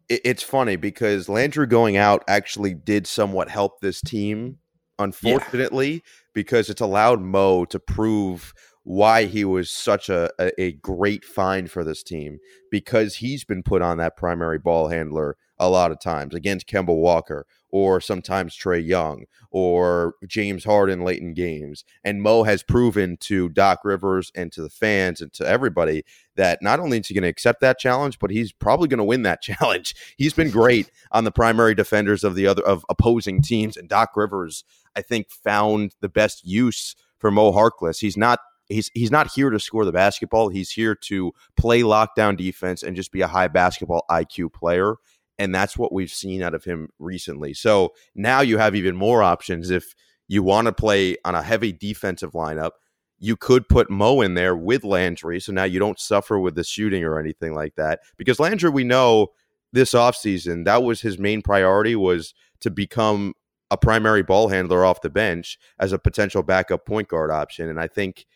it, 0.09 0.21
it's 0.25 0.43
funny 0.43 0.77
because 0.77 1.29
Landry 1.29 1.67
going 1.67 1.97
out 1.97 2.25
actually 2.27 2.75
did 2.75 3.07
somewhat 3.07 3.49
help 3.49 3.81
this 3.81 4.01
team 4.01 4.59
unfortunately, 4.99 5.93
yeah. 5.93 6.01
Because 6.35 6.68
it's 6.68 6.81
allowed 6.81 7.20
Mo 7.20 7.64
to 7.66 7.79
prove 7.79 8.53
why 8.83 9.25
he 9.25 9.44
was 9.44 9.70
such 9.70 10.09
a, 10.11 10.31
a, 10.38 10.61
a, 10.61 10.73
great 10.73 11.25
find 11.25 11.70
for 11.70 11.85
this 11.85 12.03
team 12.03 12.38
because 12.70 13.16
he's 13.16 13.44
been 13.44 13.62
put 13.62 13.81
on 13.81 13.97
that 13.97 14.16
primary 14.16 14.59
ball 14.59 14.88
handler 14.88 15.38
a 15.66 15.68
lot 15.68 15.92
of 15.92 16.00
times 16.00 16.35
against 16.35 16.68
Kemba 16.68 16.94
Walker 16.94 17.46
or 17.70 18.00
sometimes 18.00 18.57
Trae 18.57 18.87
Young 18.87 19.24
or 19.50 20.14
James 20.29 20.64
Harden 20.64 21.03
late 21.03 21.20
in 21.20 21.35
games. 21.35 21.85
And 22.05 22.22
Mo 22.22 22.44
has 22.44 22.62
proven 22.62 23.16
to 23.22 23.48
Doc 23.48 23.81
Rivers 23.85 24.31
and 24.35 24.53
to 24.53 24.62
the 24.62 24.70
fans 24.70 25.20
and 25.20 25.33
to 25.33 25.46
everybody 25.46 26.05
that 26.37 26.62
not 26.62 26.79
only 26.79 26.98
is 26.98 27.09
he 27.09 27.15
going 27.15 27.23
to 27.23 27.29
accept 27.29 27.60
that 27.62 27.81
challenge, 27.81 28.21
but 28.21 28.31
he's 28.31 28.52
probably 28.52 28.87
going 28.87 28.98
to 28.98 29.04
win 29.04 29.23
that 29.23 29.42
challenge. 29.42 29.94
He's 30.17 30.35
been 30.35 30.50
great 30.50 30.90
on 31.10 31.25
the 31.25 31.33
primary 31.33 31.75
defenders 31.75 32.23
of 32.23 32.37
the 32.37 32.46
other 32.46 32.62
of 32.62 32.85
opposing 32.88 33.42
teams. 33.42 33.77
And 33.77 33.88
Doc 33.88 34.10
Rivers, 34.15 34.62
I 34.94 35.02
think, 35.02 35.31
found 35.31 35.96
the 36.00 36.08
best 36.08 36.44
use 36.46 36.94
for 37.19 37.33
Mo 37.33 37.50
Harkless. 37.52 38.00
He's 38.00 38.17
not 38.17 38.38
he's 38.69 38.90
he's 38.94 39.10
not 39.10 39.33
here 39.33 39.50
to 39.50 39.58
score 39.58 39.85
the 39.85 39.92
basketball. 39.92 40.48
He's 40.48 40.71
here 40.71 40.94
to 40.94 41.33
play 41.56 41.83
lockdown 41.83 42.37
defense 42.37 42.83
and 42.83 42.96
just 42.96 43.12
be 43.12 43.21
a 43.21 43.27
high 43.27 43.48
basketball 43.48 44.04
IQ 44.10 44.52
player. 44.52 44.96
And 45.38 45.54
that's 45.54 45.76
what 45.76 45.92
we've 45.92 46.10
seen 46.10 46.42
out 46.42 46.54
of 46.54 46.64
him 46.64 46.88
recently. 46.98 47.54
So 47.54 47.92
now 48.14 48.40
you 48.40 48.58
have 48.58 48.76
even 48.76 48.94
more 48.96 49.22
options 49.22 49.70
if 49.70 49.94
you 50.28 50.42
want 50.42 50.66
to 50.66 50.72
play 50.72 51.16
on 51.24 51.35
a 51.35 51.42
heavy 51.42 51.72
defensive 51.72 52.32
lineup. 52.32 52.72
you 53.18 53.37
could 53.37 53.68
put 53.68 53.90
Mo 53.90 54.20
in 54.20 54.35
there 54.35 54.56
with 54.56 54.85
Landry, 54.85 55.40
so 55.40 55.52
now 55.52 55.64
you 55.64 55.78
don't 55.78 55.98
suffer 55.98 56.38
with 56.38 56.54
the 56.56 56.64
shooting 56.64 57.04
or 57.04 57.18
anything 57.18 57.54
like 57.54 57.74
that. 57.76 58.00
Because 58.18 58.38
Landry, 58.38 58.70
we 58.70 58.85
know 58.85 59.28
this 59.72 59.92
offseason, 59.92 60.64
that 60.64 60.82
was 60.82 61.00
his 61.00 61.18
main 61.18 61.40
priority 61.42 61.96
was 61.96 62.35
to 62.60 62.70
become 62.70 63.32
a 63.70 63.76
primary 63.76 64.22
ball 64.22 64.48
handler 64.48 64.85
off 64.85 65.00
the 65.00 65.10
bench 65.10 65.58
as 65.78 65.92
a 65.92 65.98
potential 65.98 66.42
backup 66.42 66.85
point 66.85 67.08
guard 67.08 67.30
option. 67.30 67.68
And 67.68 67.80
I 67.80 67.87
think 67.87 68.26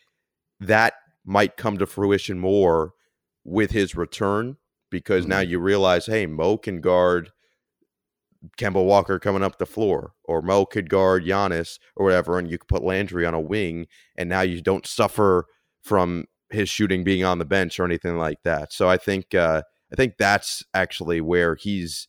that 0.59 0.93
might 1.23 1.55
come 1.55 1.77
to 1.77 1.85
fruition 1.85 2.39
more 2.39 2.93
with 3.43 3.71
his 3.71 3.95
return 3.95 4.57
because 4.89 5.25
now 5.25 5.39
you 5.39 5.59
realize, 5.59 6.05
hey, 6.05 6.25
Mo 6.25 6.57
can 6.57 6.81
guard 6.81 7.31
Kemba 8.57 8.83
Walker 8.83 9.19
coming 9.19 9.43
up 9.43 9.57
the 9.57 9.65
floor, 9.65 10.13
or 10.23 10.41
Mo 10.41 10.65
could 10.65 10.89
guard 10.89 11.25
Giannis 11.25 11.77
or 11.95 12.05
whatever, 12.05 12.39
and 12.39 12.49
you 12.49 12.57
could 12.57 12.69
put 12.69 12.83
Landry 12.83 13.25
on 13.25 13.33
a 13.33 13.39
wing, 13.39 13.87
and 14.15 14.29
now 14.29 14.41
you 14.41 14.61
don't 14.61 14.87
suffer 14.87 15.45
from 15.81 16.25
his 16.49 16.69
shooting 16.69 17.03
being 17.03 17.23
on 17.23 17.39
the 17.39 17.45
bench 17.45 17.79
or 17.79 17.85
anything 17.85 18.17
like 18.17 18.39
that. 18.43 18.73
So 18.73 18.89
I 18.89 18.97
think 18.97 19.35
uh, 19.35 19.63
I 19.91 19.95
think 19.95 20.15
that's 20.17 20.63
actually 20.73 21.21
where 21.21 21.55
he's 21.55 22.07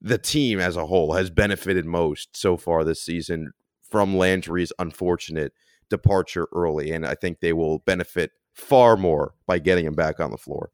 the 0.00 0.18
team 0.18 0.58
as 0.60 0.76
a 0.76 0.86
whole 0.86 1.12
has 1.12 1.30
benefited 1.30 1.84
most 1.84 2.36
so 2.36 2.56
far 2.56 2.84
this 2.84 3.02
season 3.02 3.52
from 3.90 4.16
Landry's 4.16 4.72
unfortunate 4.78 5.52
departure 5.88 6.46
early, 6.54 6.90
and 6.92 7.04
I 7.06 7.14
think 7.14 7.40
they 7.40 7.52
will 7.52 7.80
benefit 7.80 8.30
far 8.54 8.96
more 8.96 9.34
by 9.46 9.58
getting 9.58 9.86
him 9.86 9.94
back 9.94 10.20
on 10.20 10.30
the 10.30 10.36
floor. 10.36 10.70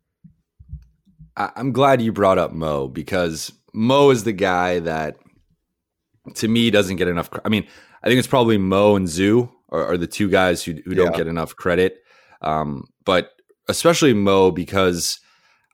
I- 1.36 1.52
I'm 1.56 1.72
glad 1.72 2.00
you 2.02 2.12
brought 2.12 2.38
up 2.38 2.52
Mo 2.52 2.88
because 2.88 3.52
Mo 3.74 4.10
is 4.10 4.24
the 4.24 4.32
guy 4.32 4.78
that, 4.80 5.16
to 6.36 6.48
me, 6.48 6.70
doesn't 6.70 6.96
get 6.96 7.08
enough. 7.08 7.30
cr- 7.30 7.40
I 7.44 7.48
mean, 7.48 7.66
I 8.02 8.08
think 8.08 8.18
it's 8.18 8.28
probably 8.28 8.58
Mo 8.58 8.96
and 8.96 9.08
Zoo 9.08 9.50
are, 9.70 9.92
are 9.92 9.96
the 9.96 10.06
two 10.06 10.28
guys 10.28 10.62
who, 10.64 10.74
who 10.84 10.94
don't 10.94 11.12
Yeah. 11.12 11.16
get 11.18 11.26
enough 11.26 11.54
credit. 11.56 11.98
Um, 12.42 12.84
but 13.04 13.30
especially 13.68 14.14
Mo 14.14 14.50
because 14.50 15.18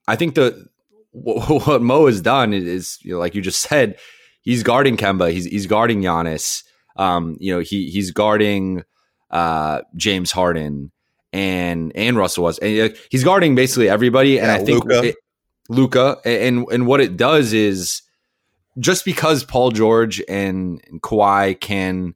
I 0.08 0.16
think 0.16 0.34
the 0.34 0.66
what, 1.12 1.48
what 1.66 1.82
Mo 1.82 2.06
has 2.06 2.20
done 2.20 2.52
is, 2.52 2.98
you 3.02 3.12
know, 3.12 3.18
like 3.18 3.34
you 3.34 3.42
just 3.42 3.60
said, 3.60 3.96
he's 4.42 4.62
guarding 4.62 4.96
Kemba, 4.96 5.30
he's 5.32 5.44
he's 5.46 5.66
guarding 5.66 6.00
Giannis. 6.02 6.62
Um, 6.96 7.36
you 7.40 7.54
know, 7.54 7.60
he 7.60 7.88
he's 7.90 8.10
guarding 8.10 8.82
uh, 9.30 9.82
James 9.96 10.30
Harden 10.32 10.90
and 11.32 11.92
and 11.94 12.16
Russell 12.16 12.44
was, 12.44 12.58
and 12.58 12.92
uh, 12.92 12.94
he's 13.10 13.24
guarding 13.24 13.54
basically 13.54 13.88
everybody. 13.88 14.38
And 14.38 14.46
Yeah, 14.48 14.54
I 14.54 14.58
think 14.64 14.84
it- 15.04 15.16
Luka, 15.72 16.18
and 16.24 16.66
and 16.70 16.86
what 16.86 17.00
it 17.00 17.16
does 17.16 17.52
is 17.52 18.02
just 18.78 19.04
because 19.04 19.44
Paul 19.44 19.70
George 19.70 20.22
and, 20.28 20.80
and 20.88 21.02
Kawhi 21.02 21.60
can. 21.60 22.14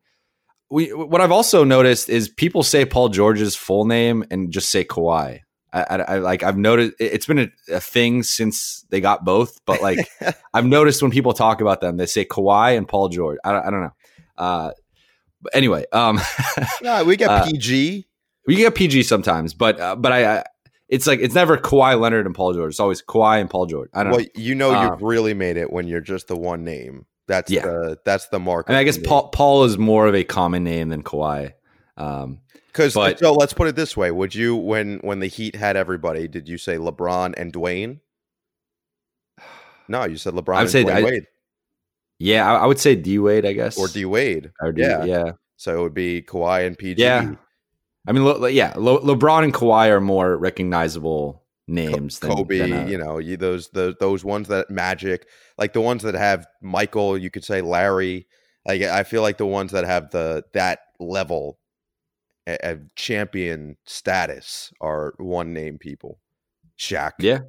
We, 0.68 0.92
what 0.92 1.20
I've 1.20 1.30
also 1.30 1.62
noticed 1.62 2.08
is 2.08 2.28
people 2.28 2.62
say 2.64 2.84
Paul 2.84 3.08
George's 3.10 3.54
full 3.54 3.84
name 3.84 4.24
and 4.32 4.50
just 4.50 4.68
say 4.70 4.84
Kawhi. 4.84 5.40
I, 5.72 5.82
I, 5.82 5.96
I 5.96 6.18
like 6.18 6.42
I've 6.42 6.56
noticed 6.58 6.94
it- 6.98 7.12
it's 7.12 7.26
been 7.26 7.38
a, 7.38 7.48
a 7.72 7.80
thing 7.80 8.22
since 8.24 8.84
they 8.90 9.00
got 9.00 9.24
both, 9.24 9.60
but 9.64 9.80
like 9.80 10.08
I've 10.54 10.66
noticed 10.66 11.02
when 11.02 11.10
people 11.12 11.34
talk 11.34 11.60
about 11.60 11.80
them, 11.80 11.98
they 11.98 12.06
say 12.06 12.24
Kawhi 12.24 12.76
and 12.76 12.88
Paul 12.88 13.10
George. 13.10 13.38
I 13.44 13.52
don't, 13.52 13.66
I 13.66 13.70
don't 13.70 13.82
know. 13.82 13.92
Uh, 14.38 14.70
but 15.42 15.54
anyway, 15.54 15.84
um, 15.92 16.18
No, 16.82 17.04
we 17.04 17.16
get 17.16 17.30
Uh, 17.30 17.44
PG. 17.44 18.06
we 18.48 18.56
get 18.56 18.74
PG 18.74 19.04
sometimes, 19.04 19.54
but 19.54 19.78
uh, 19.78 19.94
but 19.94 20.10
I, 20.12 20.38
I 20.38 20.44
it's 20.88 21.06
like 21.06 21.20
it's 21.20 21.34
never 21.34 21.56
Kawhi 21.58 21.98
Leonard 22.00 22.26
and 22.26 22.34
Paul 22.34 22.52
George. 22.54 22.70
It's 22.70 22.80
always 22.80 23.02
Kawhi 23.02 23.40
and 23.40 23.50
Paul 23.50 23.66
George. 23.66 23.90
I 23.94 24.02
don't 24.04 24.12
Well, 24.12 24.20
know. 24.20 24.26
you 24.34 24.54
know 24.54 24.74
Um, 24.74 24.86
you've 24.92 25.02
really 25.02 25.34
made 25.34 25.56
it 25.56 25.72
when 25.72 25.86
you're 25.88 26.00
just 26.00 26.28
the 26.28 26.36
one 26.36 26.64
name. 26.64 27.06
That's 27.28 27.50
Yeah. 27.50 27.62
the 27.66 27.98
that's 28.04 28.28
the 28.28 28.38
mark. 28.38 28.68
Mean, 28.68 28.78
I 28.78 28.84
guess 28.84 28.98
Paul 28.98 29.28
Paul 29.30 29.64
is 29.64 29.76
more 29.78 30.06
of 30.06 30.14
a 30.14 30.22
common 30.24 30.62
name 30.64 30.88
than 30.90 31.02
Kawhi. 31.02 31.54
Um, 31.96 32.40
Because 32.66 32.92
so 32.92 33.32
let's 33.32 33.52
put 33.54 33.68
it 33.68 33.74
this 33.74 33.96
way: 33.96 34.10
Would 34.10 34.34
you, 34.34 34.54
when 34.54 34.98
when 34.98 35.18
the 35.20 35.26
Heat 35.26 35.56
had 35.56 35.76
everybody, 35.76 36.28
did 36.28 36.46
you 36.48 36.58
say 36.58 36.76
LeBron 36.76 37.34
and 37.36 37.52
Dwyane? 37.52 38.00
No, 39.88 40.04
you 40.04 40.16
said 40.16 40.34
LeBron 40.34 40.54
I 40.54 40.58
would 40.58 40.60
and 40.62 40.70
say 40.70 40.84
Dwyane 40.84 40.92
I- 40.94 41.02
Wade 41.02 41.26
yeah, 42.18 42.50
I, 42.50 42.58
I 42.60 42.66
would 42.66 42.78
say 42.78 42.96
D 42.96 43.18
Wade. 43.18 43.44
I 43.44 43.52
guess 43.52 43.76
or 43.78 43.88
D 43.88 44.04
Wade. 44.06 44.50
Or 44.62 44.72
D- 44.72 44.82
yeah. 44.82 45.04
yeah. 45.04 45.32
So 45.56 45.76
it 45.78 45.82
would 45.82 45.94
be 45.94 46.22
Kawhi 46.22 46.66
and 46.66 46.76
PG. 46.78 47.02
Yeah. 47.02 47.34
I 48.06 48.12
mean, 48.12 48.24
Le, 48.24 48.50
yeah, 48.50 48.72
Le, 48.76 49.00
LeBron 49.00 49.44
and 49.44 49.54
Kawhi 49.54 49.88
are 49.88 50.00
more 50.00 50.36
recognizable 50.36 51.42
names 51.66 52.20
than 52.20 52.30
Kobe, 52.30 52.58
than, 52.58 52.72
uh, 52.72 52.86
you 52.86 52.98
know, 52.98 53.18
you, 53.18 53.36
those 53.36 53.68
the 53.70 53.96
those 53.98 54.24
ones 54.24 54.48
that 54.48 54.70
Magic, 54.70 55.26
like 55.58 55.72
the 55.72 55.80
ones 55.80 56.02
that 56.02 56.14
have 56.14 56.46
Michael, 56.62 57.18
you 57.18 57.30
could 57.30 57.44
say 57.44 57.60
Larry. 57.60 58.26
Like 58.64 58.82
I 58.82 59.02
feel 59.02 59.22
like 59.22 59.38
the 59.38 59.46
ones 59.46 59.72
that 59.72 59.84
have 59.84 60.10
the 60.10 60.44
that 60.52 60.80
level 60.98 61.58
of 62.46 62.80
champion 62.94 63.76
status 63.84 64.72
are 64.80 65.14
one 65.18 65.52
name 65.52 65.78
people. 65.78 66.20
Shaq. 66.78 67.12
yeah. 67.18 67.40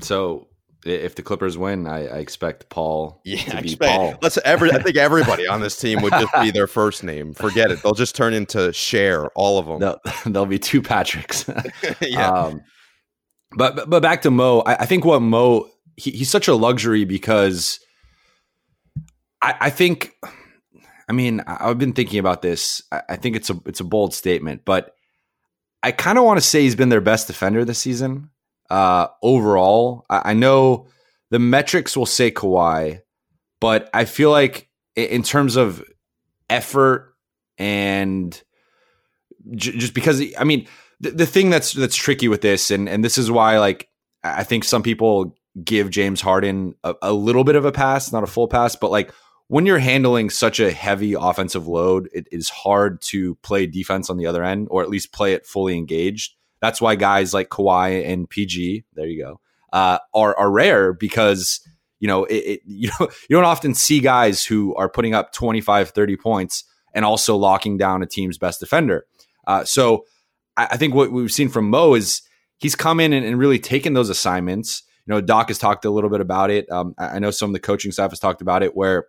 So 0.00 0.48
if 0.86 1.14
the 1.14 1.22
Clippers 1.22 1.58
win, 1.58 1.86
I, 1.86 2.06
I 2.06 2.18
expect 2.18 2.68
Paul 2.68 3.20
Yeah, 3.24 3.38
to 3.42 3.62
be 3.62 3.68
expect- 3.72 3.92
Paul. 3.92 4.14
Let's 4.22 4.38
every. 4.44 4.70
I 4.72 4.82
think 4.82 4.96
everybody 5.08 5.46
on 5.46 5.60
this 5.60 5.78
team 5.78 6.02
would 6.02 6.12
just 6.12 6.32
be 6.40 6.50
their 6.50 6.66
first 6.66 7.02
name. 7.04 7.34
Forget 7.34 7.70
it. 7.70 7.82
They'll 7.82 7.94
just 7.94 8.14
turn 8.16 8.32
into 8.34 8.72
Cher, 8.72 9.26
all 9.34 9.58
of 9.58 9.66
them. 9.66 9.80
There'll, 9.80 10.00
there'll 10.26 10.46
be 10.46 10.58
two 10.58 10.82
Patricks. 10.82 11.46
yeah, 12.00 12.30
Um, 12.30 12.62
but, 13.56 13.76
but 13.76 13.90
but 13.90 14.02
back 14.02 14.22
to 14.22 14.30
Mo, 14.30 14.60
I, 14.66 14.74
I 14.76 14.86
think 14.86 15.04
what 15.04 15.20
Mo 15.20 15.68
he, 15.96 16.10
he's 16.10 16.30
such 16.30 16.46
a 16.48 16.54
luxury 16.54 17.04
because 17.04 17.80
I, 19.42 19.54
I 19.62 19.70
think 19.70 20.12
I 21.08 21.12
mean 21.12 21.40
I- 21.46 21.68
I've 21.70 21.78
been 21.78 21.92
thinking 21.92 22.18
about 22.18 22.42
this. 22.42 22.82
I, 22.92 23.02
I 23.10 23.16
think 23.16 23.36
it's 23.36 23.50
a 23.50 23.60
it's 23.66 23.80
a 23.80 23.84
bold 23.84 24.14
statement, 24.14 24.62
but 24.64 24.94
I 25.82 25.92
kind 25.92 26.18
of 26.18 26.24
want 26.24 26.38
to 26.38 26.40
say 26.46 26.62
he's 26.62 26.74
been 26.74 26.88
their 26.88 27.00
best 27.00 27.28
defender 27.28 27.64
this 27.64 27.78
season. 27.78 28.30
Uh, 28.70 29.08
overall, 29.22 30.04
I, 30.10 30.30
I 30.30 30.34
know 30.34 30.88
the 31.30 31.38
metrics 31.38 31.96
will 31.96 32.06
say 32.06 32.30
Kawhi, 32.30 33.00
but 33.60 33.88
I 33.94 34.04
feel 34.04 34.30
like 34.30 34.68
in 34.94 35.22
terms 35.22 35.56
of 35.56 35.84
effort 36.48 37.14
and 37.58 38.40
j- 39.54 39.76
just 39.76 39.94
because 39.94 40.22
I 40.38 40.44
mean 40.44 40.66
the, 41.00 41.10
the 41.10 41.26
thing 41.26 41.50
that's 41.50 41.72
that's 41.72 41.96
tricky 41.96 42.28
with 42.28 42.40
this, 42.40 42.70
and 42.70 42.88
and 42.88 43.04
this 43.04 43.18
is 43.18 43.30
why 43.30 43.58
like 43.58 43.88
I 44.24 44.44
think 44.44 44.64
some 44.64 44.82
people 44.82 45.36
give 45.62 45.90
James 45.90 46.20
Harden 46.20 46.74
a, 46.84 46.94
a 47.02 47.12
little 47.12 47.44
bit 47.44 47.56
of 47.56 47.64
a 47.64 47.72
pass, 47.72 48.12
not 48.12 48.22
a 48.22 48.26
full 48.26 48.48
pass, 48.48 48.76
but 48.76 48.90
like 48.90 49.12
when 49.48 49.64
you're 49.64 49.78
handling 49.78 50.28
such 50.30 50.58
a 50.58 50.72
heavy 50.72 51.14
offensive 51.14 51.68
load, 51.68 52.08
it 52.12 52.26
is 52.32 52.48
hard 52.48 53.00
to 53.00 53.36
play 53.36 53.66
defense 53.66 54.10
on 54.10 54.16
the 54.16 54.26
other 54.26 54.42
end, 54.44 54.68
or 54.70 54.82
at 54.82 54.90
least 54.90 55.12
play 55.12 55.34
it 55.34 55.46
fully 55.46 55.76
engaged. 55.76 56.34
That's 56.60 56.80
why 56.80 56.94
guys 56.94 57.34
like 57.34 57.48
Kawhi 57.48 58.06
and 58.06 58.28
PG, 58.28 58.84
there 58.94 59.06
you 59.06 59.22
go, 59.22 59.40
uh, 59.72 59.98
are 60.14 60.36
are 60.38 60.50
rare 60.50 60.92
because 60.92 61.60
you 62.00 62.08
know 62.08 62.24
it, 62.24 62.34
it, 62.34 62.60
you 62.64 62.88
know 62.88 63.08
you 63.28 63.36
don't 63.36 63.44
often 63.44 63.74
see 63.74 64.00
guys 64.00 64.44
who 64.44 64.74
are 64.76 64.88
putting 64.88 65.14
up 65.14 65.32
25, 65.32 65.90
30 65.90 66.16
points 66.16 66.64
and 66.94 67.04
also 67.04 67.36
locking 67.36 67.76
down 67.76 68.02
a 68.02 68.06
team's 68.06 68.38
best 68.38 68.60
defender. 68.60 69.06
Uh, 69.46 69.64
so 69.64 70.04
I, 70.56 70.68
I 70.72 70.76
think 70.76 70.94
what 70.94 71.12
we've 71.12 71.30
seen 71.30 71.48
from 71.48 71.68
Mo 71.70 71.94
is 71.94 72.22
he's 72.58 72.74
come 72.74 73.00
in 73.00 73.12
and, 73.12 73.24
and 73.24 73.38
really 73.38 73.58
taken 73.58 73.92
those 73.92 74.08
assignments. 74.08 74.82
You 75.06 75.14
know, 75.14 75.20
Doc 75.20 75.48
has 75.48 75.58
talked 75.58 75.84
a 75.84 75.90
little 75.90 76.10
bit 76.10 76.20
about 76.20 76.50
it. 76.50 76.70
Um, 76.70 76.94
I, 76.98 77.06
I 77.06 77.18
know 77.18 77.30
some 77.30 77.50
of 77.50 77.52
the 77.52 77.60
coaching 77.60 77.92
staff 77.92 78.10
has 78.10 78.18
talked 78.18 78.42
about 78.42 78.62
it 78.62 78.74
where 78.74 79.06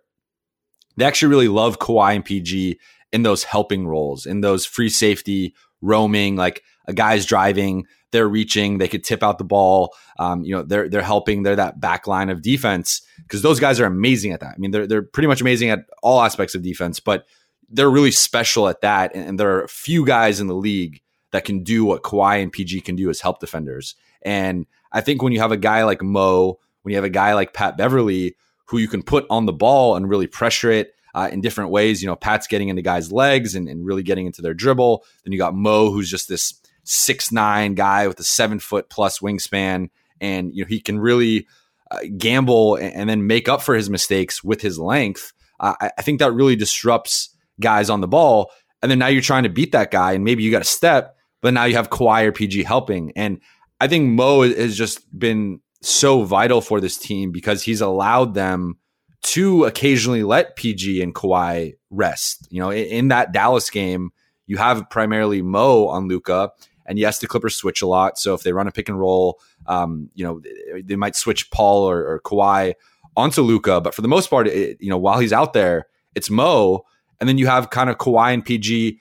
they 0.96 1.04
actually 1.04 1.30
really 1.30 1.48
love 1.48 1.78
Kawhi 1.78 2.14
and 2.16 2.24
PG 2.24 2.78
in 3.12 3.22
those 3.22 3.44
helping 3.44 3.86
roles, 3.86 4.26
in 4.26 4.42
those 4.42 4.66
free 4.66 4.90
safety, 4.90 5.54
roaming, 5.80 6.36
like 6.36 6.62
a 6.88 6.92
guy's 6.92 7.24
driving, 7.24 7.86
they're 8.10 8.28
reaching, 8.28 8.78
they 8.78 8.88
could 8.88 9.04
tip 9.04 9.22
out 9.22 9.38
the 9.38 9.44
ball. 9.44 9.94
Um, 10.18 10.42
you 10.42 10.54
know, 10.54 10.62
they're 10.62 10.88
they're 10.88 11.02
helping, 11.02 11.42
they're 11.42 11.56
that 11.56 11.80
back 11.80 12.06
line 12.06 12.30
of 12.30 12.42
defense 12.42 13.02
because 13.18 13.42
those 13.42 13.60
guys 13.60 13.78
are 13.78 13.86
amazing 13.86 14.32
at 14.32 14.40
that. 14.40 14.54
I 14.54 14.58
mean, 14.58 14.72
they're 14.72 14.86
they're 14.86 15.02
pretty 15.02 15.28
much 15.28 15.40
amazing 15.40 15.70
at 15.70 15.84
all 16.02 16.22
aspects 16.22 16.54
of 16.54 16.62
defense, 16.62 16.98
but 16.98 17.26
they're 17.68 17.90
really 17.90 18.10
special 18.10 18.68
at 18.68 18.80
that. 18.80 19.14
And, 19.14 19.28
and 19.28 19.40
there 19.40 19.56
are 19.56 19.62
a 19.62 19.68
few 19.68 20.04
guys 20.04 20.40
in 20.40 20.46
the 20.46 20.54
league 20.54 21.02
that 21.32 21.44
can 21.44 21.62
do 21.62 21.84
what 21.84 22.02
Kawhi 22.02 22.42
and 22.42 22.50
PG 22.50 22.80
can 22.80 22.96
do 22.96 23.10
as 23.10 23.20
help 23.20 23.40
defenders. 23.40 23.94
And 24.22 24.66
I 24.92 25.02
think 25.02 25.22
when 25.22 25.32
you 25.32 25.40
have 25.40 25.52
a 25.52 25.58
guy 25.58 25.84
like 25.84 26.02
Mo, 26.02 26.58
when 26.82 26.92
you 26.92 26.96
have 26.96 27.04
a 27.04 27.10
guy 27.10 27.34
like 27.34 27.52
Pat 27.52 27.76
Beverley, 27.76 28.36
who 28.66 28.78
you 28.78 28.88
can 28.88 29.02
put 29.02 29.26
on 29.30 29.46
the 29.46 29.52
ball 29.52 29.96
and 29.96 30.08
really 30.08 30.26
pressure 30.26 30.70
it 30.70 30.94
uh, 31.14 31.28
in 31.30 31.40
different 31.40 31.70
ways, 31.70 32.02
you 32.02 32.08
know, 32.08 32.16
Pat's 32.16 32.46
getting 32.46 32.68
into 32.68 32.82
guys' 32.82 33.12
legs 33.12 33.54
and, 33.54 33.68
and 33.68 33.84
really 33.84 34.02
getting 34.02 34.26
into 34.26 34.42
their 34.42 34.54
dribble. 34.54 35.04
Then 35.24 35.32
you 35.32 35.38
got 35.38 35.54
Mo, 35.54 35.90
who's 35.90 36.10
just 36.10 36.28
this 36.28 36.52
six 36.88 37.30
nine 37.30 37.74
guy 37.74 38.06
with 38.08 38.18
a 38.18 38.24
seven 38.24 38.58
foot 38.58 38.88
plus 38.88 39.20
wingspan, 39.20 39.90
and 40.20 40.54
you 40.54 40.64
know 40.64 40.68
he 40.68 40.80
can 40.80 40.98
really 40.98 41.46
uh, 41.90 41.98
gamble 42.16 42.76
and, 42.76 42.94
and 42.94 43.10
then 43.10 43.26
make 43.26 43.48
up 43.48 43.62
for 43.62 43.74
his 43.74 43.90
mistakes 43.90 44.42
with 44.42 44.60
his 44.60 44.78
length. 44.78 45.32
Uh, 45.60 45.74
I, 45.80 45.90
I 45.98 46.02
think 46.02 46.18
that 46.20 46.32
really 46.32 46.56
disrupts 46.56 47.30
guys 47.60 47.90
on 47.90 48.00
the 48.00 48.08
ball. 48.08 48.50
And 48.82 48.90
then 48.90 48.98
now 48.98 49.08
you're 49.08 49.22
trying 49.22 49.42
to 49.42 49.48
beat 49.48 49.72
that 49.72 49.90
guy, 49.90 50.12
and 50.12 50.24
maybe 50.24 50.42
you 50.42 50.50
got 50.50 50.62
a 50.62 50.66
step, 50.66 51.16
but 51.40 51.52
now 51.52 51.64
you 51.64 51.74
have 51.74 51.90
Kawhi 51.90 52.24
or 52.24 52.32
PG 52.32 52.62
helping. 52.62 53.12
And 53.16 53.40
I 53.80 53.88
think 53.88 54.08
Mo 54.10 54.42
has 54.42 54.76
just 54.76 55.18
been 55.18 55.60
so 55.82 56.22
vital 56.22 56.60
for 56.60 56.80
this 56.80 56.96
team 56.96 57.32
because 57.32 57.62
he's 57.62 57.80
allowed 57.80 58.34
them 58.34 58.78
to 59.22 59.64
occasionally 59.64 60.22
let 60.22 60.56
PG 60.56 61.02
and 61.02 61.14
Kawhi 61.14 61.74
rest. 61.90 62.46
You 62.50 62.60
know, 62.60 62.70
in, 62.70 62.84
in 62.86 63.08
that 63.08 63.32
Dallas 63.32 63.68
game, 63.68 64.10
you 64.46 64.56
have 64.58 64.88
primarily 64.90 65.42
Mo 65.42 65.88
on 65.88 66.08
Luka. 66.08 66.52
And 66.88 66.98
yes, 66.98 67.20
the 67.20 67.28
Clippers 67.28 67.54
switch 67.54 67.82
a 67.82 67.86
lot. 67.86 68.18
So 68.18 68.34
if 68.34 68.42
they 68.42 68.52
run 68.52 68.66
a 68.66 68.72
pick 68.72 68.88
and 68.88 68.98
roll, 68.98 69.38
um, 69.66 70.10
you 70.14 70.24
know, 70.24 70.40
they 70.82 70.96
might 70.96 71.14
switch 71.14 71.50
Paul 71.50 71.84
or, 71.88 72.04
or 72.04 72.20
Kawhi 72.20 72.74
onto 73.16 73.42
Luka. 73.42 73.80
But 73.80 73.94
for 73.94 74.02
the 74.02 74.08
most 74.08 74.30
part, 74.30 74.48
it, 74.48 74.78
you 74.80 74.90
know, 74.90 74.98
while 74.98 75.20
he's 75.20 75.32
out 75.32 75.52
there, 75.52 75.86
it's 76.14 76.30
Mo. 76.30 76.84
And 77.20 77.28
then 77.28 77.38
you 77.38 77.46
have 77.46 77.70
kind 77.70 77.90
of 77.90 77.98
Kawhi 77.98 78.34
and 78.34 78.44
PG 78.44 78.98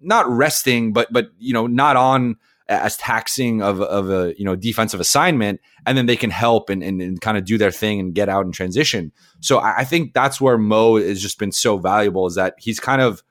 not 0.00 0.28
resting, 0.28 0.92
but 0.92 1.12
but 1.12 1.30
you 1.38 1.52
know, 1.52 1.66
not 1.66 1.96
on 1.96 2.36
as 2.68 2.96
taxing 2.96 3.62
of, 3.62 3.80
of 3.80 4.10
a 4.10 4.34
you 4.38 4.44
know 4.44 4.56
defensive 4.56 5.00
assignment, 5.00 5.60
and 5.86 5.96
then 5.96 6.06
they 6.06 6.16
can 6.16 6.30
help 6.30 6.70
and, 6.70 6.82
and, 6.82 7.00
and 7.00 7.20
kind 7.20 7.38
of 7.38 7.44
do 7.44 7.58
their 7.58 7.70
thing 7.70 8.00
and 8.00 8.14
get 8.14 8.28
out 8.28 8.44
and 8.44 8.54
transition. 8.54 9.12
So 9.40 9.58
I, 9.58 9.78
I 9.78 9.84
think 9.84 10.12
that's 10.12 10.40
where 10.40 10.58
Mo 10.58 10.96
has 10.96 11.20
just 11.20 11.38
been 11.38 11.52
so 11.52 11.78
valuable 11.78 12.26
is 12.26 12.34
that 12.34 12.54
he's 12.58 12.80
kind 12.80 13.02
of 13.02 13.22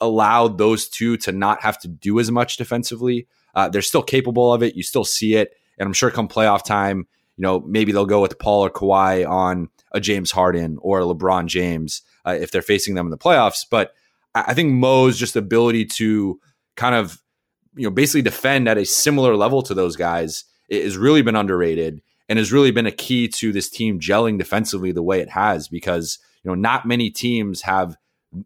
allowed 0.00 0.58
those 0.58 0.88
two 0.88 1.16
to 1.18 1.32
not 1.32 1.62
have 1.62 1.78
to 1.80 1.88
do 1.88 2.20
as 2.20 2.30
much 2.30 2.56
defensively. 2.56 3.26
Uh, 3.54 3.68
they're 3.68 3.82
still 3.82 4.02
capable 4.02 4.52
of 4.52 4.62
it. 4.62 4.76
You 4.76 4.82
still 4.82 5.04
see 5.04 5.34
it, 5.34 5.54
and 5.78 5.86
I'm 5.86 5.92
sure 5.92 6.10
come 6.10 6.28
playoff 6.28 6.64
time, 6.64 7.06
you 7.38 7.42
know 7.42 7.60
maybe 7.60 7.92
they'll 7.92 8.04
go 8.04 8.20
with 8.20 8.38
Paul 8.38 8.66
or 8.66 8.70
Kawhi 8.70 9.26
on 9.26 9.70
a 9.92 10.00
James 10.00 10.30
Harden 10.30 10.76
or 10.82 11.00
a 11.00 11.04
LeBron 11.04 11.46
James 11.46 12.02
uh, 12.26 12.36
if 12.38 12.50
they're 12.50 12.60
facing 12.60 12.94
them 12.94 13.06
in 13.06 13.10
the 13.10 13.16
playoffs. 13.16 13.64
But 13.68 13.94
I, 14.34 14.52
think 14.52 14.72
Mo's 14.72 15.18
just 15.18 15.36
ability 15.36 15.86
to 15.86 16.38
kind 16.76 16.94
of 16.94 17.22
you 17.74 17.84
know 17.84 17.90
basically 17.90 18.22
defend 18.22 18.68
at 18.68 18.76
a 18.76 18.84
similar 18.84 19.36
level 19.36 19.62
to 19.62 19.74
those 19.74 19.96
guys 19.96 20.44
has 20.70 20.98
really 20.98 21.22
been 21.22 21.36
underrated 21.36 22.02
and 22.28 22.38
has 22.38 22.52
really 22.52 22.72
been 22.72 22.86
a 22.86 22.92
key 22.92 23.28
to 23.28 23.52
this 23.52 23.70
team 23.70 24.00
gelling 24.00 24.36
defensively 24.36 24.92
the 24.92 25.02
way 25.02 25.20
it 25.20 25.30
has 25.30 25.68
because 25.68 26.18
you 26.42 26.50
know 26.50 26.54
not 26.54 26.86
many 26.86 27.08
teams 27.08 27.62
have 27.62 27.96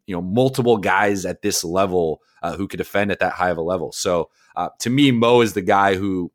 you 0.07 0.15
know 0.15 0.23
multiple 0.23 0.77
guys 0.77 1.25
at 1.25 1.43
this 1.43 1.65
level 1.65 2.21
uh, 2.43 2.57
who 2.57 2.69
could 2.69 2.79
defend 2.79 3.11
at 3.11 3.21
that 3.21 3.33
high 3.33 3.51
of 3.51 3.57
a 3.57 3.63
level. 3.63 3.91
So 3.91 4.29
uh, 4.57 4.69
to 4.81 4.91
me, 4.91 5.11
Mo 5.11 5.41
is 5.41 5.55
the 5.55 5.63
guy 5.63 5.97
who 5.97 6.31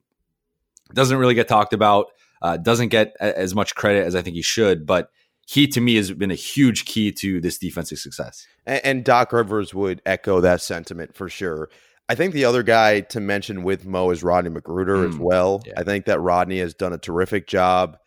doesn't 0.93 1.18
really 1.18 1.34
get 1.36 1.47
talked 1.47 1.74
about, 1.74 2.07
uh, 2.41 2.57
doesn't 2.57 2.89
get 2.89 3.13
a- 3.20 3.38
as 3.38 3.53
much 3.53 3.76
credit 3.76 4.05
as 4.05 4.15
I 4.15 4.22
think 4.22 4.36
he 4.36 4.41
should, 4.41 4.86
but 4.86 5.09
he 5.47 5.68
to 5.68 5.82
me 5.82 5.95
has 5.95 6.11
been 6.11 6.32
a 6.32 6.36
huge 6.36 6.86
key 6.86 7.11
to 7.13 7.39
this 7.41 7.57
defensive 7.57 7.99
success. 7.99 8.45
And, 8.65 8.82
and 8.86 9.05
Doc 9.05 9.32
Rivers 9.32 9.74
would 9.74 10.01
echo 10.05 10.41
that 10.41 10.61
sentiment 10.61 11.15
for 11.15 11.30
sure. 11.30 11.70
I 12.09 12.15
think 12.15 12.34
the 12.34 12.45
other 12.45 12.63
guy 12.63 13.01
to 13.01 13.20
mention 13.20 13.63
with 13.63 13.86
Mo 13.86 14.09
is 14.11 14.24
Rodney 14.24 14.49
McGruder 14.49 15.07
as 15.07 15.15
Mm, 15.15 15.20
well. 15.20 15.61
yeah. 15.65 15.74
I 15.78 15.84
think 15.84 16.05
that 16.05 16.20
Rodney 16.22 16.59
has 16.59 16.74
done 16.74 16.93
a 16.93 16.97
terrific 16.97 17.47
job 17.47 17.97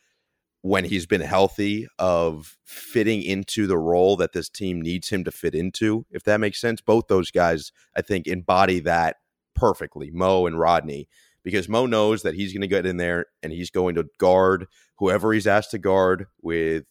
when 0.62 0.84
he's 0.84 1.06
been 1.06 1.20
healthy 1.22 1.86
of 1.98 2.56
fitting 2.64 3.22
into 3.22 3.66
the 3.66 3.78
role 3.78 4.16
that 4.16 4.32
this 4.32 4.48
team 4.50 4.80
needs 4.80 5.08
him 5.08 5.24
to 5.24 5.30
fit 5.30 5.54
into, 5.54 6.04
if 6.10 6.22
that 6.24 6.40
makes 6.40 6.60
sense. 6.60 6.80
Both 6.82 7.08
those 7.08 7.30
guys, 7.30 7.72
I 7.96 8.02
think, 8.02 8.26
embody 8.26 8.80
that 8.80 9.16
perfectly, 9.60 10.10
Mo 10.10 10.46
and 10.46 10.58
Rodney, 10.58 11.08
because 11.44 11.68
Mo 11.68 11.86
knows 11.86 12.22
that 12.22 12.34
he's 12.34 12.52
going 12.52 12.62
to 12.62 12.66
get 12.66 12.86
in 12.86 12.96
there 12.96 13.26
and 13.42 13.52
he's 13.52 13.70
going 13.70 13.94
to 13.96 14.06
guard 14.18 14.66
whoever 14.98 15.32
he's 15.32 15.46
asked 15.46 15.70
to 15.72 15.78
guard 15.78 16.26
with 16.42 16.84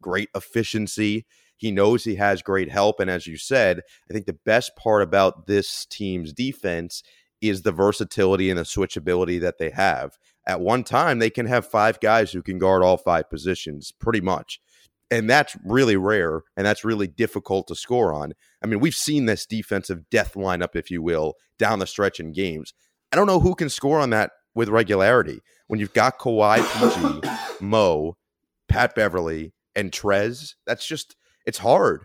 great 0.00 0.30
efficiency. 0.34 1.26
He 1.56 1.70
knows 1.70 2.04
he 2.04 2.16
has 2.16 2.42
great 2.42 2.70
help. 2.70 2.98
And 2.98 3.10
as 3.10 3.26
you 3.26 3.36
said, 3.36 3.82
I 4.10 4.12
think 4.12 4.26
the 4.26 4.38
best 4.44 4.74
part 4.76 5.02
about 5.02 5.46
this 5.46 5.86
team's 5.86 6.32
defense 6.32 7.02
is 7.40 7.62
the 7.62 7.72
versatility 7.72 8.48
and 8.48 8.58
the 8.58 8.64
switchability 8.64 9.40
that 9.40 9.58
they 9.58 9.70
have. 9.70 10.16
At 10.46 10.60
one 10.60 10.84
time, 10.84 11.18
they 11.18 11.30
can 11.30 11.46
have 11.46 11.66
five 11.66 12.00
guys 12.00 12.32
who 12.32 12.42
can 12.42 12.58
guard 12.58 12.82
all 12.82 12.96
five 12.96 13.30
positions, 13.30 13.92
pretty 13.92 14.20
much. 14.20 14.60
And 15.10 15.28
that's 15.28 15.56
really 15.64 15.96
rare 15.96 16.42
and 16.56 16.66
that's 16.66 16.84
really 16.84 17.06
difficult 17.06 17.68
to 17.68 17.74
score 17.74 18.12
on. 18.12 18.32
I 18.62 18.66
mean, 18.66 18.80
we've 18.80 18.94
seen 18.94 19.26
this 19.26 19.46
defensive 19.46 20.08
death 20.10 20.34
lineup, 20.34 20.74
if 20.74 20.90
you 20.90 21.02
will, 21.02 21.34
down 21.58 21.78
the 21.78 21.86
stretch 21.86 22.18
in 22.18 22.32
games. 22.32 22.72
I 23.12 23.16
don't 23.16 23.26
know 23.26 23.40
who 23.40 23.54
can 23.54 23.68
score 23.68 24.00
on 24.00 24.10
that 24.10 24.32
with 24.54 24.68
regularity. 24.68 25.40
When 25.66 25.78
you've 25.80 25.92
got 25.92 26.18
Kawhi, 26.18 27.20
PG, 27.20 27.28
Mo, 27.64 28.16
Pat 28.68 28.94
Beverley, 28.94 29.52
and 29.76 29.92
Trez, 29.92 30.54
that's 30.66 30.86
just, 30.86 31.16
it's 31.46 31.58
hard. 31.58 32.04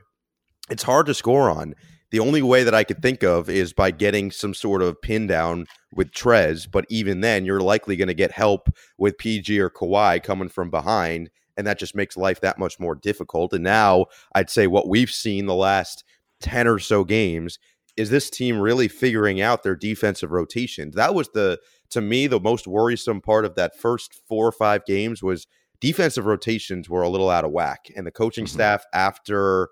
It's 0.69 0.83
hard 0.83 1.05
to 1.07 1.13
score 1.13 1.49
on. 1.49 1.75
The 2.11 2.19
only 2.19 2.41
way 2.41 2.63
that 2.63 2.73
I 2.73 2.83
could 2.83 3.01
think 3.01 3.23
of 3.23 3.49
is 3.49 3.71
by 3.71 3.91
getting 3.91 4.31
some 4.31 4.53
sort 4.53 4.81
of 4.81 4.99
pin 5.01 5.27
down 5.27 5.67
with 5.93 6.11
Trez, 6.11 6.67
but 6.69 6.85
even 6.89 7.21
then, 7.21 7.45
you're 7.45 7.59
likely 7.59 7.95
going 7.95 8.07
to 8.07 8.13
get 8.15 8.31
help 8.31 8.69
with 8.97 9.17
PG 9.17 9.59
or 9.59 9.69
Kawhi 9.69 10.21
coming 10.23 10.49
from 10.49 10.71
behind, 10.71 11.29
and 11.57 11.65
that 11.67 11.79
just 11.79 11.95
makes 11.95 12.15
life 12.17 12.41
that 12.41 12.57
much 12.59 12.79
more 12.79 12.95
difficult. 12.95 13.53
And 13.53 13.63
now, 13.63 14.05
I'd 14.33 14.49
say 14.49 14.67
what 14.67 14.87
we've 14.87 15.11
seen 15.11 15.45
the 15.45 15.55
last 15.55 16.03
10 16.41 16.67
or 16.67 16.79
so 16.79 17.03
games 17.03 17.59
is 17.97 18.09
this 18.09 18.29
team 18.29 18.59
really 18.59 18.87
figuring 18.87 19.41
out 19.41 19.63
their 19.63 19.75
defensive 19.75 20.31
rotations. 20.31 20.95
That 20.95 21.13
was 21.13 21.29
the, 21.33 21.59
to 21.89 21.99
me, 22.01 22.27
the 22.27 22.39
most 22.39 22.65
worrisome 22.65 23.19
part 23.19 23.43
of 23.43 23.55
that 23.55 23.77
first 23.77 24.21
four 24.27 24.47
or 24.47 24.51
five 24.53 24.85
games 24.85 25.21
was 25.21 25.47
defensive 25.81 26.25
rotations 26.25 26.89
were 26.89 27.01
a 27.01 27.09
little 27.09 27.29
out 27.29 27.43
of 27.43 27.51
whack. 27.51 27.87
And 27.95 28.07
the 28.07 28.11
coaching 28.11 28.45
Mhm. 28.45 28.49
staff 28.49 28.85
after, 28.93 29.69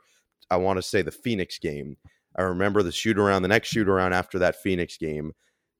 I 0.49 0.57
want 0.57 0.77
to 0.77 0.81
say, 0.81 1.01
the 1.01 1.11
Phoenix 1.11 1.57
game, 1.57 1.97
I 2.35 2.41
remember 2.41 2.83
the 2.83 2.91
shoot 2.91 3.17
around, 3.17 3.43
the 3.43 3.47
next 3.47 3.69
shoot 3.69 3.87
around 3.87 4.13
after 4.13 4.39
that 4.39 4.61
Phoenix 4.61 4.97
game, 4.97 5.31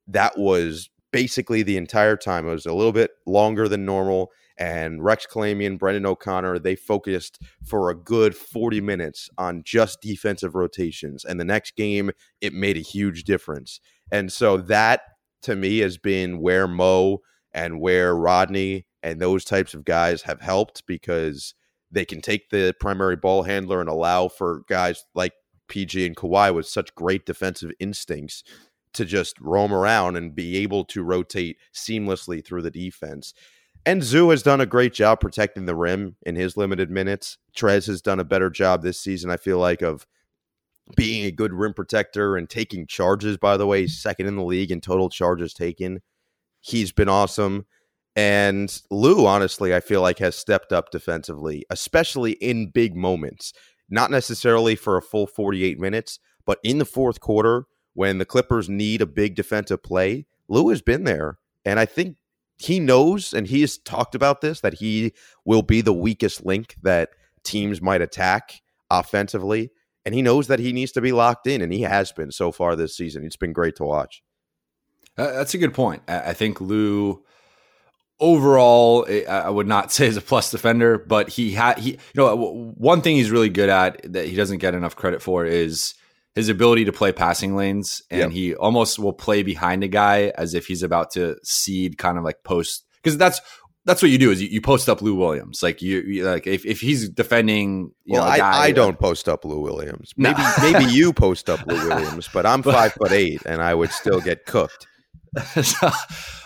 that 0.07 0.37
was 0.37 0.89
basically 1.11 1.63
the 1.63 1.77
entire 1.77 2.17
time. 2.17 2.47
It 2.47 2.51
was 2.51 2.65
a 2.65 2.73
little 2.73 2.91
bit 2.91 3.11
longer 3.25 3.67
than 3.67 3.85
normal. 3.85 4.31
And 4.57 5.03
Rex 5.03 5.27
Kalamian, 5.27 5.77
Brendan 5.77 6.05
O'Connor, 6.05 6.59
they 6.59 6.75
focused 6.75 7.41
for 7.63 7.89
a 7.89 7.95
good 7.95 8.35
40 8.35 8.81
minutes 8.81 9.29
on 9.37 9.61
just 9.63 10.01
defensive 10.01 10.55
rotations. 10.55 11.23
And 11.23 11.39
the 11.39 11.45
next 11.45 11.75
game, 11.75 12.11
it 12.41 12.53
made 12.53 12.77
a 12.77 12.81
huge 12.81 13.23
difference. 13.23 13.79
And 14.11 14.31
so 14.31 14.57
that 14.57 15.01
to 15.43 15.55
me 15.55 15.79
has 15.79 15.97
been 15.97 16.39
where 16.39 16.67
Mo 16.67 17.19
and 17.53 17.79
where 17.79 18.15
Rodney 18.15 18.85
and 19.03 19.19
those 19.19 19.45
types 19.45 19.73
of 19.73 19.85
guys 19.85 20.23
have 20.23 20.41
helped 20.41 20.85
because 20.87 21.53
they 21.91 22.05
can 22.05 22.21
take 22.21 22.49
the 22.49 22.75
primary 22.79 23.15
ball 23.15 23.43
handler 23.43 23.79
and 23.79 23.89
allow 23.89 24.27
for 24.27 24.63
guys 24.67 25.05
like 25.15 25.33
PG 25.67 26.05
and 26.05 26.15
Kawhi 26.15 26.53
with 26.53 26.65
such 26.65 26.95
great 26.95 27.25
defensive 27.25 27.71
instincts 27.79 28.43
to 28.93 29.05
just 29.05 29.39
roam 29.39 29.73
around 29.73 30.15
and 30.15 30.35
be 30.35 30.57
able 30.57 30.85
to 30.85 31.03
rotate 31.03 31.57
seamlessly 31.73 32.43
through 32.43 32.61
the 32.61 32.71
defense. 32.71 33.33
And 33.85 34.03
Zoo 34.03 34.29
has 34.31 34.43
done 34.43 34.59
a 34.59 34.65
great 34.65 34.93
job 34.93 35.21
protecting 35.21 35.65
the 35.65 35.75
rim 35.75 36.17
in 36.25 36.35
his 36.35 36.57
limited 36.57 36.91
minutes. 36.91 37.37
Trez 37.55 37.87
has 37.87 38.01
done 38.01 38.19
a 38.19 38.25
better 38.25 38.49
job 38.49 38.81
this 38.81 38.99
season, 38.99 39.29
I 39.29 39.37
feel 39.37 39.59
like, 39.59 39.81
of 39.81 40.05
being 40.95 41.25
a 41.25 41.31
good 41.31 41.53
rim 41.53 41.73
protector 41.73 42.35
and 42.35 42.49
taking 42.49 42.87
charges, 42.87 43.37
by 43.37 43.57
the 43.57 43.67
way. 43.67 43.87
Second 43.87 44.27
in 44.27 44.35
the 44.35 44.43
league 44.43 44.71
in 44.71 44.81
total 44.81 45.09
charges 45.09 45.53
taken. 45.53 46.01
He's 46.59 46.91
been 46.91 47.09
awesome. 47.09 47.65
And 48.15 48.81
Lou, 48.89 49.25
honestly, 49.25 49.75
I 49.75 49.79
feel 49.79 50.01
like 50.01 50.19
has 50.19 50.35
stepped 50.35 50.73
up 50.73 50.89
defensively, 50.89 51.65
especially 51.69 52.31
in 52.33 52.71
big 52.71 52.95
moments. 52.95 53.53
Not 53.89 54.11
necessarily 54.11 54.75
for 54.75 54.97
a 54.97 55.01
full 55.01 55.27
48 55.27 55.79
minutes, 55.79 56.19
but 56.45 56.59
in 56.63 56.77
the 56.79 56.85
fourth 56.85 57.19
quarter, 57.19 57.65
when 57.97 58.19
the 58.19 58.25
Clippers 58.25 58.69
need 58.69 59.01
a 59.01 59.07
big 59.07 59.33
defensive 59.33 59.81
play, 59.81 60.27
Lou 60.47 60.69
has 60.69 60.83
been 60.83 61.03
there. 61.03 61.39
And 61.65 61.79
I 61.79 61.85
think 61.85 62.17
he 62.55 62.79
knows, 62.79 63.33
and 63.33 63.47
he 63.47 63.61
has 63.61 63.79
talked 63.79 64.13
about 64.13 64.41
this, 64.41 64.61
that 64.61 64.75
he 64.75 65.13
will 65.45 65.63
be 65.63 65.81
the 65.81 65.91
weakest 65.91 66.45
link 66.45 66.75
that 66.83 67.09
teams 67.43 67.81
might 67.81 68.03
attack 68.03 68.61
offensively. 68.91 69.71
And 70.05 70.13
he 70.13 70.21
knows 70.21 70.45
that 70.45 70.59
he 70.59 70.73
needs 70.73 70.91
to 70.91 71.01
be 71.01 71.11
locked 71.11 71.47
in, 71.47 71.59
and 71.59 71.73
he 71.73 71.81
has 71.81 72.11
been 72.11 72.31
so 72.31 72.51
far 72.51 72.75
this 72.75 72.95
season. 72.95 73.25
It's 73.25 73.35
been 73.35 73.51
great 73.51 73.75
to 73.77 73.83
watch. 73.83 74.21
Uh, 75.17 75.31
that's 75.31 75.55
a 75.55 75.57
good 75.57 75.73
point. 75.73 76.03
I, 76.07 76.19
I 76.19 76.33
think 76.33 76.61
Lou 76.61 77.23
overall, 78.19 79.07
I 79.09 79.23
I 79.25 79.49
would 79.49 79.67
not 79.67 79.91
say 79.91 80.05
is 80.05 80.17
a 80.17 80.21
plus 80.21 80.51
defender, 80.51 80.99
but 80.99 81.29
he 81.29 81.53
had 81.53 81.79
he 81.79 81.93
you 81.93 81.97
know 82.13 82.73
one 82.77 83.01
thing 83.01 83.15
he's 83.15 83.31
really 83.31 83.49
good 83.49 83.69
at 83.69 84.13
that 84.13 84.27
he 84.27 84.35
doesn't 84.35 84.59
get 84.59 84.75
enough 84.75 84.95
credit 84.95 85.23
for 85.23 85.47
is 85.47 85.95
his 86.37 86.47
ability 86.49 86.85
to 86.85 86.91
play 86.93 87.11
passing 87.11 87.55
lanes, 87.55 88.01
and 88.09 88.21
Yep. 88.21 88.31
he 88.31 88.55
almost 88.55 88.97
will 88.99 89.13
play 89.13 89.43
behind 89.43 89.83
a 89.83 89.87
guy 89.89 90.31
as 90.37 90.53
if 90.53 90.67
he's 90.67 90.83
about 90.83 91.11
to 91.11 91.35
seed, 91.43 91.97
kind 91.97 92.17
of 92.17 92.23
like 92.23 92.43
post 92.43 92.85
because 93.03 93.17
that's. 93.17 93.41
That's 93.85 94.01
what 94.01 94.11
you 94.11 94.17
do 94.17 94.31
is 94.31 94.41
you, 94.41 94.49
you 94.49 94.59
post 94.59 94.89
up 94.89 95.01
Lou 95.01 95.15
Williams 95.15 95.63
like 95.63 95.81
you, 95.81 96.01
you 96.01 96.25
like 96.25 96.45
if, 96.45 96.65
if 96.65 96.81
he's 96.81 97.07
defending 97.07 97.91
you 98.03 98.15
Well, 98.15 98.25
know, 98.25 98.29
I, 98.31 98.37
guy, 98.37 98.57
I 98.63 98.71
don't 98.73 98.99
post 98.99 99.29
up 99.29 99.45
Lou 99.45 99.61
Williams. 99.61 100.11
No. 100.17 100.33
Maybe 100.33 100.73
maybe 100.73 100.91
you 100.91 101.13
post 101.25 101.49
up 101.49 101.65
Lou 101.65 101.87
Williams, 101.87 102.27
but 102.33 102.45
I'm 102.45 102.61
But- 102.61 102.73
five 102.73 102.91
foot 102.95 103.13
eight, 103.13 103.43
and 103.45 103.61
I 103.61 103.73
would 103.73 103.91
still 103.91 104.19
get 104.19 104.45
cooked. 104.45 104.87
So, 105.63 105.89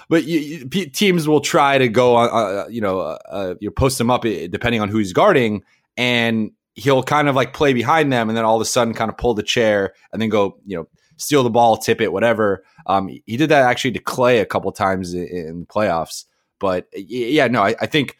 but 0.07 0.25
you, 0.25 0.67
teams 0.69 1.27
will 1.27 1.41
try 1.41 1.79
to 1.79 1.87
go 1.87 2.15
on, 2.15 2.29
uh, 2.31 2.67
you 2.69 2.81
know, 2.81 2.99
uh, 2.99 3.17
uh, 3.27 3.53
you 3.59 3.71
post 3.71 3.99
him 3.99 4.11
up 4.11 4.23
eh, 4.25 4.47
depending 4.47 4.79
on 4.81 4.89
who 4.89 4.99
he's 4.99 5.13
guarding, 5.13 5.63
and 5.97 6.51
he'll 6.74 7.03
kind 7.03 7.28
of 7.28 7.36
like 7.36 7.53
play 7.53 7.74
behind 7.74 8.11
them, 8.11 8.30
and 8.30 8.38
then 8.38 8.45
all 8.45 8.55
of 8.55 8.61
a 8.61 8.65
sudden 8.65 8.93
kind 8.93 9.09
of 9.09 9.17
pull 9.17 9.34
the 9.34 9.43
chair 9.43 9.93
and 10.11 10.22
then 10.22 10.30
go, 10.30 10.57
you 10.65 10.78
know, 10.78 10.88
steal 11.17 11.43
the 11.43 11.49
ball, 11.49 11.78
tip 11.78 12.01
it, 12.01 12.11
whatever. 12.11 12.63
Um, 12.88 13.07
he 13.07 13.38
did 13.38 13.49
that 13.49 13.63
actually 13.63 13.91
to 13.91 13.99
Clay 13.99 14.39
a 14.39 14.45
couple 14.45 14.72
times 14.72 15.13
in, 15.13 15.28
in 15.28 15.59
the 15.61 15.65
playoffs, 15.67 16.26
but 16.59 16.88
yeah, 16.93 17.47
no, 17.47 17.61
I, 17.61 17.76
I 17.80 17.86
think 17.86 18.17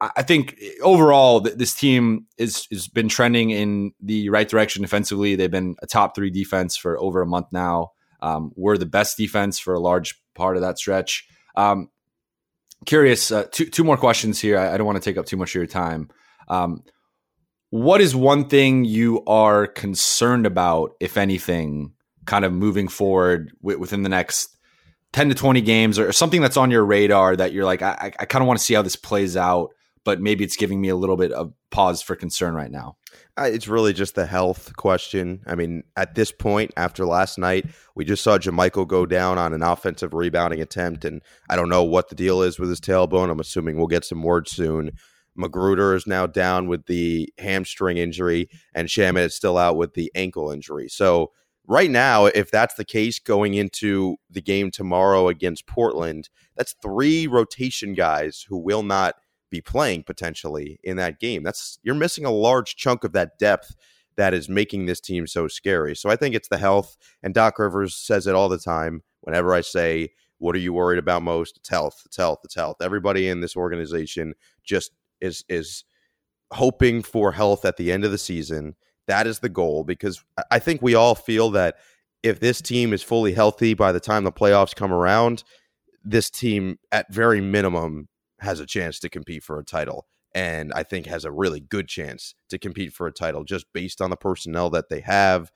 I 0.00 0.10
I 0.16 0.22
think 0.22 0.58
overall 0.82 1.40
th- 1.40 1.56
this 1.56 1.74
team 1.74 2.26
is 2.38 2.66
has 2.70 2.88
been 2.88 3.08
trending 3.08 3.50
in 3.50 3.92
the 4.00 4.28
right 4.30 4.48
direction 4.48 4.82
defensively. 4.82 5.36
They've 5.36 5.50
been 5.50 5.76
a 5.82 5.86
top 5.86 6.14
three 6.14 6.30
defense 6.30 6.76
for 6.76 6.98
over 6.98 7.22
a 7.22 7.26
month 7.26 7.46
now. 7.52 7.92
Um, 8.20 8.52
we're 8.56 8.78
the 8.78 8.86
best 8.86 9.16
defense 9.16 9.58
for 9.58 9.74
a 9.74 9.80
large 9.80 10.20
part 10.34 10.56
of 10.56 10.62
that 10.62 10.78
stretch. 10.78 11.26
Um, 11.56 11.90
curious, 12.86 13.30
uh, 13.30 13.44
two 13.50 13.66
two 13.66 13.84
more 13.84 13.96
questions 13.96 14.40
here. 14.40 14.58
I, 14.58 14.74
I 14.74 14.76
don't 14.76 14.86
want 14.86 15.02
to 15.02 15.04
take 15.04 15.18
up 15.18 15.26
too 15.26 15.36
much 15.36 15.50
of 15.50 15.56
your 15.56 15.66
time. 15.66 16.08
Um, 16.48 16.82
what 17.72 18.02
is 18.02 18.14
one 18.14 18.48
thing 18.48 18.84
you 18.84 19.24
are 19.26 19.66
concerned 19.66 20.44
about, 20.44 20.92
if 21.00 21.16
anything, 21.16 21.94
kind 22.26 22.44
of 22.44 22.52
moving 22.52 22.86
forward 22.86 23.50
wi- 23.62 23.80
within 23.80 24.02
the 24.02 24.10
next 24.10 24.54
10 25.14 25.30
to 25.30 25.34
20 25.34 25.62
games 25.62 25.98
or 25.98 26.12
something 26.12 26.42
that's 26.42 26.58
on 26.58 26.70
your 26.70 26.84
radar 26.84 27.34
that 27.34 27.52
you're 27.54 27.64
like, 27.64 27.80
I, 27.80 27.92
I- 27.98 28.12
I 28.20 28.24
kind 28.26 28.42
of 28.42 28.46
want 28.46 28.58
to 28.60 28.64
see 28.64 28.74
how 28.74 28.82
this 28.82 28.94
plays 28.96 29.38
out, 29.38 29.70
but 30.04 30.20
maybe 30.20 30.44
it's 30.44 30.56
giving 30.56 30.82
me 30.82 30.90
a 30.90 30.96
little 30.96 31.16
bit 31.16 31.32
of 31.32 31.54
pause 31.70 32.02
for 32.02 32.14
concern 32.14 32.52
right 32.54 32.70
now? 32.70 32.96
Uh, 33.38 33.44
It's 33.50 33.68
really 33.68 33.94
just 33.94 34.16
the 34.16 34.26
health 34.26 34.76
question. 34.76 35.40
I 35.46 35.54
mean, 35.54 35.82
at 35.96 36.14
this 36.14 36.30
point, 36.30 36.72
after 36.76 37.06
last 37.06 37.38
night, 37.38 37.64
we 37.94 38.04
just 38.04 38.22
saw 38.22 38.36
JaMychal 38.36 38.86
go 38.86 39.06
down 39.06 39.38
on 39.38 39.54
an 39.54 39.62
offensive 39.62 40.12
rebounding 40.12 40.60
attempt, 40.60 41.06
and 41.06 41.22
I 41.48 41.56
don't 41.56 41.70
know 41.70 41.84
what 41.84 42.10
the 42.10 42.14
deal 42.16 42.42
is 42.42 42.58
with 42.58 42.68
his 42.68 42.82
tailbone. 42.82 43.30
I'm 43.30 43.40
assuming 43.40 43.78
we'll 43.78 43.86
get 43.86 44.04
some 44.04 44.22
word 44.22 44.46
soon. 44.46 44.92
McGruder 45.38 45.96
is 45.96 46.06
now 46.06 46.26
down 46.26 46.68
with 46.68 46.86
the 46.86 47.32
hamstring 47.38 47.96
injury, 47.96 48.48
and 48.74 48.88
Shamet 48.88 49.26
is 49.26 49.34
still 49.34 49.58
out 49.58 49.76
with 49.76 49.94
the 49.94 50.10
ankle 50.14 50.50
injury. 50.50 50.88
So, 50.88 51.32
right 51.66 51.90
now, 51.90 52.26
if 52.26 52.50
that's 52.50 52.74
the 52.74 52.84
case 52.84 53.18
going 53.18 53.54
into 53.54 54.16
the 54.30 54.42
game 54.42 54.70
tomorrow 54.70 55.28
against 55.28 55.66
Portland, 55.66 56.28
that's 56.56 56.74
three 56.82 57.26
rotation 57.26 57.94
guys 57.94 58.44
who 58.48 58.58
will 58.58 58.82
not 58.82 59.14
be 59.50 59.60
playing 59.60 60.02
potentially 60.02 60.80
in 60.82 60.96
that 60.96 61.20
game. 61.20 61.42
That's 61.42 61.78
you're 61.82 61.94
missing 61.94 62.24
a 62.24 62.30
large 62.30 62.76
chunk 62.76 63.04
of 63.04 63.12
that 63.12 63.38
depth 63.38 63.74
that 64.16 64.34
is 64.34 64.48
making 64.48 64.86
this 64.86 65.00
team 65.00 65.26
so 65.26 65.48
scary. 65.48 65.94
So 65.94 66.10
I 66.10 66.16
think 66.16 66.34
it's 66.34 66.48
the 66.48 66.58
health 66.58 66.96
and 67.22 67.32
Doc 67.34 67.58
Rivers 67.58 67.94
says 67.94 68.26
it 68.26 68.34
all 68.34 68.48
the 68.48 68.58
time 68.58 69.02
whenever 69.20 69.54
I 69.54 69.60
say 69.60 70.10
what 70.42 70.56
are 70.56 70.58
you 70.58 70.72
worried 70.72 70.98
about 70.98 71.22
most? 71.22 71.58
It's 71.58 71.68
health. 71.68 72.02
It's 72.04 72.16
health. 72.16 72.40
It's 72.42 72.56
health. 72.56 72.78
Everybody 72.82 73.28
in 73.28 73.40
this 73.40 73.54
organization 73.54 74.34
just 74.64 74.90
is 75.22 75.44
is 75.48 75.84
hoping 76.52 77.02
for 77.02 77.32
health 77.32 77.64
at 77.64 77.76
the 77.78 77.90
end 77.90 78.04
of 78.04 78.10
the 78.10 78.18
season. 78.18 78.74
That 79.06 79.26
is 79.26 79.38
the 79.40 79.48
goal 79.48 79.84
because 79.84 80.22
I- 80.50 80.58
think 80.58 80.82
we 80.82 80.94
all 80.94 81.14
feel 81.14 81.50
that 81.52 81.76
if 82.22 82.40
this 82.40 82.60
team 82.60 82.92
is 82.92 83.02
fully 83.02 83.32
healthy 83.32 83.74
by 83.74 83.90
the 83.92 84.00
time 84.00 84.24
the 84.24 84.32
playoffs 84.32 84.76
come 84.76 84.92
around, 84.92 85.44
this 86.04 86.30
team 86.30 86.78
at 86.92 87.12
very 87.12 87.40
minimum 87.40 88.08
has 88.40 88.60
a 88.60 88.66
chance 88.66 88.98
to 89.00 89.08
compete 89.08 89.42
for 89.42 89.58
a 89.58 89.64
title 89.64 90.06
and 90.34 90.72
I 90.74 90.82
think 90.82 91.06
has 91.06 91.24
a 91.24 91.32
really 91.32 91.60
good 91.60 91.88
chance 91.88 92.34
to 92.48 92.58
compete 92.58 92.92
for 92.92 93.06
a 93.06 93.12
title 93.12 93.44
just 93.44 93.66
based 93.72 94.00
on 94.00 94.10
the 94.10 94.16
personnel 94.16 94.70
that 94.70 94.88
they 94.88 95.00
have, 95.00 95.50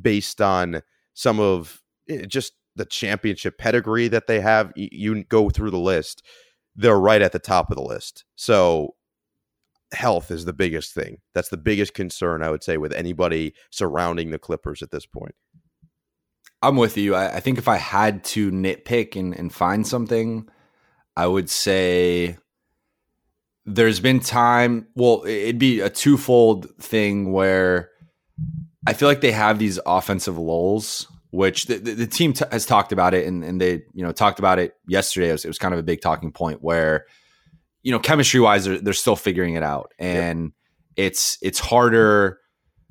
based 0.00 0.40
on 0.40 0.82
some 1.14 1.38
of 1.40 1.82
eh, 2.08 2.24
just 2.26 2.52
the 2.76 2.84
championship 2.84 3.58
pedigree 3.58 4.08
that 4.08 4.26
they 4.26 4.40
have. 4.40 4.72
You 4.76 5.24
go 5.24 5.50
through 5.50 5.70
the 5.70 5.78
list, 5.78 6.22
they're 6.74 6.98
right 6.98 7.22
at 7.22 7.32
the 7.32 7.38
top 7.38 7.70
of 7.70 7.76
the 7.76 7.82
list. 7.82 8.24
So 8.36 8.94
health 9.92 10.30
is 10.30 10.44
the 10.44 10.52
biggest 10.52 10.94
thing. 10.94 11.18
That's 11.34 11.48
the 11.48 11.56
biggest 11.56 11.94
concern 11.94 12.42
I 12.42 12.50
would 12.50 12.62
say 12.62 12.76
with 12.76 12.92
anybody 12.92 13.54
surrounding 13.70 14.30
the 14.30 14.38
Clippers 14.38 14.82
at 14.82 14.90
this 14.90 15.06
point. 15.06 15.34
I'm 16.62 16.76
with 16.76 16.96
you. 16.96 17.14
I, 17.14 17.36
I 17.36 17.40
think 17.40 17.58
if 17.58 17.68
I 17.68 17.76
had 17.76 18.24
to 18.24 18.50
nitpick 18.50 19.16
and, 19.16 19.34
and 19.34 19.52
find 19.52 19.86
something, 19.86 20.48
I 21.16 21.26
would 21.26 21.50
say 21.50 22.38
there's 23.66 24.00
been 24.00 24.20
time. 24.20 24.86
Well, 24.94 25.24
it'd 25.26 25.58
be 25.58 25.80
a 25.80 25.90
twofold 25.90 26.74
thing 26.78 27.32
where 27.32 27.90
I 28.86 28.92
feel 28.92 29.08
like 29.08 29.20
they 29.20 29.32
have 29.32 29.58
these 29.58 29.78
offensive 29.84 30.38
lulls, 30.38 31.08
which 31.30 31.66
the, 31.66 31.78
the, 31.78 31.94
the 31.94 32.06
team 32.06 32.32
t- 32.32 32.44
has 32.50 32.64
talked 32.64 32.92
about 32.92 33.14
it, 33.14 33.26
and, 33.26 33.44
and 33.44 33.60
they 33.60 33.82
you 33.92 34.04
know 34.04 34.12
talked 34.12 34.38
about 34.38 34.58
it 34.58 34.74
yesterday. 34.86 35.30
It 35.30 35.32
was, 35.32 35.44
it 35.44 35.48
was 35.48 35.58
kind 35.58 35.74
of 35.74 35.80
a 35.80 35.84
big 35.84 36.00
talking 36.00 36.32
point 36.32 36.62
where 36.62 37.06
you 37.82 37.92
know 37.92 37.98
chemistry 37.98 38.40
wise, 38.40 38.64
they're, 38.64 38.80
they're 38.80 38.92
still 38.92 39.16
figuring 39.16 39.54
it 39.54 39.62
out, 39.62 39.92
and 39.98 40.52
it's 40.96 41.38
it's 41.42 41.58
harder, 41.58 42.38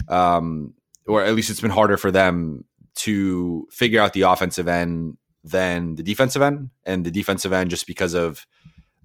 um, 0.07 0.73
or 1.07 1.23
at 1.23 1.33
least 1.33 1.49
it's 1.49 1.61
been 1.61 1.71
harder 1.71 1.97
for 1.97 2.11
them 2.11 2.65
to 2.93 3.67
figure 3.71 4.01
out 4.01 4.13
the 4.13 4.23
offensive 4.23 4.67
end 4.67 5.17
than 5.43 5.95
the 5.95 6.03
defensive 6.03 6.41
end, 6.41 6.69
and 6.85 7.05
the 7.05 7.11
defensive 7.11 7.53
end 7.53 7.69
just 7.69 7.87
because 7.87 8.13
of 8.13 8.45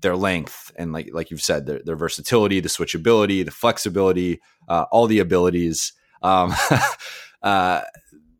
their 0.00 0.16
length 0.16 0.72
and 0.76 0.92
like 0.92 1.08
like 1.12 1.30
you've 1.30 1.42
said, 1.42 1.66
their, 1.66 1.80
their 1.84 1.96
versatility, 1.96 2.60
the 2.60 2.68
switchability, 2.68 3.44
the 3.44 3.50
flexibility, 3.50 4.40
uh, 4.68 4.84
all 4.90 5.06
the 5.06 5.20
abilities. 5.20 5.92
Um, 6.22 6.54
uh, 7.42 7.82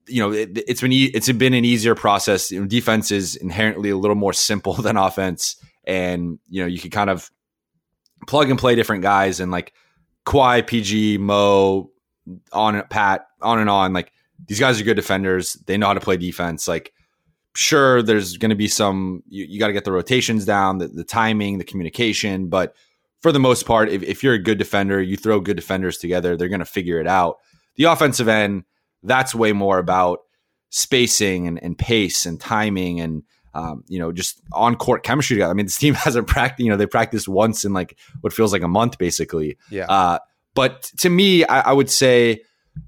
you 0.09 0.20
know, 0.20 0.32
it, 0.32 0.59
it's 0.68 0.80
been 0.80 0.92
e- 0.92 1.11
it's 1.14 1.30
been 1.32 1.55
an 1.55 1.64
easier 1.64 1.94
process. 1.94 2.51
You 2.51 2.61
know, 2.61 2.66
defense 2.66 3.11
is 3.11 3.36
inherently 3.36 3.90
a 3.90 3.97
little 3.97 4.16
more 4.16 4.32
simple 4.32 4.72
than 4.86 4.97
offense, 4.97 5.57
and 5.84 6.38
you 6.49 6.62
know 6.62 6.66
you 6.66 6.78
can 6.78 6.90
kind 6.90 7.11
of 7.11 7.30
plug 8.27 8.51
and 8.51 8.59
play 8.59 8.74
different 8.74 9.03
guys 9.03 9.41
and 9.41 9.51
like 9.51 9.72
Kawhi, 10.24 10.66
PG, 10.66 11.18
Mo, 11.18 11.91
on 12.53 12.83
Pat, 12.89 13.27
on 13.41 13.59
and 13.59 13.70
on. 13.70 13.93
Like 13.93 14.12
these 14.47 14.61
guys 14.61 14.81
are 14.81 14.85
good 14.85 14.95
defenders. 14.95 15.55
They 15.66 15.77
know 15.77 15.87
how 15.87 15.95
to 15.95 16.01
play 16.01 16.16
defense. 16.16 16.66
Like 16.66 16.93
sure, 17.55 18.03
there's 18.03 18.37
going 18.37 18.51
to 18.51 18.57
be 18.57 18.68
some. 18.68 19.22
You, 19.29 19.45
you 19.49 19.59
got 19.59 19.68
to 19.68 19.72
get 19.72 19.85
the 19.85 19.93
rotations 19.93 20.45
down, 20.45 20.79
the, 20.79 20.89
the 20.89 21.05
timing, 21.05 21.59
the 21.59 21.64
communication, 21.64 22.49
but 22.49 22.74
for 23.20 23.33
the 23.33 23.41
most 23.41 23.66
part, 23.66 23.89
if, 23.89 24.03
if 24.03 24.22
you're 24.22 24.35
a 24.35 24.43
good 24.43 24.59
defender, 24.59 25.01
you 25.01 25.16
throw 25.16 25.41
good 25.41 25.57
defenders 25.57 25.99
together, 25.99 26.37
they're 26.37 26.49
going 26.49 26.61
to 26.61 26.64
figure 26.64 27.01
it 27.01 27.07
out. 27.07 27.39
The 27.77 27.85
offensive 27.85 28.29
end, 28.29 28.64
that's 29.03 29.35
way 29.35 29.53
more 29.53 29.79
about 29.79 30.20
spacing 30.70 31.47
and, 31.47 31.62
and 31.62 31.79
pace 31.79 32.27
and 32.27 32.41
timing 32.41 33.01
and 33.01 33.22
um, 33.57 33.84
you 33.88 33.98
know 33.98 34.12
just 34.12 34.40
on 34.52 34.76
court 34.76 35.02
chemistry. 35.02 35.36
together. 35.36 35.50
I 35.50 35.54
mean, 35.54 35.66
this 35.66 35.78
team 35.78 35.94
hasn't 36.07 36.26
practiced. 36.26 36.64
You 36.64 36.70
know, 36.70 36.76
they 36.76 36.86
practiced 36.86 37.28
once 37.28 37.64
in 37.64 37.72
like 37.72 37.98
what 38.20 38.32
feels 38.32 38.52
like 38.52 38.62
a 38.62 38.68
month, 38.68 38.98
basically. 38.98 39.57
Yeah. 39.70 39.86
Uh, 39.86 40.18
but 40.54 40.82
to 40.98 41.11
me, 41.11 41.44
I, 41.44 41.70
I 41.70 41.72
would 41.72 41.90
say 41.90 42.42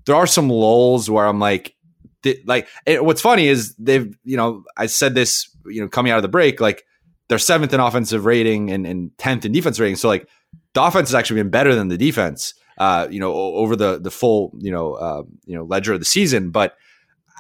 there 0.06 0.16
are 0.16 0.26
some 0.26 0.48
lulls 0.48 1.10
where 1.10 1.26
I'm 1.26 1.38
like, 1.38 1.74
th- 2.22 2.42
like 2.46 2.68
and 2.86 3.04
what's 3.04 3.20
funny 3.20 3.48
is 3.48 3.74
they've 3.76 4.14
you 4.24 4.36
know 4.36 4.64
I 4.76 4.86
said 4.86 5.14
this 5.14 5.48
you 5.66 5.80
know 5.80 5.88
coming 5.88 6.12
out 6.12 6.16
of 6.16 6.22
the 6.22 6.28
break 6.28 6.60
like 6.60 6.84
they're 7.28 7.38
seventh 7.38 7.74
in 7.74 7.80
offensive 7.80 8.24
rating 8.24 8.70
and, 8.70 8.86
and 8.86 9.16
tenth 9.18 9.44
in 9.44 9.52
defense 9.52 9.78
rating. 9.78 9.96
So 9.96 10.08
like 10.08 10.28
the 10.74 10.82
offense 10.82 11.10
has 11.10 11.14
actually 11.14 11.42
been 11.42 11.50
better 11.50 11.74
than 11.74 11.88
the 11.88 11.98
defense. 11.98 12.54
Uh, 12.78 13.08
you 13.10 13.18
know, 13.18 13.34
over 13.34 13.74
the 13.74 13.98
the 13.98 14.10
full 14.10 14.52
you 14.58 14.70
know 14.70 14.94
uh, 14.94 15.22
you 15.46 15.54
know 15.56 15.64
ledger 15.64 15.94
of 15.94 15.98
the 15.98 16.06
season, 16.06 16.50
but 16.50 16.76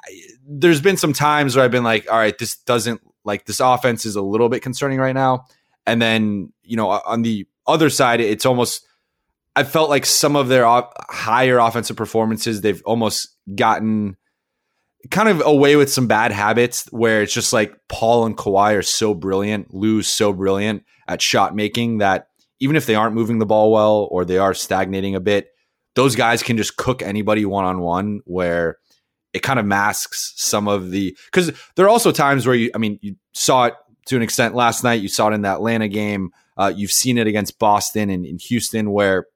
I, 0.06 0.20
there's 0.48 0.80
been 0.80 0.96
some 0.96 1.12
times 1.12 1.54
where 1.54 1.64
I've 1.64 1.70
been 1.70 1.84
like, 1.84 2.10
all 2.10 2.18
right, 2.18 2.36
this 2.36 2.56
doesn't 2.56 3.00
like 3.28 3.44
this 3.44 3.60
offense 3.60 4.04
is 4.04 4.16
a 4.16 4.22
little 4.22 4.48
bit 4.48 4.62
concerning 4.62 4.98
right 4.98 5.14
now. 5.14 5.44
And 5.86 6.02
then 6.02 6.52
you 6.64 6.76
know 6.76 6.90
on 6.90 7.22
the 7.22 7.46
other 7.66 7.90
side, 7.90 8.20
it's 8.20 8.44
almost 8.44 8.84
I 9.54 9.62
felt 9.62 9.90
like 9.90 10.06
some 10.06 10.34
of 10.34 10.48
their 10.48 10.66
op- 10.66 10.94
higher 11.08 11.58
offensive 11.58 11.96
performances 11.96 12.60
they've 12.60 12.82
almost 12.84 13.36
gotten 13.54 14.16
kind 15.10 15.28
of 15.28 15.42
away 15.44 15.76
with 15.76 15.92
some 15.92 16.06
bad 16.06 16.32
habits 16.32 16.86
where 16.90 17.22
it's 17.22 17.32
just 17.32 17.52
like 17.52 17.74
Paul 17.88 18.26
and 18.26 18.36
Kawhi 18.36 18.76
are 18.76 18.82
so 18.82 19.14
brilliant, 19.14 19.72
Lou's 19.72 20.08
so 20.08 20.32
brilliant 20.32 20.84
at 21.06 21.22
shot 21.22 21.54
making 21.54 21.98
that 21.98 22.28
even 22.60 22.76
if 22.76 22.86
they 22.86 22.94
aren't 22.94 23.14
moving 23.14 23.38
the 23.38 23.46
ball 23.46 23.72
well 23.72 24.08
or 24.10 24.24
they 24.24 24.38
are 24.38 24.54
stagnating 24.54 25.14
a 25.14 25.20
bit, 25.20 25.48
those 25.94 26.16
guys 26.16 26.42
can 26.42 26.56
just 26.56 26.76
cook 26.76 27.02
anybody 27.02 27.44
one 27.44 27.64
on 27.64 27.80
one 27.80 28.20
where 28.24 28.78
it 29.32 29.40
kind 29.40 29.58
of 29.58 29.66
masks 29.66 30.32
some 30.36 30.68
of 30.68 30.90
the 30.90 31.16
because 31.26 31.52
there 31.76 31.86
are 31.86 31.90
also 31.90 32.12
times 32.12 32.46
where 32.46 32.56
you 32.56 32.70
I 32.74 32.78
mean 32.78 32.98
you 33.02 33.16
saw 33.32 33.66
it 33.66 33.74
to 34.06 34.16
an 34.16 34.22
extent 34.22 34.54
last 34.54 34.82
night, 34.84 35.02
you 35.02 35.08
saw 35.08 35.28
it 35.28 35.34
in 35.34 35.42
that 35.42 35.56
Atlanta 35.56 35.88
game, 35.88 36.30
uh, 36.56 36.72
you've 36.74 36.92
seen 36.92 37.18
it 37.18 37.26
against 37.26 37.58
Boston 37.58 38.08
and 38.10 38.24
in 38.24 38.38
Houston 38.38 38.90
where 38.90 39.26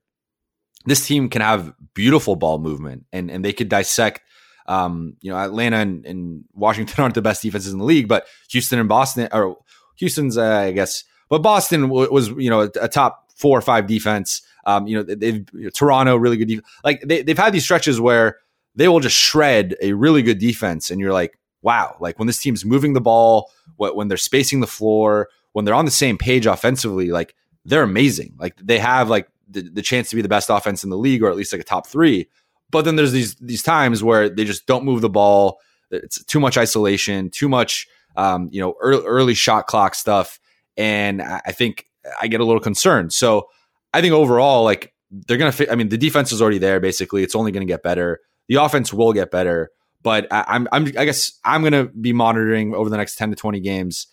this 0.86 1.06
team 1.06 1.28
can 1.28 1.42
have 1.42 1.72
beautiful 1.94 2.36
ball 2.36 2.58
movement 2.58 3.04
and 3.12 3.30
and 3.30 3.44
they 3.44 3.52
could 3.52 3.68
dissect 3.68 4.20
um, 4.66 5.16
you 5.20 5.30
know, 5.30 5.36
Atlanta 5.36 5.78
and, 5.78 6.06
and, 6.06 6.44
Washington 6.54 6.94
aren't 7.02 7.14
the 7.14 7.22
best 7.22 7.42
defenses 7.42 7.72
in 7.72 7.78
the 7.78 7.84
league, 7.84 8.08
but 8.08 8.26
Houston 8.50 8.78
and 8.78 8.88
Boston, 8.88 9.28
or 9.32 9.58
Houston's, 9.96 10.38
uh, 10.38 10.44
I 10.44 10.72
guess, 10.72 11.04
but 11.28 11.42
Boston 11.42 11.82
w- 11.82 12.12
was, 12.12 12.28
you 12.28 12.50
know, 12.50 12.62
a, 12.62 12.70
a, 12.80 12.88
top 12.88 13.32
four 13.36 13.58
or 13.58 13.62
five 13.62 13.86
defense. 13.86 14.42
Um, 14.64 14.86
you 14.86 14.96
know, 14.96 15.02
they've 15.02 15.44
you 15.52 15.64
know, 15.64 15.70
Toronto 15.70 16.16
really 16.16 16.36
good. 16.36 16.48
Def- 16.48 16.60
like 16.84 17.00
they, 17.02 17.22
they've 17.22 17.38
had 17.38 17.52
these 17.52 17.64
stretches 17.64 18.00
where 18.00 18.36
they 18.74 18.88
will 18.88 19.00
just 19.00 19.16
shred 19.16 19.76
a 19.80 19.92
really 19.92 20.22
good 20.22 20.38
defense, 20.38 20.90
and 20.90 21.00
you're 21.00 21.12
like, 21.12 21.38
wow, 21.62 21.96
like 22.00 22.18
when 22.18 22.26
this 22.26 22.38
team's 22.38 22.64
moving 22.64 22.92
the 22.92 23.00
ball, 23.00 23.50
what, 23.76 23.96
when 23.96 24.08
they're 24.08 24.16
spacing 24.16 24.60
the 24.60 24.66
floor, 24.66 25.28
when 25.52 25.64
they're 25.64 25.74
on 25.74 25.84
the 25.84 25.90
same 25.90 26.18
page 26.18 26.46
offensively, 26.46 27.10
like 27.10 27.34
they're 27.64 27.82
amazing. 27.82 28.34
Like 28.38 28.56
they 28.56 28.78
have 28.78 29.08
like 29.08 29.28
the, 29.48 29.62
the 29.62 29.82
chance 29.82 30.10
to 30.10 30.16
be 30.16 30.22
the 30.22 30.28
best 30.28 30.50
offense 30.50 30.84
in 30.84 30.90
the 30.90 30.98
league, 30.98 31.22
or 31.22 31.30
at 31.30 31.36
least 31.36 31.52
like 31.52 31.60
a 31.60 31.64
top 31.64 31.86
three. 31.86 32.28
But 32.70 32.84
then 32.84 32.96
there's 32.96 33.12
these 33.12 33.34
these 33.36 33.62
times 33.62 34.02
where 34.02 34.28
they 34.28 34.44
just 34.44 34.66
don't 34.66 34.84
move 34.84 35.02
the 35.02 35.10
ball. 35.10 35.60
It's 35.90 36.24
too 36.24 36.40
much 36.40 36.56
isolation, 36.56 37.30
too 37.30 37.48
much 37.48 37.86
um, 38.16 38.48
you 38.50 38.60
know 38.60 38.74
early, 38.80 39.04
early 39.04 39.34
shot 39.34 39.66
clock 39.66 39.94
stuff, 39.94 40.40
and 40.76 41.22
I 41.22 41.52
think 41.52 41.86
I 42.20 42.26
get 42.28 42.40
a 42.40 42.44
little 42.44 42.60
concerned. 42.60 43.12
So 43.12 43.48
I 43.92 44.00
think 44.00 44.14
overall, 44.14 44.64
like 44.64 44.94
they're 45.10 45.36
gonna. 45.36 45.54
I 45.70 45.74
mean, 45.74 45.90
the 45.90 45.98
defense 45.98 46.32
is 46.32 46.40
already 46.40 46.58
there. 46.58 46.80
Basically, 46.80 47.22
it's 47.22 47.36
only 47.36 47.52
gonna 47.52 47.66
get 47.66 47.82
better. 47.82 48.20
The 48.48 48.56
offense 48.56 48.92
will 48.92 49.12
get 49.12 49.30
better, 49.30 49.70
but 50.02 50.26
I, 50.32 50.44
I'm, 50.48 50.68
I'm, 50.72 50.86
I 50.98 51.04
guess 51.04 51.38
I'm 51.44 51.62
gonna 51.62 51.86
be 51.86 52.12
monitoring 52.12 52.74
over 52.74 52.90
the 52.90 52.96
next 52.96 53.16
ten 53.16 53.30
to 53.30 53.36
twenty 53.36 53.60
games, 53.60 54.06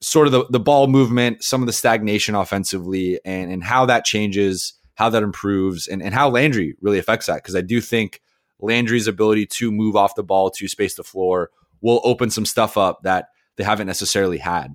sort 0.00 0.26
of 0.26 0.32
the 0.32 0.46
the 0.50 0.60
ball 0.60 0.86
movement, 0.86 1.42
some 1.42 1.62
of 1.62 1.66
the 1.66 1.72
stagnation 1.72 2.34
offensively, 2.34 3.20
and 3.24 3.52
and 3.52 3.62
how 3.62 3.86
that 3.86 4.04
changes, 4.04 4.74
how 4.94 5.10
that 5.10 5.22
improves, 5.22 5.88
and 5.88 6.02
and 6.02 6.14
how 6.14 6.28
Landry 6.28 6.76
really 6.80 6.98
affects 6.98 7.26
that. 7.26 7.36
Because 7.36 7.56
I 7.56 7.60
do 7.60 7.80
think 7.80 8.20
Landry's 8.60 9.06
ability 9.06 9.46
to 9.46 9.70
move 9.70 9.96
off 9.96 10.14
the 10.14 10.24
ball 10.24 10.50
to 10.50 10.68
space 10.68 10.94
the 10.94 11.04
floor 11.04 11.50
will 11.80 12.00
open 12.04 12.30
some 12.30 12.46
stuff 12.46 12.76
up 12.76 13.02
that 13.02 13.28
they 13.56 13.64
haven't 13.64 13.86
necessarily 13.86 14.38
had. 14.38 14.74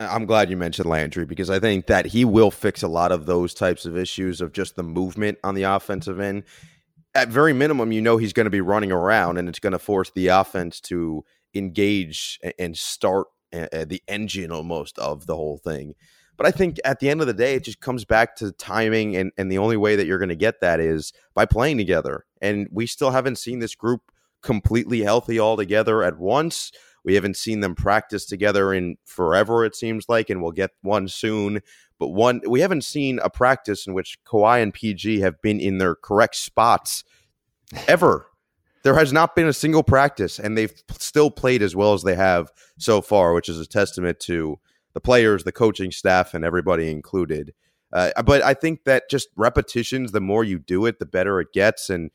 I'm 0.00 0.26
glad 0.26 0.50
you 0.50 0.56
mentioned 0.56 0.88
Landry 0.88 1.24
because 1.24 1.50
I 1.50 1.58
think 1.58 1.86
that 1.86 2.06
he 2.06 2.24
will 2.24 2.50
fix 2.50 2.82
a 2.82 2.88
lot 2.88 3.12
of 3.12 3.26
those 3.26 3.54
types 3.54 3.86
of 3.86 3.96
issues 3.96 4.40
of 4.40 4.52
just 4.52 4.76
the 4.76 4.82
movement 4.82 5.38
on 5.44 5.54
the 5.54 5.62
offensive 5.62 6.18
end. 6.18 6.44
At 7.14 7.28
very 7.28 7.52
minimum, 7.52 7.92
you 7.92 8.00
know 8.00 8.16
he's 8.16 8.32
going 8.32 8.46
to 8.46 8.50
be 8.50 8.60
running 8.60 8.90
around 8.90 9.36
and 9.36 9.48
it's 9.48 9.58
going 9.58 9.74
to 9.74 9.78
force 9.78 10.10
the 10.14 10.28
offense 10.28 10.80
to 10.82 11.24
engage 11.54 12.40
and 12.58 12.76
start 12.76 13.26
the 13.52 14.02
engine 14.08 14.50
almost 14.50 14.98
of 14.98 15.26
the 15.26 15.36
whole 15.36 15.58
thing. 15.58 15.94
But 16.38 16.46
I 16.46 16.50
think 16.50 16.80
at 16.84 17.00
the 17.00 17.10
end 17.10 17.20
of 17.20 17.26
the 17.26 17.34
day, 17.34 17.54
it 17.54 17.64
just 17.64 17.80
comes 17.80 18.04
back 18.04 18.36
to 18.36 18.52
timing. 18.52 19.16
And, 19.16 19.32
and 19.36 19.52
the 19.52 19.58
only 19.58 19.76
way 19.76 19.96
that 19.96 20.06
you're 20.06 20.18
going 20.18 20.30
to 20.30 20.34
get 20.34 20.60
that 20.60 20.80
is 20.80 21.12
by 21.34 21.44
playing 21.44 21.76
together. 21.76 22.24
And 22.40 22.68
we 22.72 22.86
still 22.86 23.10
haven't 23.10 23.36
seen 23.36 23.58
this 23.58 23.74
group 23.74 24.00
completely 24.42 25.02
healthy 25.02 25.38
all 25.38 25.56
together 25.56 26.02
at 26.02 26.18
once. 26.18 26.72
We 27.04 27.14
haven't 27.14 27.36
seen 27.36 27.60
them 27.60 27.74
practice 27.74 28.26
together 28.26 28.72
in 28.72 28.96
forever, 29.04 29.64
it 29.64 29.74
seems 29.74 30.08
like, 30.08 30.30
and 30.30 30.42
we'll 30.42 30.52
get 30.52 30.70
one 30.82 31.08
soon. 31.08 31.60
But 31.98 32.08
one, 32.08 32.40
we 32.48 32.60
haven't 32.60 32.84
seen 32.84 33.18
a 33.22 33.30
practice 33.30 33.86
in 33.86 33.94
which 33.94 34.18
Kawhi 34.24 34.62
and 34.62 34.72
PG 34.72 35.20
have 35.20 35.40
been 35.42 35.60
in 35.60 35.78
their 35.78 35.94
correct 35.94 36.36
spots 36.36 37.04
ever. 37.88 38.26
There 38.82 38.94
has 38.94 39.12
not 39.12 39.36
been 39.36 39.46
a 39.46 39.52
single 39.52 39.82
practice, 39.84 40.38
and 40.38 40.58
they've 40.58 40.72
still 40.98 41.30
played 41.30 41.62
as 41.62 41.76
well 41.76 41.94
as 41.94 42.02
they 42.02 42.16
have 42.16 42.50
so 42.78 43.00
far, 43.00 43.32
which 43.32 43.48
is 43.48 43.60
a 43.60 43.66
testament 43.66 44.18
to 44.20 44.58
the 44.94 45.00
players, 45.00 45.44
the 45.44 45.52
coaching 45.52 45.90
staff, 45.90 46.34
and 46.34 46.44
everybody 46.44 46.90
included. 46.90 47.54
Uh, 47.92 48.10
but 48.22 48.42
I 48.42 48.54
think 48.54 48.84
that 48.84 49.10
just 49.10 49.28
repetitions, 49.36 50.12
the 50.12 50.20
more 50.20 50.44
you 50.44 50.58
do 50.58 50.86
it, 50.86 50.98
the 50.98 51.06
better 51.06 51.40
it 51.40 51.52
gets. 51.52 51.90
And 51.90 52.10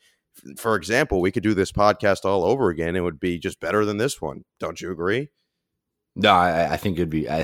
for 0.56 0.76
example, 0.76 1.20
we 1.20 1.30
could 1.30 1.42
do 1.42 1.54
this 1.54 1.72
podcast 1.72 2.24
all 2.24 2.44
over 2.44 2.70
again. 2.70 2.96
It 2.96 3.00
would 3.00 3.20
be 3.20 3.38
just 3.38 3.60
better 3.60 3.84
than 3.84 3.96
this 3.96 4.20
one. 4.20 4.44
Don't 4.60 4.80
you 4.80 4.90
agree? 4.90 5.28
No, 6.16 6.32
I, 6.32 6.72
I 6.72 6.76
think 6.76 6.96
it'd 6.96 7.10
be. 7.10 7.28
I, 7.30 7.40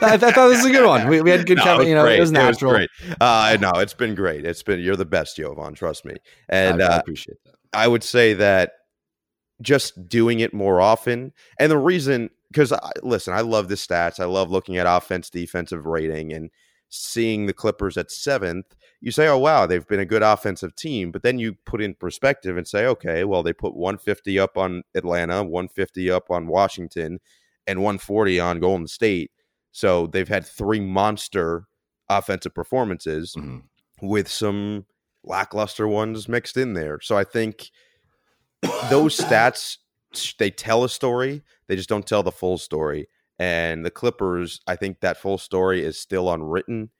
I, 0.00 0.16
thought 0.16 0.48
this 0.48 0.62
was 0.62 0.64
a 0.64 0.70
good 0.70 0.86
one. 0.86 1.06
We, 1.08 1.20
we 1.20 1.30
had 1.30 1.46
good, 1.46 1.58
no, 1.58 1.80
you 1.80 1.94
know, 1.94 2.04
great. 2.04 2.16
it 2.16 2.20
was 2.20 2.32
natural. 2.32 2.74
It 2.74 2.88
was 2.88 2.88
great. 3.08 3.16
Uh, 3.20 3.58
no, 3.60 3.72
it's 3.76 3.92
been 3.92 4.14
great. 4.14 4.46
It's 4.46 4.62
been 4.62 4.80
you're 4.80 4.96
the 4.96 5.04
best, 5.04 5.36
Jovan. 5.36 5.74
Trust 5.74 6.06
me. 6.06 6.14
And 6.48 6.82
I, 6.82 6.86
I 6.86 6.96
uh, 6.96 6.98
appreciate 7.00 7.36
that. 7.44 7.54
I 7.72 7.86
would 7.86 8.02
say 8.02 8.32
that 8.34 8.72
just 9.60 10.08
doing 10.08 10.40
it 10.40 10.54
more 10.54 10.80
often, 10.80 11.32
and 11.58 11.70
the 11.70 11.78
reason 11.78 12.30
because 12.50 12.72
listen, 13.02 13.34
I 13.34 13.42
love 13.42 13.68
the 13.68 13.74
stats. 13.74 14.18
I 14.18 14.24
love 14.24 14.50
looking 14.50 14.78
at 14.78 14.86
offense, 14.88 15.28
defensive 15.28 15.84
rating, 15.84 16.32
and 16.32 16.50
seeing 16.88 17.46
the 17.46 17.52
Clippers 17.52 17.96
at 17.96 18.10
seventh 18.10 18.74
you 19.00 19.10
say, 19.10 19.28
oh, 19.28 19.38
wow, 19.38 19.66
they've 19.66 19.86
been 19.86 20.00
a 20.00 20.04
good 20.04 20.22
offensive 20.22 20.74
team. 20.74 21.10
But 21.10 21.22
then 21.22 21.38
you 21.38 21.54
put 21.64 21.80
in 21.80 21.94
perspective 21.94 22.56
and 22.56 22.68
say, 22.68 22.86
okay, 22.86 23.24
well, 23.24 23.42
they 23.42 23.52
put 23.52 23.74
150 23.74 24.38
up 24.38 24.58
on 24.58 24.82
Atlanta, 24.94 25.42
150 25.42 26.10
up 26.10 26.30
on 26.30 26.46
Washington, 26.46 27.18
and 27.66 27.80
140 27.80 28.40
on 28.40 28.60
Golden 28.60 28.86
State. 28.86 29.30
So 29.72 30.06
they've 30.06 30.28
had 30.28 30.44
three 30.44 30.80
monster 30.80 31.66
offensive 32.08 32.54
performances 32.54 33.34
mm-hmm. 33.38 33.58
with 34.06 34.28
some 34.28 34.84
lackluster 35.24 35.88
ones 35.88 36.28
mixed 36.28 36.56
in 36.56 36.74
there. 36.74 37.00
So 37.00 37.16
I 37.16 37.24
think 37.24 37.70
those 38.90 39.16
stats, 39.16 39.78
they 40.38 40.50
tell 40.50 40.84
a 40.84 40.88
story, 40.88 41.42
they 41.68 41.76
just 41.76 41.88
don't 41.88 42.06
tell 42.06 42.22
the 42.22 42.32
full 42.32 42.58
story. 42.58 43.08
And 43.38 43.86
the 43.86 43.90
Clippers, 43.90 44.60
I 44.66 44.76
think 44.76 45.00
that 45.00 45.16
full 45.16 45.38
story 45.38 45.82
is 45.82 45.98
still 45.98 46.30
unwritten. 46.30 46.90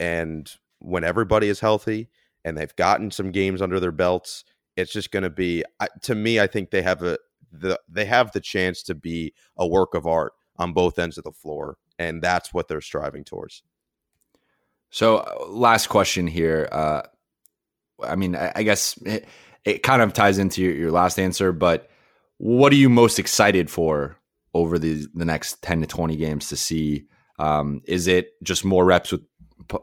And 0.00 0.52
when 0.84 1.04
everybody 1.04 1.48
is 1.48 1.60
healthy 1.60 2.08
and 2.44 2.56
they've 2.56 2.76
gotten 2.76 3.10
some 3.10 3.30
games 3.30 3.62
under 3.62 3.80
their 3.80 3.92
belts, 3.92 4.44
it's 4.76 4.92
just 4.92 5.10
going 5.10 5.22
to 5.22 5.30
be 5.30 5.64
to 6.02 6.14
me. 6.14 6.40
I 6.40 6.46
think 6.46 6.70
they 6.70 6.82
have 6.82 7.02
a 7.02 7.18
the 7.52 7.80
they 7.88 8.04
have 8.04 8.32
the 8.32 8.40
chance 8.40 8.82
to 8.84 8.94
be 8.94 9.32
a 9.56 9.66
work 9.66 9.94
of 9.94 10.06
art 10.06 10.32
on 10.56 10.72
both 10.72 10.98
ends 10.98 11.18
of 11.18 11.24
the 11.24 11.32
floor, 11.32 11.78
and 11.98 12.22
that's 12.22 12.52
what 12.52 12.68
they're 12.68 12.80
striving 12.80 13.24
towards. 13.24 13.62
So, 14.90 15.18
uh, 15.18 15.46
last 15.48 15.88
question 15.88 16.26
here. 16.26 16.68
Uh, 16.70 17.02
I 18.02 18.16
mean, 18.16 18.36
I, 18.36 18.52
I 18.56 18.62
guess 18.62 18.96
it, 18.98 19.26
it, 19.64 19.82
kind 19.82 20.02
of 20.02 20.12
ties 20.12 20.38
into 20.38 20.62
your, 20.62 20.74
your 20.74 20.90
last 20.90 21.18
answer, 21.18 21.52
but 21.52 21.90
what 22.38 22.72
are 22.72 22.76
you 22.76 22.88
most 22.88 23.18
excited 23.18 23.70
for 23.70 24.16
over 24.52 24.78
the 24.78 25.06
the 25.14 25.24
next 25.24 25.62
ten 25.62 25.80
to 25.80 25.86
twenty 25.86 26.16
games 26.16 26.48
to 26.48 26.56
see? 26.56 27.04
Um, 27.38 27.80
is 27.86 28.06
it 28.06 28.30
just 28.42 28.64
more 28.64 28.84
reps 28.84 29.10
with 29.10 29.22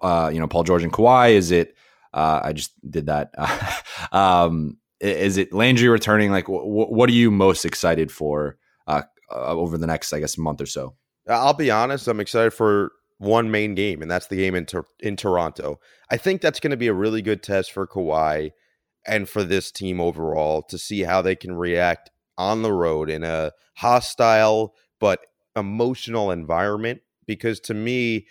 uh, 0.02 0.30
you 0.34 0.40
know, 0.40 0.48
Paul 0.48 0.64
George 0.64 0.84
and 0.84 0.94
Kawhi? 0.94 1.34
Is 1.34 1.52
it? 1.52 1.76
Uh, 2.14 2.42
I 2.44 2.54
just 2.54 2.72
did 2.90 3.06
that. 3.08 3.34
um, 4.12 4.78
is 5.00 5.38
it 5.38 5.54
Landry 5.54 5.88
returning? 5.88 6.32
Like, 6.32 6.46
what 6.48 7.10
are 7.10 7.14
you 7.14 7.32
most 7.32 7.66
excited 7.66 8.12
for 8.12 8.58
uh, 8.88 9.04
uh, 9.32 9.36
over 9.48 9.78
the 9.78 9.88
next, 9.88 10.14
I 10.14 10.20
guess, 10.20 10.38
month 10.38 10.62
or 10.62 10.66
so? 10.66 10.96
I'll 11.28 11.54
be 11.54 11.72
honest. 11.72 12.08
I'm 12.08 12.20
excited 12.20 12.52
for 12.52 12.92
one 13.18 13.52
main 13.52 13.76
game, 13.76 14.02
and 14.02 14.10
that's 14.10 14.28
the 14.28 14.38
game 14.38 14.56
in 14.56 14.68
in 15.00 15.16
Toronto. 15.16 15.80
I 16.10 16.18
think 16.18 16.42
that's 16.42 16.60
going 16.60 16.72
to 16.72 16.78
be 16.78 16.88
a 16.88 16.94
really 16.94 17.22
good 17.22 17.44
test 17.44 17.72
for 17.72 17.88
Kawhi 17.88 18.52
and 19.06 19.28
for 19.28 19.44
this 19.44 19.72
team 19.72 20.00
overall 20.00 20.62
to 20.64 20.78
see 20.78 21.02
how 21.02 21.22
they 21.22 21.36
can 21.36 21.54
react 21.54 22.12
on 22.38 22.62
the 22.62 22.74
road 22.74 23.10
in 23.10 23.24
a 23.24 23.52
hostile 23.76 24.76
but 25.00 25.20
emotional 25.56 26.32
environment. 26.32 27.02
Because 27.26 27.60
to 27.62 27.74
me, 27.74 28.28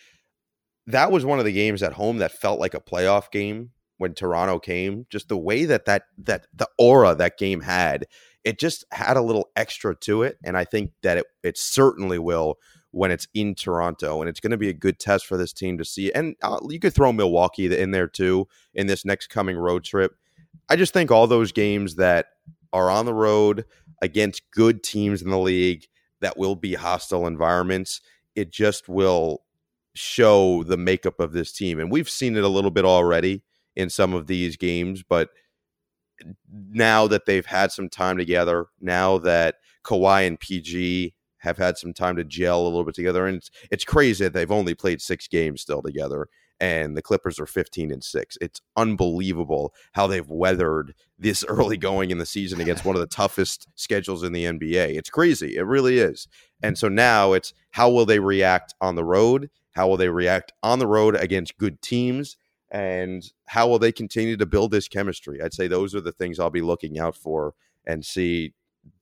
that 0.93 1.13
was 1.13 1.25
one 1.25 1.39
of 1.39 1.45
the 1.45 1.53
games 1.53 1.83
at 1.83 1.95
home 1.95 2.19
that 2.19 2.33
felt 2.33 2.61
like 2.61 2.75
a 2.75 2.81
playoff 2.81 3.31
game 3.31 3.71
when 3.99 4.15
Toronto 4.15 4.59
came. 4.59 5.07
Just 5.11 5.29
the 5.29 5.37
way 5.37 5.65
that 5.65 5.85
that 5.87 6.05
that 6.19 6.47
the 6.55 6.69
aura 6.79 7.15
that 7.15 7.39
game 7.39 7.61
had, 7.61 8.07
it 8.45 8.59
just 8.59 8.85
had 8.93 9.17
a 9.17 9.23
little 9.23 9.51
extra 9.57 9.95
to 9.97 10.23
it, 10.23 10.39
and 10.45 10.57
I 10.57 10.65
think 10.65 10.93
that 11.03 11.19
it 11.19 11.27
it 11.43 11.59
certainly 11.59 12.19
will 12.19 12.59
when 12.93 13.11
it's 13.11 13.29
in 13.35 13.55
Toronto, 13.55 14.21
and 14.21 14.29
it's 14.29 14.41
going 14.41 14.51
to 14.51 14.57
be 14.57 14.69
a 14.69 14.75
good 14.75 14.99
test 14.99 15.27
for 15.27 15.37
this 15.37 15.53
team 15.53 15.79
to 15.79 15.85
see. 15.85 16.11
And 16.13 16.35
uh, 16.43 16.59
you 16.69 16.81
could 16.81 16.95
throw 16.95 17.13
Milwaukee 17.13 17.75
in 17.77 17.93
there 17.93 18.09
too 18.09 18.49
in 18.75 18.87
this 18.87 19.05
next 19.05 19.29
coming 19.29 19.57
road 19.57 19.85
trip. 19.85 20.17
I 20.69 20.77
just 20.77 20.93
think 20.93 21.11
all 21.11 21.27
those 21.27 21.53
games 21.53 21.97
that 21.97 22.27
are 22.73 22.91
on 22.91 23.07
the 23.07 23.15
road 23.15 23.65
against 24.03 24.51
good 24.51 24.83
teams 24.83 25.23
in 25.23 25.31
the 25.31 25.39
league 25.39 25.87
that 26.21 26.37
will 26.37 26.57
be 26.57 26.75
hostile 26.75 27.27
environments, 27.27 28.01
it 28.35 28.51
just 28.51 28.89
will 28.89 29.43
show 30.01 30.63
the 30.65 30.77
makeup 30.77 31.21
of 31.21 31.33
this 31.33 31.53
team. 31.53 31.79
And 31.79 31.91
we've 31.91 32.11
seen 32.11 32.37
it 32.37 32.45
a 32.45 32.49
little 32.49 32.71
bit 32.71 32.85
already 32.85 33.43
in 33.77 33.91
some 33.91 34.15
of 34.15 34.27
these 34.27 34.57
games, 34.57 35.03
but 35.09 35.31
now 36.71 37.07
that 37.07 37.27
they've 37.27 37.47
had 37.47 37.73
some 37.73 37.89
time 37.89 38.19
together, 38.19 38.67
now 38.81 39.19
that 39.19 39.57
Kawhi 39.85 40.27
and 40.27 40.39
PG 40.39 41.15
have 41.39 41.57
had 41.57 41.79
some 41.79 41.95
time 41.95 42.17
to 42.17 42.25
gel 42.25 42.63
a 42.63 42.65
little 42.65 42.85
bit 42.85 42.95
together, 42.95 43.27
and 43.27 43.39
it's, 43.39 43.51
it's 43.71 43.85
crazy 43.85 44.25
that 44.25 44.33
they've 44.33 44.51
only 44.51 44.75
played 44.75 45.01
six 45.01 45.29
games 45.29 45.63
still 45.63 45.81
together, 45.81 46.29
and 46.61 46.95
the 46.95 47.03
Clippers 47.03 47.41
are 47.41 47.47
15 47.47 47.91
and 47.91 48.05
six. 48.05 48.37
It's 48.41 48.61
unbelievable 48.77 49.73
how 49.93 50.07
they've 50.07 50.29
weathered 50.29 50.95
this 51.19 51.43
early 51.49 51.79
going 51.79 52.11
in 52.11 52.19
the 52.19 52.27
season 52.27 52.61
against 52.61 52.85
one 52.85 52.97
of 52.97 53.01
the 53.01 53.07
toughest 53.07 53.67
schedules 53.75 54.23
in 54.23 54.33
the 54.33 54.45
NBA. 54.45 54.97
It's 54.97 55.11
crazy. 55.11 55.57
It 55.57 55.63
really 55.63 55.99
is. 55.99 56.29
And 56.63 56.77
so 56.77 56.89
now 56.89 57.33
it's 57.33 57.55
how 57.71 57.91
will 57.91 58.05
they 58.05 58.19
react 58.19 58.75
on 58.81 58.95
the 58.95 59.05
road? 59.05 59.49
How 59.73 59.89
will 59.89 59.97
they 59.97 60.09
react 60.09 60.53
on 60.63 60.79
the 60.79 60.87
road 60.87 61.17
against 61.17 61.59
good 61.59 61.81
teams? 61.83 62.37
And 62.71 63.25
how 63.47 63.69
will 63.69 63.79
they 63.79 63.93
continue 63.93 64.37
to 64.37 64.47
build 64.47 64.71
this 64.71 64.89
chemistry? 64.89 65.43
I'd 65.43 65.55
say 65.55 65.67
those 65.67 65.95
are 65.95 66.01
the 66.01 66.13
things 66.13 66.39
I'll 66.39 66.51
be 66.51 66.63
looking 66.63 66.99
out 66.99 67.17
for 67.17 67.55
and 67.85 68.05
see. 68.05 68.55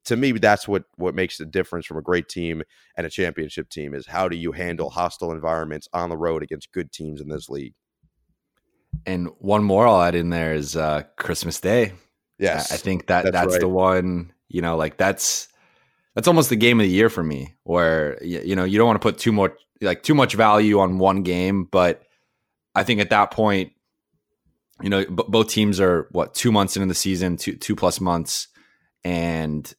To 0.07 0.17
me, 0.17 0.33
that's 0.33 0.67
what 0.67 0.85
what 0.97 1.15
makes 1.15 1.39
the 1.39 1.47
difference 1.47 1.87
from 1.87 1.99
a 1.99 2.03
great 2.03 2.29
team 2.29 2.63
and 2.97 3.07
a 3.07 3.11
championship 3.11 3.69
team 3.69 3.95
is 3.95 4.07
how 4.07 4.29
do 4.29 4.37
you 4.37 4.53
handle 4.53 4.91
hostile 4.91 5.33
environments 5.33 5.89
on 5.93 6.09
the 6.09 6.17
road 6.17 6.43
against 6.43 6.73
good 6.73 6.91
teams 6.91 7.21
in 7.21 7.29
this 7.29 7.49
league. 7.49 7.75
And 9.07 9.29
one 9.39 9.63
more 9.63 9.87
I'll 9.87 10.01
add 10.01 10.15
in 10.15 10.31
there 10.31 10.55
is 10.55 10.75
uh, 10.75 11.03
Christmas 11.17 11.61
Day. 11.61 11.93
Yes, 12.39 12.73
I 12.73 12.77
think 12.77 13.07
that 13.09 13.25
that's, 13.25 13.35
that's 13.35 13.53
right. 13.53 13.61
the 13.61 13.69
one. 13.69 14.33
You 14.49 14.63
know, 14.63 14.77
like 14.77 14.97
that's 14.97 15.49
that's 16.19 16.27
almost 16.27 16.51
the 16.51 16.57
game 16.57 16.81
of 16.81 16.85
the 16.85 16.91
year 16.91 17.09
for 17.09 17.23
me. 17.23 17.55
Where 17.63 18.19
you 18.25 18.57
know 18.57 18.65
you 18.65 18.77
don't 18.77 18.89
want 18.89 19.01
to 19.01 19.07
put 19.09 19.19
too 19.19 19.31
much 19.31 19.53
like 19.81 20.03
too 20.03 20.15
much 20.15 20.35
value 20.35 20.81
on 20.81 20.99
one 20.99 21.23
game, 21.23 21.65
but 21.65 22.03
I 22.75 22.83
think 22.83 23.01
at 23.01 23.11
that 23.11 23.31
point, 23.31 23.71
you 24.83 24.91
know, 24.91 25.05
b- 25.05 25.25
both 25.29 25.49
teams 25.49 25.79
are 25.81 26.09
what 26.11 26.35
two 26.35 26.51
months 26.51 26.77
into 26.77 26.89
the 26.89 26.95
season, 26.95 27.37
two 27.37 27.55
two 27.55 27.77
plus 27.77 28.01
months, 28.01 28.49
and 29.05 29.73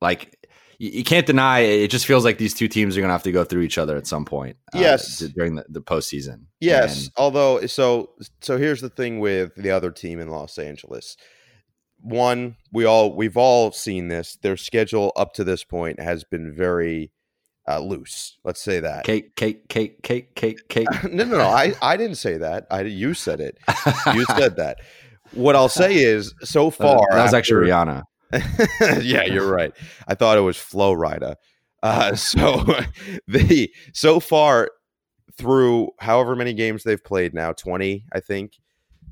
like 0.00 0.48
you, 0.78 0.90
you 0.90 1.04
can't 1.04 1.26
deny 1.26 1.60
it. 1.60 1.82
it 1.82 1.90
Just 1.90 2.06
feels 2.06 2.24
like 2.24 2.38
these 2.38 2.54
two 2.54 2.68
teams 2.68 2.96
are 2.96 3.00
going 3.00 3.08
to 3.10 3.12
have 3.14 3.22
to 3.24 3.32
go 3.32 3.44
through 3.44 3.62
each 3.62 3.76
other 3.78 3.96
at 3.96 4.06
some 4.06 4.24
point. 4.24 4.56
uh, 4.74 4.78
Yes. 4.80 5.18
d- 5.18 5.28
during 5.36 5.54
the, 5.56 5.64
the 5.68 5.80
postseason. 5.82 6.46
Yes, 6.60 7.04
And- 7.04 7.12
although 7.18 7.66
so 7.66 8.10
so 8.40 8.56
here's 8.56 8.80
the 8.80 8.88
thing 8.90 9.20
with 9.20 9.54
the 9.56 9.70
other 9.70 9.90
team 9.90 10.18
in 10.18 10.28
Los 10.28 10.56
Angeles. 10.58 11.16
One, 12.04 12.56
we 12.70 12.84
all 12.84 13.14
we've 13.16 13.36
all 13.36 13.72
seen 13.72 14.08
this. 14.08 14.36
Their 14.42 14.56
schedule 14.58 15.10
up 15.16 15.32
to 15.34 15.44
this 15.44 15.64
point 15.64 16.00
has 16.00 16.22
been 16.22 16.54
very 16.54 17.12
uh, 17.66 17.80
loose. 17.80 18.36
Let's 18.44 18.60
say 18.60 18.78
that. 18.80 19.04
cake, 19.04 19.34
cake, 19.36 19.68
cake, 19.68 20.02
cake, 20.02 20.34
cake, 20.34 20.68
cake. 20.68 20.86
no, 21.10 21.24
no, 21.24 21.38
no. 21.38 21.44
I, 21.44 21.72
I 21.80 21.96
didn't 21.96 22.16
say 22.16 22.36
that. 22.36 22.66
I 22.70 22.82
you 22.82 23.14
said 23.14 23.40
it. 23.40 23.56
You 24.12 24.24
said 24.36 24.56
that. 24.56 24.78
What 25.32 25.56
I'll 25.56 25.70
say 25.70 25.94
is, 25.96 26.34
so 26.42 26.66
Uh, 26.66 26.70
far, 26.70 27.08
that 27.10 27.22
was 27.22 27.32
actually 27.34 27.68
Rihanna. 27.68 28.02
yeah, 29.02 29.24
you're 29.24 29.50
right. 29.50 29.72
I 30.06 30.14
thought 30.14 30.36
it 30.36 30.42
was 30.42 30.58
Flo 30.58 30.94
Rida. 30.94 31.36
Uh, 31.82 32.14
so 32.14 32.64
the 33.26 33.70
so 33.94 34.20
far 34.20 34.70
through 35.38 35.90
however 36.00 36.36
many 36.36 36.52
games 36.52 36.82
they've 36.84 37.02
played 37.02 37.32
now, 37.32 37.52
twenty, 37.52 38.04
I 38.12 38.20
think, 38.20 38.58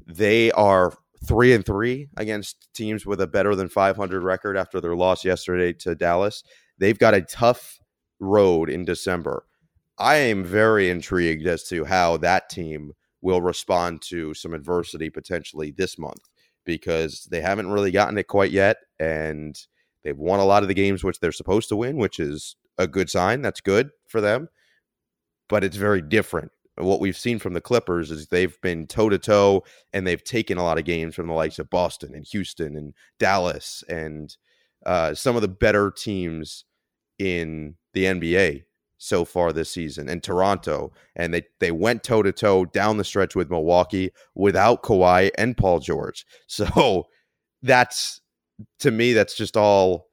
they 0.07 0.53
are 0.53 0.93
three 1.24 1.52
and 1.52 1.64
three 1.64 2.08
against 2.16 2.68
teams 2.74 3.06
with 3.06 3.20
a 3.20 3.26
better 3.26 3.54
than 3.54 3.68
500 3.68 4.22
record 4.22 4.56
after 4.56 4.80
their 4.80 4.96
loss 4.96 5.24
yesterday 5.24 5.72
to 5.74 5.94
Dallas. 5.94 6.42
They've 6.78 6.98
got 6.98 7.14
a 7.14 7.22
tough 7.22 7.78
road 8.20 8.68
in 8.68 8.84
December. 8.84 9.44
I 9.98 10.16
am 10.16 10.44
very 10.44 10.90
intrigued 10.90 11.46
as 11.46 11.64
to 11.68 11.84
how 11.84 12.16
that 12.18 12.48
team 12.48 12.92
will 13.20 13.40
respond 13.40 14.02
to 14.02 14.34
some 14.34 14.52
adversity 14.52 15.10
potentially 15.10 15.70
this 15.70 15.98
month 15.98 16.28
because 16.64 17.28
they 17.30 17.40
haven't 17.40 17.70
really 17.70 17.90
gotten 17.90 18.18
it 18.18 18.26
quite 18.26 18.50
yet 18.50 18.78
and 18.98 19.56
they've 20.02 20.18
won 20.18 20.40
a 20.40 20.44
lot 20.44 20.62
of 20.62 20.68
the 20.68 20.74
games 20.74 21.04
which 21.04 21.20
they're 21.20 21.32
supposed 21.32 21.68
to 21.68 21.76
win, 21.76 21.96
which 21.96 22.18
is 22.18 22.56
a 22.78 22.86
good 22.86 23.10
sign. 23.10 23.42
That's 23.42 23.60
good 23.60 23.90
for 24.08 24.20
them. 24.20 24.48
But 25.48 25.62
it's 25.62 25.76
very 25.76 26.02
different. 26.02 26.50
What 26.76 27.00
we've 27.00 27.16
seen 27.16 27.38
from 27.38 27.52
the 27.52 27.60
Clippers 27.60 28.10
is 28.10 28.28
they've 28.28 28.58
been 28.62 28.86
toe 28.86 29.10
to 29.10 29.18
toe 29.18 29.64
and 29.92 30.06
they've 30.06 30.22
taken 30.22 30.56
a 30.56 30.62
lot 30.62 30.78
of 30.78 30.84
games 30.84 31.14
from 31.14 31.26
the 31.26 31.34
likes 31.34 31.58
of 31.58 31.68
Boston 31.68 32.14
and 32.14 32.26
Houston 32.26 32.76
and 32.76 32.94
Dallas 33.18 33.84
and 33.88 34.34
uh, 34.86 35.14
some 35.14 35.36
of 35.36 35.42
the 35.42 35.48
better 35.48 35.90
teams 35.90 36.64
in 37.18 37.76
the 37.92 38.04
NBA 38.04 38.64
so 38.96 39.24
far 39.24 39.52
this 39.52 39.70
season 39.70 40.08
and 40.08 40.22
Toronto. 40.22 40.92
And 41.14 41.34
they, 41.34 41.42
they 41.60 41.72
went 41.72 42.04
toe 42.04 42.22
to 42.22 42.32
toe 42.32 42.64
down 42.64 42.96
the 42.96 43.04
stretch 43.04 43.36
with 43.36 43.50
Milwaukee 43.50 44.12
without 44.34 44.82
Kawhi 44.82 45.30
and 45.36 45.56
Paul 45.56 45.80
George. 45.80 46.24
So 46.46 47.06
that's 47.62 48.20
to 48.80 48.90
me, 48.90 49.12
that's 49.12 49.36
just 49.36 49.56
all 49.56 50.08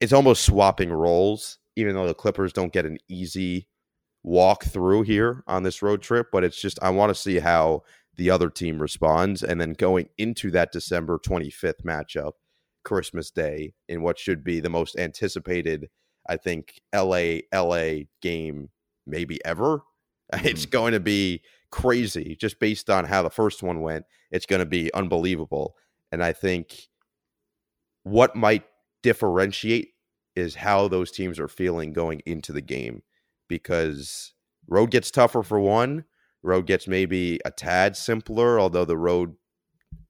it's 0.00 0.12
almost 0.12 0.44
swapping 0.44 0.92
roles, 0.92 1.58
even 1.76 1.94
though 1.94 2.06
the 2.06 2.14
Clippers 2.14 2.52
don't 2.52 2.72
get 2.72 2.86
an 2.86 2.98
easy 3.08 3.68
walk 4.26 4.64
through 4.64 5.02
here 5.02 5.42
on 5.46 5.62
this 5.62 5.80
road 5.80 6.02
trip. 6.02 6.26
But 6.30 6.44
it's 6.44 6.60
just 6.60 6.78
I 6.82 6.90
want 6.90 7.08
to 7.08 7.14
see 7.14 7.38
how 7.38 7.84
the 8.16 8.30
other 8.30 8.50
team 8.50 8.82
responds. 8.82 9.42
And 9.42 9.58
then 9.58 9.72
going 9.72 10.08
into 10.18 10.50
that 10.50 10.72
December 10.72 11.18
25th 11.18 11.82
matchup, 11.86 12.32
Christmas 12.84 13.30
Day, 13.30 13.72
in 13.88 14.02
what 14.02 14.18
should 14.18 14.44
be 14.44 14.60
the 14.60 14.68
most 14.68 14.98
anticipated, 14.98 15.88
I 16.28 16.36
think, 16.36 16.80
LA 16.94 17.38
LA 17.54 18.04
game 18.20 18.68
maybe 19.06 19.42
ever. 19.44 19.80
It's 20.32 20.62
mm-hmm. 20.62 20.70
going 20.70 20.92
to 20.92 20.98
be 20.98 21.42
crazy 21.70 22.36
just 22.40 22.58
based 22.58 22.90
on 22.90 23.04
how 23.04 23.22
the 23.22 23.30
first 23.30 23.62
one 23.62 23.80
went. 23.80 24.06
It's 24.32 24.44
going 24.44 24.58
to 24.58 24.66
be 24.66 24.92
unbelievable. 24.92 25.76
And 26.10 26.20
I 26.20 26.32
think 26.32 26.88
what 28.02 28.34
might 28.34 28.64
differentiate 29.04 29.90
is 30.34 30.56
how 30.56 30.88
those 30.88 31.12
teams 31.12 31.38
are 31.38 31.46
feeling 31.46 31.92
going 31.92 32.22
into 32.26 32.52
the 32.52 32.60
game 32.60 33.02
because 33.48 34.32
road 34.68 34.90
gets 34.90 35.10
tougher 35.10 35.42
for 35.42 35.60
one, 35.60 36.04
road 36.42 36.66
gets 36.66 36.86
maybe 36.88 37.40
a 37.44 37.50
tad 37.50 37.96
simpler, 37.96 38.58
although 38.60 38.84
the 38.84 38.96
road 38.96 39.34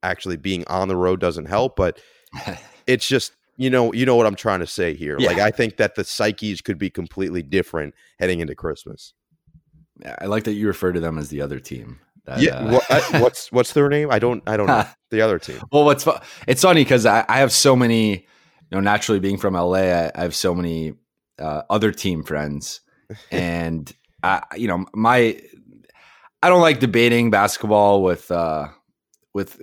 actually 0.02 0.36
being 0.36 0.64
on 0.68 0.88
the 0.88 0.96
road 0.96 1.20
doesn't 1.20 1.46
help, 1.46 1.76
but 1.76 2.00
it's 2.86 3.06
just 3.06 3.32
you 3.56 3.70
know 3.70 3.92
you 3.92 4.04
know 4.06 4.16
what 4.16 4.26
I'm 4.26 4.36
trying 4.36 4.60
to 4.60 4.66
say 4.66 4.94
here. 4.94 5.16
Yeah. 5.18 5.28
Like 5.28 5.38
I 5.38 5.50
think 5.50 5.76
that 5.78 5.94
the 5.94 6.04
psyches 6.04 6.60
could 6.60 6.78
be 6.78 6.90
completely 6.90 7.42
different 7.42 7.94
heading 8.18 8.40
into 8.40 8.54
Christmas. 8.54 9.14
I 10.18 10.26
like 10.26 10.44
that 10.44 10.52
you 10.52 10.66
refer 10.66 10.92
to 10.92 11.00
them 11.00 11.18
as 11.18 11.30
the 11.30 11.40
other 11.40 11.58
team. 11.58 12.00
That, 12.26 12.40
yeah, 12.40 12.56
uh, 12.56 12.72
what, 12.72 12.90
I- 12.90 13.20
what's 13.22 13.50
what's 13.52 13.72
their 13.72 13.88
name? 13.88 14.10
I 14.10 14.18
don't 14.18 14.42
I 14.46 14.56
don't 14.56 14.66
know 14.66 14.84
the 15.10 15.20
other 15.20 15.38
team. 15.38 15.60
Well, 15.72 15.84
what's 15.84 16.06
it's 16.46 16.62
funny 16.62 16.82
because 16.82 17.06
I, 17.06 17.24
I 17.28 17.38
have 17.38 17.52
so 17.52 17.76
many, 17.76 18.10
you 18.10 18.24
know, 18.72 18.80
naturally 18.80 19.20
being 19.20 19.38
from 19.38 19.54
LA, 19.54 19.74
I, 19.74 20.12
I 20.14 20.22
have 20.22 20.34
so 20.34 20.54
many 20.54 20.94
uh, 21.38 21.62
other 21.70 21.92
team 21.92 22.24
friends, 22.24 22.80
and 23.30 23.92
I, 24.22 24.42
you 24.56 24.68
know, 24.68 24.86
my 24.94 25.40
I 26.42 26.48
don't 26.48 26.60
like 26.62 26.80
debating 26.80 27.30
basketball 27.30 28.02
with 28.02 28.30
uh, 28.30 28.68
with 29.32 29.60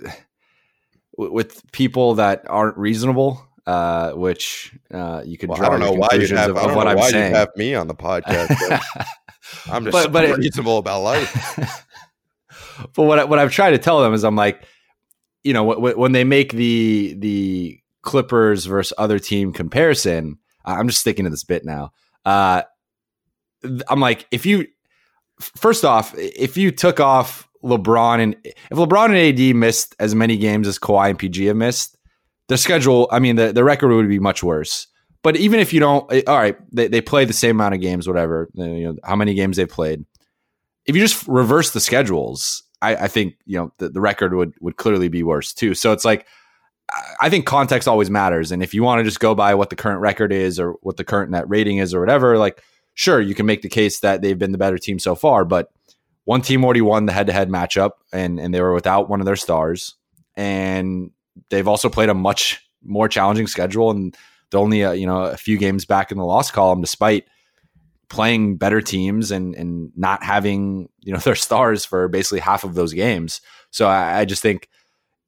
with 1.16 1.62
people 1.72 2.14
that 2.16 2.44
aren't 2.48 2.76
reasonable. 2.76 3.46
Uh, 3.66 4.12
which 4.12 4.74
uh, 4.92 5.22
you 5.24 5.38
could 5.38 5.48
Well, 5.48 5.56
draw 5.56 5.68
I 5.68 5.70
don't 5.70 5.80
know 5.80 5.92
why 5.92 6.08
you 6.12 6.26
have 6.36 6.50
of, 6.50 6.56
I 6.58 6.66
don't 6.66 6.76
what 6.76 6.84
know 6.84 6.90
I'm 6.90 6.96
why 6.98 7.08
you 7.08 7.14
have 7.16 7.48
me 7.56 7.74
on 7.74 7.88
the 7.88 7.94
podcast. 7.94 8.50
I'm 9.72 9.84
just 9.84 9.92
But- 9.92 10.02
so 10.02 10.08
but 10.10 10.24
it- 10.26 10.36
reasonable 10.36 10.76
about 10.76 11.00
life. 11.00 11.86
but 12.94 13.04
what 13.04 13.18
I, 13.20 13.24
what 13.24 13.38
I've 13.38 13.52
tried 13.52 13.70
to 13.70 13.78
tell 13.78 14.02
them 14.02 14.12
is 14.12 14.22
I'm 14.22 14.36
like, 14.36 14.62
you 15.44 15.54
know, 15.54 15.64
when, 15.64 15.96
when 15.98 16.12
they 16.12 16.24
make 16.24 16.52
the 16.52 17.14
the 17.18 17.80
Clippers 18.02 18.66
versus 18.66 18.92
other 18.98 19.18
team 19.18 19.54
comparison, 19.54 20.36
I'm 20.66 20.88
just 20.88 21.00
sticking 21.00 21.24
to 21.24 21.30
this 21.30 21.44
bit 21.44 21.64
now. 21.64 21.92
Uh, 22.26 22.64
I'm 23.88 24.00
like, 24.00 24.26
if 24.30 24.46
you 24.46 24.66
first 25.40 25.84
off, 25.84 26.14
if 26.16 26.56
you 26.56 26.70
took 26.70 27.00
off 27.00 27.48
LeBron 27.62 28.20
and 28.20 28.36
if 28.44 28.72
LeBron 28.72 29.06
and 29.06 29.16
AD 29.16 29.56
missed 29.56 29.94
as 29.98 30.14
many 30.14 30.36
games 30.36 30.68
as 30.68 30.78
Kawhi 30.78 31.10
and 31.10 31.18
PG 31.18 31.46
have 31.46 31.56
missed, 31.56 31.96
the 32.48 32.58
schedule, 32.58 33.08
I 33.10 33.18
mean, 33.18 33.36
the, 33.36 33.52
the 33.52 33.64
record 33.64 33.88
would 33.94 34.08
be 34.08 34.18
much 34.18 34.42
worse. 34.42 34.86
But 35.22 35.36
even 35.36 35.58
if 35.60 35.72
you 35.72 35.80
don't, 35.80 36.10
eh, 36.12 36.22
all 36.26 36.36
right, 36.36 36.56
they, 36.72 36.88
they 36.88 37.00
play 37.00 37.24
the 37.24 37.32
same 37.32 37.56
amount 37.56 37.74
of 37.74 37.80
games, 37.80 38.06
whatever, 38.06 38.50
you 38.54 38.92
know, 38.92 38.96
how 39.02 39.16
many 39.16 39.34
games 39.34 39.56
they've 39.56 39.68
played. 39.68 40.04
If 40.86 40.94
you 40.94 41.00
just 41.00 41.26
reverse 41.26 41.70
the 41.70 41.80
schedules, 41.80 42.62
I, 42.82 42.96
I 42.96 43.08
think, 43.08 43.36
you 43.46 43.56
know, 43.56 43.72
the, 43.78 43.88
the 43.88 44.02
record 44.02 44.34
would, 44.34 44.52
would 44.60 44.76
clearly 44.76 45.08
be 45.08 45.22
worse 45.22 45.54
too. 45.54 45.74
So 45.74 45.92
it's 45.92 46.04
like, 46.04 46.26
I 47.22 47.30
think 47.30 47.46
context 47.46 47.88
always 47.88 48.10
matters. 48.10 48.52
And 48.52 48.62
if 48.62 48.74
you 48.74 48.82
want 48.82 48.98
to 48.98 49.04
just 49.04 49.18
go 49.18 49.34
by 49.34 49.54
what 49.54 49.70
the 49.70 49.76
current 49.76 50.02
record 50.02 50.30
is 50.30 50.60
or 50.60 50.72
what 50.82 50.98
the 50.98 51.04
current 51.04 51.30
net 51.30 51.48
rating 51.48 51.78
is 51.78 51.94
or 51.94 52.00
whatever, 52.00 52.36
like, 52.36 52.62
sure, 52.94 53.20
you 53.20 53.34
can 53.34 53.46
make 53.46 53.62
the 53.62 53.68
case 53.68 54.00
that 54.00 54.22
they've 54.22 54.38
been 54.38 54.52
the 54.52 54.58
better 54.58 54.78
team 54.78 54.98
so 54.98 55.14
far, 55.14 55.44
but 55.44 55.70
one 56.24 56.40
team 56.40 56.64
already 56.64 56.80
won 56.80 57.06
the 57.06 57.12
head 57.12 57.26
to 57.26 57.32
head 57.32 57.50
matchup 57.50 57.92
and, 58.12 58.40
and 58.40 58.54
they 58.54 58.60
were 58.60 58.72
without 58.72 59.08
one 59.08 59.20
of 59.20 59.26
their 59.26 59.36
stars. 59.36 59.94
And 60.36 61.10
they've 61.50 61.68
also 61.68 61.88
played 61.88 62.08
a 62.08 62.14
much 62.14 62.60
more 62.82 63.08
challenging 63.08 63.46
schedule 63.46 63.90
and 63.90 64.16
they're 64.50 64.60
only 64.60 64.84
uh, 64.84 64.92
you 64.92 65.06
know 65.06 65.22
a 65.22 65.36
few 65.36 65.58
games 65.58 65.84
back 65.84 66.12
in 66.12 66.18
the 66.18 66.24
loss 66.24 66.50
column 66.50 66.80
despite 66.80 67.24
playing 68.08 68.56
better 68.56 68.80
teams 68.80 69.30
and 69.30 69.54
and 69.54 69.90
not 69.96 70.22
having 70.22 70.88
you 71.00 71.12
know 71.12 71.18
their 71.24 71.34
stars 71.34 71.84
for 71.84 72.08
basically 72.08 72.40
half 72.40 72.64
of 72.64 72.74
those 72.74 72.92
games 72.92 73.40
so 73.70 73.86
i, 73.88 74.20
I 74.20 74.24
just 74.24 74.42
think 74.42 74.68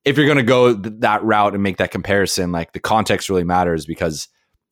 if 0.04 0.16
you're 0.16 0.26
going 0.26 0.36
to 0.36 0.44
go 0.44 0.76
th- 0.76 0.96
that 1.00 1.24
route 1.24 1.54
and 1.54 1.62
make 1.62 1.78
that 1.78 1.90
comparison 1.90 2.52
like 2.52 2.72
the 2.72 2.80
context 2.80 3.28
really 3.28 3.44
matters 3.44 3.86
because 3.86 4.28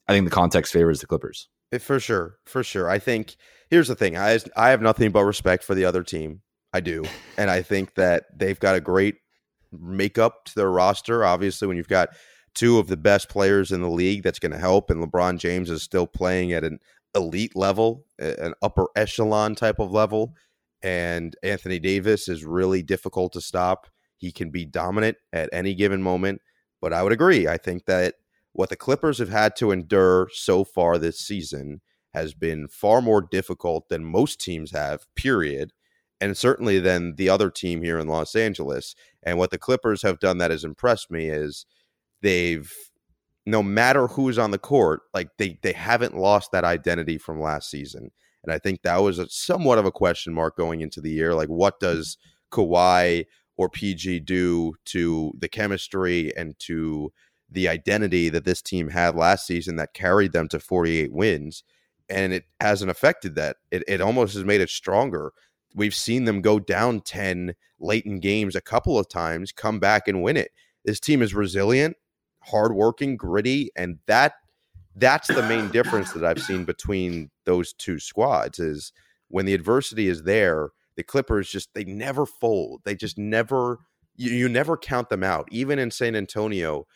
i 0.08 0.12
think 0.12 0.24
the 0.24 0.30
context 0.30 0.72
favors 0.72 1.00
the 1.00 1.06
clippers 1.06 1.48
For 1.80 2.00
sure, 2.00 2.38
for 2.44 2.62
sure. 2.62 2.88
I 2.88 2.98
think 2.98 3.36
here's 3.70 3.88
the 3.88 3.94
thing. 3.94 4.16
I 4.16 4.38
I 4.56 4.70
have 4.70 4.82
nothing 4.82 5.10
but 5.10 5.24
respect 5.24 5.64
for 5.64 5.74
the 5.74 5.84
other 5.84 6.02
team. 6.02 6.42
I 6.72 6.80
do, 6.80 7.04
and 7.38 7.50
I 7.50 7.62
think 7.62 7.94
that 7.94 8.24
they've 8.36 8.58
got 8.58 8.74
a 8.74 8.80
great 8.80 9.16
makeup 9.72 10.44
to 10.46 10.54
their 10.54 10.70
roster. 10.70 11.24
Obviously, 11.24 11.68
when 11.68 11.76
you've 11.76 11.88
got 11.88 12.10
two 12.54 12.78
of 12.78 12.88
the 12.88 12.96
best 12.96 13.28
players 13.28 13.72
in 13.72 13.80
the 13.80 13.90
league, 13.90 14.22
that's 14.22 14.38
going 14.38 14.52
to 14.52 14.58
help. 14.58 14.90
And 14.90 15.02
LeBron 15.02 15.38
James 15.38 15.70
is 15.70 15.82
still 15.82 16.06
playing 16.06 16.52
at 16.52 16.64
an 16.64 16.78
elite 17.14 17.54
level, 17.56 18.06
an 18.18 18.54
upper 18.62 18.86
echelon 18.96 19.54
type 19.54 19.78
of 19.78 19.92
level. 19.92 20.34
And 20.82 21.34
Anthony 21.42 21.78
Davis 21.78 22.28
is 22.28 22.44
really 22.44 22.82
difficult 22.82 23.32
to 23.32 23.40
stop. 23.40 23.86
He 24.18 24.30
can 24.32 24.50
be 24.50 24.64
dominant 24.64 25.16
at 25.32 25.48
any 25.52 25.74
given 25.74 26.02
moment. 26.02 26.40
But 26.80 26.92
I 26.92 27.02
would 27.02 27.12
agree. 27.12 27.48
I 27.48 27.56
think 27.56 27.86
that 27.86 28.14
what 28.54 28.70
the 28.70 28.76
Clippers 28.76 29.18
have 29.18 29.28
had 29.28 29.56
to 29.56 29.72
endure 29.72 30.28
so 30.32 30.64
far 30.64 30.96
this 30.96 31.18
season 31.18 31.80
has 32.14 32.32
been 32.32 32.68
far 32.68 33.02
more 33.02 33.20
difficult 33.20 33.88
than 33.88 34.04
most 34.04 34.40
teams 34.40 34.70
have, 34.70 35.04
period. 35.16 35.72
And 36.20 36.36
certainly 36.36 36.78
than 36.78 37.16
the 37.16 37.28
other 37.28 37.50
team 37.50 37.82
here 37.82 37.98
in 37.98 38.06
Los 38.06 38.36
Angeles. 38.36 38.94
And 39.24 39.36
what 39.36 39.50
the 39.50 39.58
Clippers 39.58 40.02
have 40.02 40.20
done 40.20 40.38
that 40.38 40.52
has 40.52 40.62
impressed 40.62 41.10
me 41.10 41.28
is 41.28 41.66
they've 42.22 42.72
no 43.44 43.62
matter 43.62 44.06
who's 44.06 44.38
on 44.38 44.52
the 44.52 44.58
court, 44.58 45.00
like 45.12 45.28
they 45.36 45.58
they 45.62 45.72
haven't 45.72 46.16
lost 46.16 46.52
that 46.52 46.64
identity 46.64 47.18
from 47.18 47.40
last 47.40 47.68
season. 47.68 48.10
And 48.44 48.52
I 48.52 48.58
think 48.58 48.82
that 48.82 48.98
was 48.98 49.18
a, 49.18 49.28
somewhat 49.28 49.78
of 49.78 49.84
a 49.84 49.92
question 49.92 50.32
mark 50.32 50.56
going 50.56 50.80
into 50.80 51.00
the 51.00 51.10
year. 51.10 51.34
Like, 51.34 51.48
what 51.48 51.80
does 51.80 52.16
Kawhi 52.52 53.24
or 53.56 53.68
PG 53.68 54.20
do 54.20 54.74
to 54.86 55.32
the 55.38 55.48
chemistry 55.48 56.32
and 56.36 56.54
to 56.60 57.12
the 57.54 57.68
identity 57.68 58.28
that 58.28 58.44
this 58.44 58.60
team 58.60 58.90
had 58.90 59.16
last 59.16 59.46
season 59.46 59.76
that 59.76 59.94
carried 59.94 60.32
them 60.32 60.48
to 60.48 60.60
48 60.60 61.12
wins. 61.12 61.64
And 62.10 62.32
it 62.32 62.44
hasn't 62.60 62.90
affected 62.90 63.34
that. 63.36 63.56
It, 63.70 63.82
it 63.88 64.00
almost 64.00 64.34
has 64.34 64.44
made 64.44 64.60
it 64.60 64.68
stronger. 64.68 65.32
We've 65.74 65.94
seen 65.94 66.24
them 66.24 66.42
go 66.42 66.58
down 66.58 67.00
10 67.00 67.54
late 67.80 68.04
in 68.04 68.20
games 68.20 68.54
a 68.54 68.60
couple 68.60 68.98
of 68.98 69.08
times, 69.08 69.52
come 69.52 69.78
back 69.78 70.06
and 70.06 70.22
win 70.22 70.36
it. 70.36 70.50
This 70.84 71.00
team 71.00 71.22
is 71.22 71.34
resilient, 71.34 71.96
hardworking, 72.40 73.16
gritty, 73.16 73.70
and 73.74 73.98
that 74.06 74.34
that's 74.96 75.28
the 75.28 75.42
main 75.42 75.70
difference 75.70 76.12
that 76.12 76.24
I've 76.24 76.42
seen 76.42 76.64
between 76.64 77.30
those 77.46 77.72
two 77.72 77.98
squads 77.98 78.60
is 78.60 78.92
when 79.28 79.44
the 79.44 79.54
adversity 79.54 80.08
is 80.08 80.22
there, 80.22 80.70
the 80.96 81.02
Clippers 81.02 81.50
just 81.50 81.74
they 81.74 81.84
never 81.84 82.26
fold. 82.26 82.82
They 82.84 82.94
just 82.94 83.18
never 83.18 83.78
you, 84.16 84.30
you 84.30 84.48
never 84.48 84.76
count 84.76 85.08
them 85.08 85.24
out. 85.24 85.48
Even 85.50 85.78
in 85.78 85.90
San 85.90 86.14
Antonio, 86.14 86.86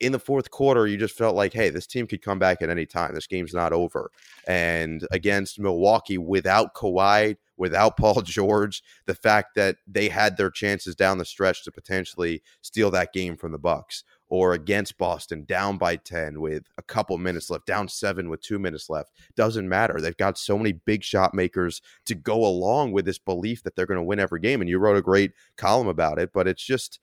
in 0.00 0.12
the 0.12 0.18
fourth 0.18 0.50
quarter, 0.50 0.86
you 0.86 0.96
just 0.96 1.16
felt 1.16 1.36
like, 1.36 1.52
hey, 1.52 1.70
this 1.70 1.86
team 1.86 2.06
could 2.06 2.22
come 2.22 2.38
back 2.38 2.62
at 2.62 2.70
any 2.70 2.86
time. 2.86 3.14
This 3.14 3.26
game's 3.26 3.54
not 3.54 3.72
over. 3.72 4.10
And 4.46 5.06
against 5.10 5.58
Milwaukee, 5.58 6.18
without 6.18 6.74
Kawhi, 6.74 7.36
without 7.56 7.96
Paul 7.98 8.20
George, 8.22 8.82
the 9.06 9.14
fact 9.14 9.54
that 9.56 9.76
they 9.86 10.08
had 10.08 10.36
their 10.36 10.50
chances 10.50 10.94
down 10.94 11.18
the 11.18 11.24
stretch 11.24 11.64
to 11.64 11.72
potentially 11.72 12.42
steal 12.62 12.90
that 12.90 13.12
game 13.12 13.36
from 13.36 13.52
the 13.52 13.58
Bucks, 13.58 14.04
or 14.28 14.54
against 14.54 14.98
Boston, 14.98 15.44
down 15.44 15.78
by 15.78 15.96
ten 15.96 16.40
with 16.40 16.64
a 16.78 16.82
couple 16.82 17.16
minutes 17.16 17.48
left, 17.48 17.66
down 17.66 17.88
seven 17.88 18.28
with 18.28 18.40
two 18.40 18.58
minutes 18.58 18.90
left, 18.90 19.12
doesn't 19.36 19.68
matter. 19.68 20.00
They've 20.00 20.16
got 20.16 20.36
so 20.36 20.58
many 20.58 20.72
big 20.72 21.04
shot 21.04 21.32
makers 21.32 21.80
to 22.06 22.14
go 22.14 22.44
along 22.44 22.92
with 22.92 23.04
this 23.04 23.18
belief 23.18 23.62
that 23.62 23.76
they're 23.76 23.86
going 23.86 24.00
to 24.00 24.04
win 24.04 24.18
every 24.18 24.40
game. 24.40 24.60
And 24.60 24.68
you 24.68 24.78
wrote 24.78 24.96
a 24.96 25.02
great 25.02 25.32
column 25.56 25.86
about 25.86 26.18
it, 26.18 26.30
but 26.32 26.48
it's 26.48 26.64
just 26.64 26.98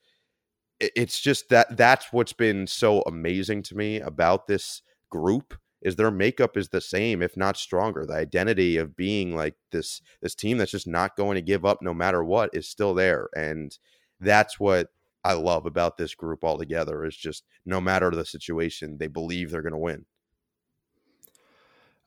it's 0.96 1.20
just 1.20 1.48
that 1.48 1.76
that's 1.76 2.12
what's 2.12 2.32
been 2.32 2.66
so 2.66 3.02
amazing 3.02 3.62
to 3.62 3.76
me 3.76 4.00
about 4.00 4.46
this 4.46 4.82
group 5.10 5.54
is 5.82 5.96
their 5.96 6.10
makeup 6.10 6.56
is 6.56 6.70
the 6.70 6.80
same 6.80 7.22
if 7.22 7.36
not 7.36 7.56
stronger 7.56 8.04
the 8.06 8.14
identity 8.14 8.76
of 8.76 8.96
being 8.96 9.34
like 9.36 9.54
this 9.70 10.00
this 10.22 10.34
team 10.34 10.58
that's 10.58 10.70
just 10.72 10.86
not 10.86 11.16
going 11.16 11.34
to 11.34 11.42
give 11.42 11.64
up 11.64 11.82
no 11.82 11.94
matter 11.94 12.24
what 12.24 12.50
is 12.52 12.68
still 12.68 12.94
there 12.94 13.28
and 13.36 13.78
that's 14.20 14.58
what 14.58 14.88
i 15.22 15.32
love 15.32 15.66
about 15.66 15.96
this 15.96 16.14
group 16.14 16.42
altogether 16.42 17.04
is 17.04 17.16
just 17.16 17.44
no 17.64 17.80
matter 17.80 18.10
the 18.10 18.24
situation 18.24 18.96
they 18.98 19.06
believe 19.06 19.50
they're 19.50 19.62
going 19.62 19.72
to 19.72 19.78
win 19.78 20.04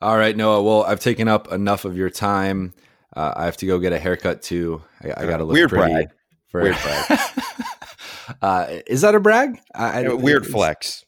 All 0.00 0.16
right, 0.16 0.36
Noah. 0.36 0.62
Well, 0.62 0.84
I've 0.84 1.00
taken 1.00 1.26
up 1.26 1.50
enough 1.50 1.84
of 1.84 1.96
your 1.96 2.08
time. 2.10 2.72
Uh, 3.16 3.32
I 3.34 3.44
have 3.46 3.56
to 3.58 3.66
go 3.66 3.80
get 3.80 3.92
a 3.92 3.98
haircut 3.98 4.42
too. 4.42 4.82
I, 5.02 5.22
I 5.22 5.26
got 5.26 5.38
to 5.38 5.44
look 5.44 5.54
Weird 5.54 5.70
pretty. 5.70 5.92
brag. 5.92 6.08
For, 6.46 6.62
Weird 6.62 6.76
brag. 6.80 7.18
uh, 8.42 8.66
is 8.86 9.00
that 9.02 9.14
a 9.14 9.20
brag? 9.20 9.58
I, 9.74 10.04
I- 10.04 10.12
weird 10.14 10.46
flex 10.46 11.04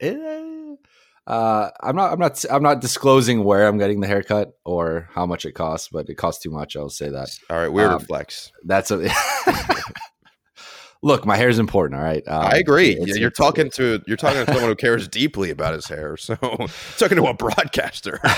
Eh, 0.00 0.14
uh, 1.26 1.70
I'm 1.80 1.96
not. 1.96 2.12
I'm 2.12 2.18
not. 2.18 2.44
I'm 2.50 2.62
not 2.62 2.80
disclosing 2.80 3.44
where 3.44 3.66
I'm 3.66 3.78
getting 3.78 4.00
the 4.00 4.06
haircut 4.06 4.52
or 4.64 5.08
how 5.14 5.24
much 5.24 5.46
it 5.46 5.52
costs, 5.52 5.88
but 5.90 6.08
it 6.10 6.16
costs 6.16 6.42
too 6.42 6.50
much. 6.50 6.76
I'll 6.76 6.90
say 6.90 7.08
that. 7.08 7.30
all 7.48 7.56
right 7.56 7.72
weirder 7.72 7.94
Um, 7.94 8.00
flex 8.00 8.52
That's 8.64 8.90
a. 8.90 9.08
Look, 11.02 11.26
my 11.26 11.36
hair 11.36 11.48
is 11.50 11.58
important. 11.58 12.00
All 12.00 12.06
right. 12.06 12.22
Um, 12.26 12.46
I 12.46 12.56
agree. 12.58 12.90
it's- 12.92 13.08
you're 13.18 13.28
it's- 13.28 13.36
talking 13.36 13.70
to 13.72 14.00
you're 14.06 14.16
talking 14.16 14.44
to 14.44 14.52
someone 14.52 14.70
who 14.70 14.74
cares 14.76 15.06
deeply 15.20 15.50
about 15.50 15.74
his 15.74 15.86
hair. 15.86 16.16
So 16.16 16.34
talking 16.98 17.16
to 17.16 17.26
a 17.26 17.34
broadcaster. 17.34 18.20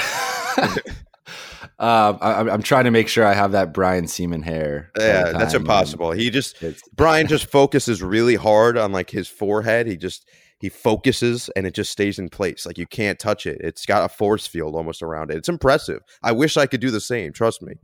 um, 1.78 2.18
I, 2.20 2.32
I'm- 2.32 2.48
I'm 2.50 2.62
trying 2.62 2.84
to 2.84 2.90
make 2.90 3.08
sure 3.08 3.24
I 3.24 3.34
have 3.34 3.52
that 3.52 3.72
Brian 3.74 4.04
Sieman 4.04 4.42
hair. 4.44 4.90
Yeah, 4.98 5.32
that's 5.32 5.54
impossible. 5.54 6.12
He 6.12 6.30
just 6.30 6.56
Brian 6.94 7.26
just 7.26 7.46
focuses 7.50 8.02
really 8.02 8.34
hard 8.36 8.76
on 8.78 8.92
like 8.92 9.10
his 9.10 9.28
forehead. 9.28 9.86
He 9.86 9.96
just 9.96 10.28
he 10.58 10.68
focuses 10.70 11.48
and 11.56 11.66
it 11.66 11.74
just 11.74 11.92
stays 11.92 12.18
in 12.18 12.28
place. 12.30 12.64
Like 12.66 12.78
you 12.78 12.86
can't 12.86 13.18
touch 13.18 13.46
it. 13.46 13.60
It's 13.60 13.84
got 13.86 14.04
a 14.04 14.08
force 14.08 14.46
field 14.46 14.74
almost 14.74 15.02
around 15.02 15.30
it. 15.30 15.36
It's 15.36 15.48
impressive. 15.50 16.00
I 16.22 16.32
wish 16.32 16.56
I 16.56 16.66
could 16.66 16.80
do 16.80 16.90
the 16.90 17.00
same. 17.00 17.32
Trust 17.32 17.60
me. 17.62 17.74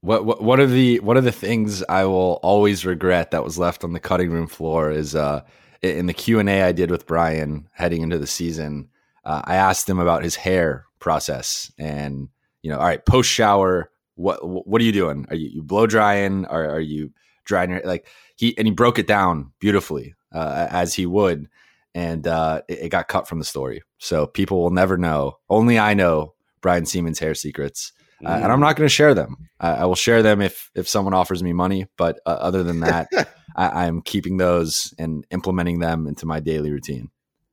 What, 0.00 0.24
what 0.26 0.42
one 0.42 0.60
of 0.60 0.70
the 0.70 1.00
one 1.00 1.16
of 1.16 1.24
the 1.24 1.32
things 1.32 1.82
I 1.88 2.04
will 2.04 2.38
always 2.42 2.84
regret 2.84 3.30
that 3.30 3.42
was 3.44 3.58
left 3.58 3.82
on 3.84 3.92
the 3.92 4.00
cutting 4.00 4.30
room 4.30 4.46
floor 4.46 4.90
is 4.90 5.14
uh 5.14 5.42
in 5.82 6.06
the 6.06 6.12
Q 6.14 6.38
and 6.40 6.48
A 6.48 6.62
I 6.62 6.72
did 6.72 6.90
with 6.90 7.06
Brian 7.06 7.68
heading 7.72 8.02
into 8.02 8.18
the 8.18 8.26
season. 8.26 8.88
Uh, 9.24 9.42
I 9.44 9.56
asked 9.56 9.88
him 9.88 9.98
about 9.98 10.22
his 10.22 10.36
hair 10.36 10.84
process 11.00 11.72
and 11.78 12.28
you 12.66 12.72
know, 12.72 12.78
all 12.78 12.84
right, 12.86 13.04
post 13.04 13.30
shower, 13.30 13.90
what 14.16 14.66
what 14.66 14.80
are 14.80 14.84
you 14.84 14.92
doing? 14.92 15.26
Are 15.30 15.36
you, 15.36 15.48
you 15.48 15.62
blow 15.62 15.86
drying? 15.86 16.46
Or 16.46 16.64
are 16.68 16.80
you 16.80 17.12
drying 17.44 17.70
your 17.70 17.80
like 17.84 18.08
he 18.34 18.56
and 18.58 18.66
he 18.66 18.72
broke 18.72 18.98
it 18.98 19.06
down 19.06 19.52
beautifully 19.60 20.14
uh, 20.32 20.66
as 20.70 20.94
he 20.94 21.06
would, 21.06 21.48
and 21.94 22.26
uh, 22.26 22.62
it, 22.68 22.78
it 22.80 22.88
got 22.88 23.08
cut 23.08 23.28
from 23.28 23.38
the 23.38 23.44
story, 23.44 23.82
so 23.98 24.26
people 24.26 24.62
will 24.62 24.70
never 24.70 24.96
know. 24.96 25.38
Only 25.48 25.78
I 25.78 25.94
know 25.94 26.34
Brian 26.60 26.84
Sieman's 26.84 27.18
hair 27.18 27.34
secrets 27.34 27.92
uh, 28.24 28.40
and 28.42 28.50
I'm 28.50 28.60
not 28.60 28.76
going 28.76 28.86
to 28.86 28.94
share 28.94 29.14
them. 29.14 29.48
I, 29.60 29.72
I 29.72 29.84
will 29.84 29.94
share 29.94 30.22
them 30.22 30.40
if 30.40 30.70
if 30.74 30.88
someone 30.88 31.14
offers 31.14 31.42
me 31.42 31.52
money, 31.52 31.86
but 31.96 32.20
uh, 32.24 32.30
other 32.30 32.62
than 32.62 32.80
that, 32.80 33.08
I, 33.56 33.86
I'm 33.86 34.00
keeping 34.00 34.38
those 34.38 34.94
and 34.98 35.26
implementing 35.30 35.80
them 35.80 36.06
into 36.06 36.26
my 36.26 36.40
daily 36.40 36.70
routine. 36.70 37.10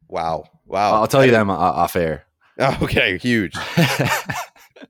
Wow. 0.07 0.45
Wow. 0.65 0.95
I'll 0.95 1.07
tell 1.07 1.25
you 1.25 1.31
them 1.31 1.49
uh, 1.49 1.55
off 1.55 1.95
air. 1.95 2.25
Okay, 2.59 3.17
huge. 3.17 3.57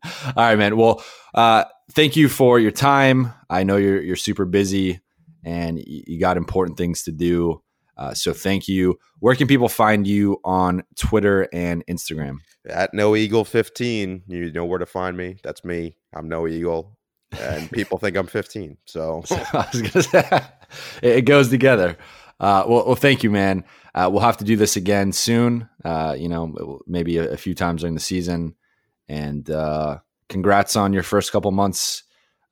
All 0.25 0.33
right, 0.35 0.57
man. 0.57 0.77
Well, 0.77 1.03
uh, 1.33 1.65
thank 1.91 2.15
you 2.15 2.29
for 2.29 2.59
your 2.59 2.71
time. 2.71 3.33
I 3.49 3.63
know 3.63 3.77
you're 3.77 4.01
you're 4.01 4.15
super 4.15 4.45
busy 4.45 5.01
and 5.43 5.81
you 5.85 6.19
got 6.19 6.37
important 6.37 6.77
things 6.77 7.03
to 7.03 7.11
do. 7.11 7.61
Uh, 7.97 8.13
so 8.13 8.33
thank 8.33 8.67
you. 8.67 8.97
Where 9.19 9.35
can 9.35 9.47
people 9.47 9.69
find 9.69 10.07
you 10.07 10.39
on 10.43 10.83
Twitter 10.95 11.47
and 11.53 11.85
Instagram? 11.87 12.37
At 12.67 12.93
Noah 12.93 13.17
Eagle 13.17 13.45
15, 13.45 14.23
you 14.27 14.51
know 14.51 14.65
where 14.65 14.79
to 14.79 14.85
find 14.85 15.15
me. 15.15 15.37
That's 15.43 15.63
me. 15.63 15.97
I'm 16.13 16.27
Noah 16.27 16.49
Eagle. 16.49 16.97
And 17.39 17.69
people 17.71 17.97
think 17.97 18.17
I'm 18.17 18.27
15. 18.27 18.77
So 18.85 19.23
I 19.31 19.67
was 19.71 19.81
gonna 19.81 20.03
say 20.03 20.41
it, 21.01 21.17
it 21.17 21.21
goes 21.25 21.49
together. 21.49 21.97
Uh, 22.39 22.63
well, 22.67 22.85
well, 22.87 22.95
thank 22.95 23.23
you, 23.23 23.29
man. 23.29 23.63
Uh, 23.93 24.09
we'll 24.11 24.21
have 24.21 24.37
to 24.37 24.43
do 24.43 24.55
this 24.55 24.75
again 24.75 25.11
soon. 25.11 25.69
Uh, 25.85 26.15
you 26.17 26.27
know, 26.27 26.79
maybe 26.87 27.17
a, 27.17 27.31
a 27.31 27.37
few 27.37 27.53
times 27.53 27.81
during 27.81 27.93
the 27.93 27.99
season. 27.99 28.55
And 29.07 29.49
uh, 29.49 29.99
congrats 30.29 30.75
on 30.75 30.93
your 30.93 31.03
first 31.03 31.31
couple 31.31 31.51
months 31.51 32.03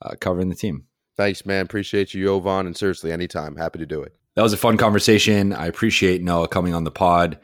uh, 0.01 0.15
covering 0.19 0.49
the 0.49 0.55
team. 0.55 0.85
thanks, 1.17 1.45
man. 1.45 1.63
Appreciate 1.63 2.13
you, 2.13 2.25
Jovan. 2.25 2.65
And 2.65 2.75
seriously, 2.75 3.11
anytime. 3.11 3.55
Happy 3.55 3.79
to 3.79 3.85
do 3.85 4.01
it. 4.01 4.15
That 4.35 4.43
was 4.43 4.53
a 4.53 4.57
fun 4.57 4.77
conversation. 4.77 5.53
I 5.53 5.67
appreciate 5.67 6.23
Noah 6.23 6.47
coming 6.47 6.73
on 6.73 6.83
the 6.83 6.91
pod. 6.91 7.37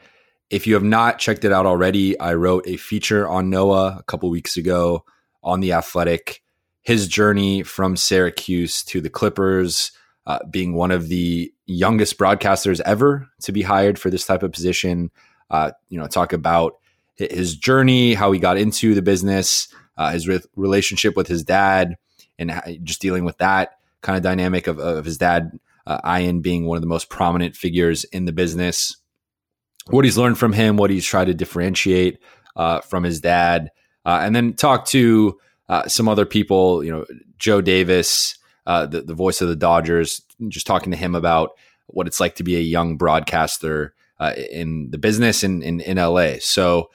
If 0.50 0.66
you 0.66 0.74
have 0.74 0.82
not 0.82 1.18
checked 1.18 1.44
it 1.44 1.52
out 1.52 1.66
already, 1.66 2.18
I 2.18 2.34
wrote 2.34 2.66
a 2.66 2.78
feature 2.78 3.28
on 3.28 3.50
Noah 3.50 3.98
a 3.98 4.02
couple 4.04 4.30
weeks 4.30 4.56
ago 4.56 5.04
on 5.42 5.60
the 5.60 5.74
Athletic. 5.74 6.42
His 6.82 7.06
journey 7.06 7.62
from 7.62 7.96
Syracuse 7.96 8.82
to 8.84 9.02
the 9.02 9.10
Clippers, 9.10 9.92
uh, 10.26 10.38
being 10.50 10.72
one 10.72 10.90
of 10.90 11.08
the 11.08 11.52
youngest 11.66 12.18
broadcasters 12.18 12.80
ever 12.86 13.28
to 13.42 13.52
be 13.52 13.62
hired 13.62 13.98
for 13.98 14.08
this 14.08 14.24
type 14.24 14.42
of 14.42 14.52
position. 14.52 15.10
Uh, 15.50 15.72
you 15.90 15.98
know, 15.98 16.06
talk 16.06 16.32
about 16.32 16.74
his 17.18 17.56
journey, 17.56 18.14
how 18.14 18.32
he 18.32 18.38
got 18.38 18.56
into 18.56 18.94
the 18.94 19.02
business, 19.02 19.68
uh, 19.96 20.10
his 20.10 20.28
re- 20.28 20.40
relationship 20.56 21.16
with 21.16 21.26
his 21.26 21.42
dad, 21.42 21.96
and 22.38 22.52
just 22.84 23.00
dealing 23.00 23.24
with 23.24 23.38
that 23.38 23.78
kind 24.00 24.16
of 24.16 24.22
dynamic 24.22 24.66
of, 24.66 24.78
of 24.78 25.04
his 25.04 25.18
dad 25.18 25.58
uh, 25.88 26.18
Ian 26.18 26.40
being 26.40 26.66
one 26.66 26.76
of 26.76 26.82
the 26.82 26.88
most 26.88 27.08
prominent 27.08 27.56
figures 27.56 28.04
in 28.04 28.26
the 28.26 28.32
business. 28.32 28.96
What 29.88 30.04
he's 30.04 30.18
learned 30.18 30.38
from 30.38 30.52
him, 30.52 30.76
what 30.76 30.90
he's 30.90 31.06
tried 31.06 31.26
to 31.26 31.34
differentiate 31.34 32.18
uh, 32.54 32.80
from 32.80 33.04
his 33.04 33.20
dad, 33.20 33.70
uh, 34.04 34.20
and 34.22 34.36
then 34.36 34.52
talk 34.52 34.84
to 34.86 35.38
uh, 35.68 35.88
some 35.88 36.06
other 36.08 36.26
people. 36.26 36.84
You 36.84 36.92
know, 36.92 37.06
Joe 37.38 37.62
Davis, 37.62 38.36
uh, 38.66 38.84
the 38.84 39.00
the 39.00 39.14
voice 39.14 39.40
of 39.40 39.48
the 39.48 39.56
Dodgers, 39.56 40.20
just 40.48 40.66
talking 40.66 40.90
to 40.90 40.96
him 40.96 41.14
about 41.14 41.52
what 41.86 42.06
it's 42.06 42.20
like 42.20 42.34
to 42.36 42.44
be 42.44 42.56
a 42.56 42.60
young 42.60 42.98
broadcaster 42.98 43.94
uh, 44.20 44.34
in 44.50 44.90
the 44.90 44.98
business 44.98 45.42
in, 45.42 45.62
in 45.62 45.80
in 45.80 45.96
LA. 45.96 46.34
So, 46.40 46.90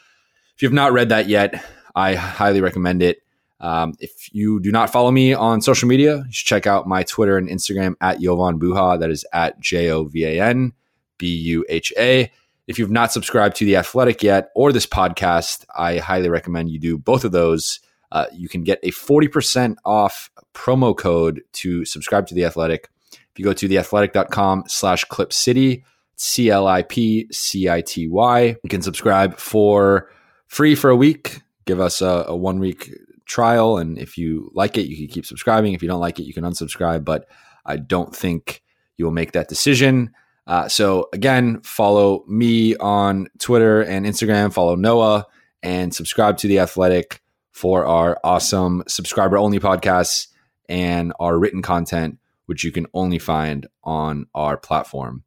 if 0.56 0.62
you've 0.62 0.74
not 0.74 0.94
read 0.94 1.10
that 1.10 1.28
yet, 1.28 1.64
I 1.96 2.16
highly 2.16 2.62
recommend 2.62 3.02
it. 3.02 3.20
Um, 3.60 3.94
if 4.00 4.34
you 4.34 4.60
do 4.60 4.72
not 4.72 4.92
follow 4.92 5.10
me 5.10 5.34
on 5.34 5.62
social 5.62 5.88
media, 5.88 6.18
you 6.18 6.32
should 6.32 6.48
check 6.48 6.68
out 6.68 6.88
my 6.88 7.04
Twitter 7.04 7.38
and 7.38 7.48
Instagram 7.48 7.96
at 8.02 8.20
Jovan 8.20 8.60
Buha. 8.60 9.00
That 9.00 9.10
is 9.10 9.26
at 9.32 9.60
J 9.60 9.90
O 9.90 10.04
V 10.04 10.26
A 10.26 10.44
N 10.44 10.74
B 11.18 11.28
U 11.28 11.66
H 11.70 11.94
A. 11.98 12.32
If 12.68 12.80
you've 12.80 12.92
not 12.92 13.12
subscribed 13.12 13.56
to 13.58 13.66
The 13.66 13.78
Athletic 13.78 14.24
yet 14.24 14.50
or 14.56 14.72
this 14.72 14.86
podcast, 14.86 15.66
I 15.76 15.98
highly 15.98 16.30
recommend 16.30 16.72
you 16.72 16.80
do 16.80 16.98
both 16.98 17.26
of 17.26 17.32
those. 17.32 17.80
Uh, 18.12 18.28
you 18.34 18.48
can 18.48 18.64
get 18.64 18.80
a 18.84 18.92
40% 18.92 19.76
off 19.84 20.30
promo 20.54 20.96
code 20.96 21.42
to 21.54 21.84
subscribe 21.84 22.28
to 22.28 22.36
The 22.36 22.46
Athletic. 22.46 22.90
If 23.12 23.40
you 23.40 23.46
go 23.46 23.54
to 23.54 23.68
theathletic.com 23.68 24.66
slash 24.68 25.04
clip 25.06 25.34
city, 25.34 25.84
C 26.16 26.50
L 26.50 26.68
I 26.68 26.84
P 26.84 27.28
C 27.32 27.70
I 27.70 27.82
T 27.82 28.08
Y, 28.08 28.56
you 28.62 28.70
can 28.70 28.82
subscribe 28.82 29.38
for 29.38 30.10
free 30.54 30.76
for 30.76 30.90
a 30.90 30.96
week. 30.96 31.42
Give 31.66 31.80
us 31.80 32.02
a, 32.02 32.26
a 32.28 32.36
one 32.36 32.60
week 32.60 32.92
trial. 33.26 33.78
And 33.78 33.98
if 33.98 34.18
you 34.18 34.52
like 34.54 34.78
it, 34.78 34.88
you 34.88 34.96
can 34.96 35.08
keep 35.08 35.26
subscribing. 35.26 35.74
If 35.74 35.82
you 35.82 35.90
don't 35.90 36.00
like 36.00 36.20
it, 36.20 36.24
you 36.24 36.34
can 36.34 36.44
unsubscribe. 36.44 37.04
But 37.04 37.28
I 37.66 37.78
don't 37.78 38.16
think 38.16 38.62
you 38.98 39.06
will 39.06 39.12
make 39.12 39.32
that 39.32 39.48
decision. 39.48 40.12
Uh, 40.46 40.68
so 40.68 41.10
again, 41.14 41.62
follow 41.62 42.24
me 42.28 42.76
on 42.76 43.28
Twitter 43.40 43.82
and 43.82 44.06
Instagram. 44.06 44.54
Follow 44.54 44.76
Noah 44.76 45.26
and 45.64 45.96
subscribe 45.96 46.38
to 46.38 46.48
the 46.48 46.60
Athletic 46.60 47.22
for 47.52 47.86
our 47.86 48.20
awesome 48.24 48.84
subscriber 48.88 49.38
only 49.38 49.60
podcasts 49.60 50.28
and 50.68 51.14
our 51.20 51.38
written 51.38 51.62
content, 51.62 52.20
which 52.46 52.64
you 52.64 52.72
can 52.72 52.86
only 52.94 53.20
find 53.20 53.68
on 53.84 54.28
our 54.36 54.58
platform. 54.58 55.24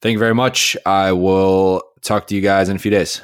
Thank 0.00 0.14
you 0.14 0.18
very 0.18 0.34
much. 0.34 0.76
I 0.86 1.12
will 1.12 1.82
talk 2.02 2.26
to 2.28 2.34
you 2.34 2.40
guys 2.40 2.68
in 2.68 2.76
a 2.76 2.78
few 2.78 2.90
days. 2.90 3.20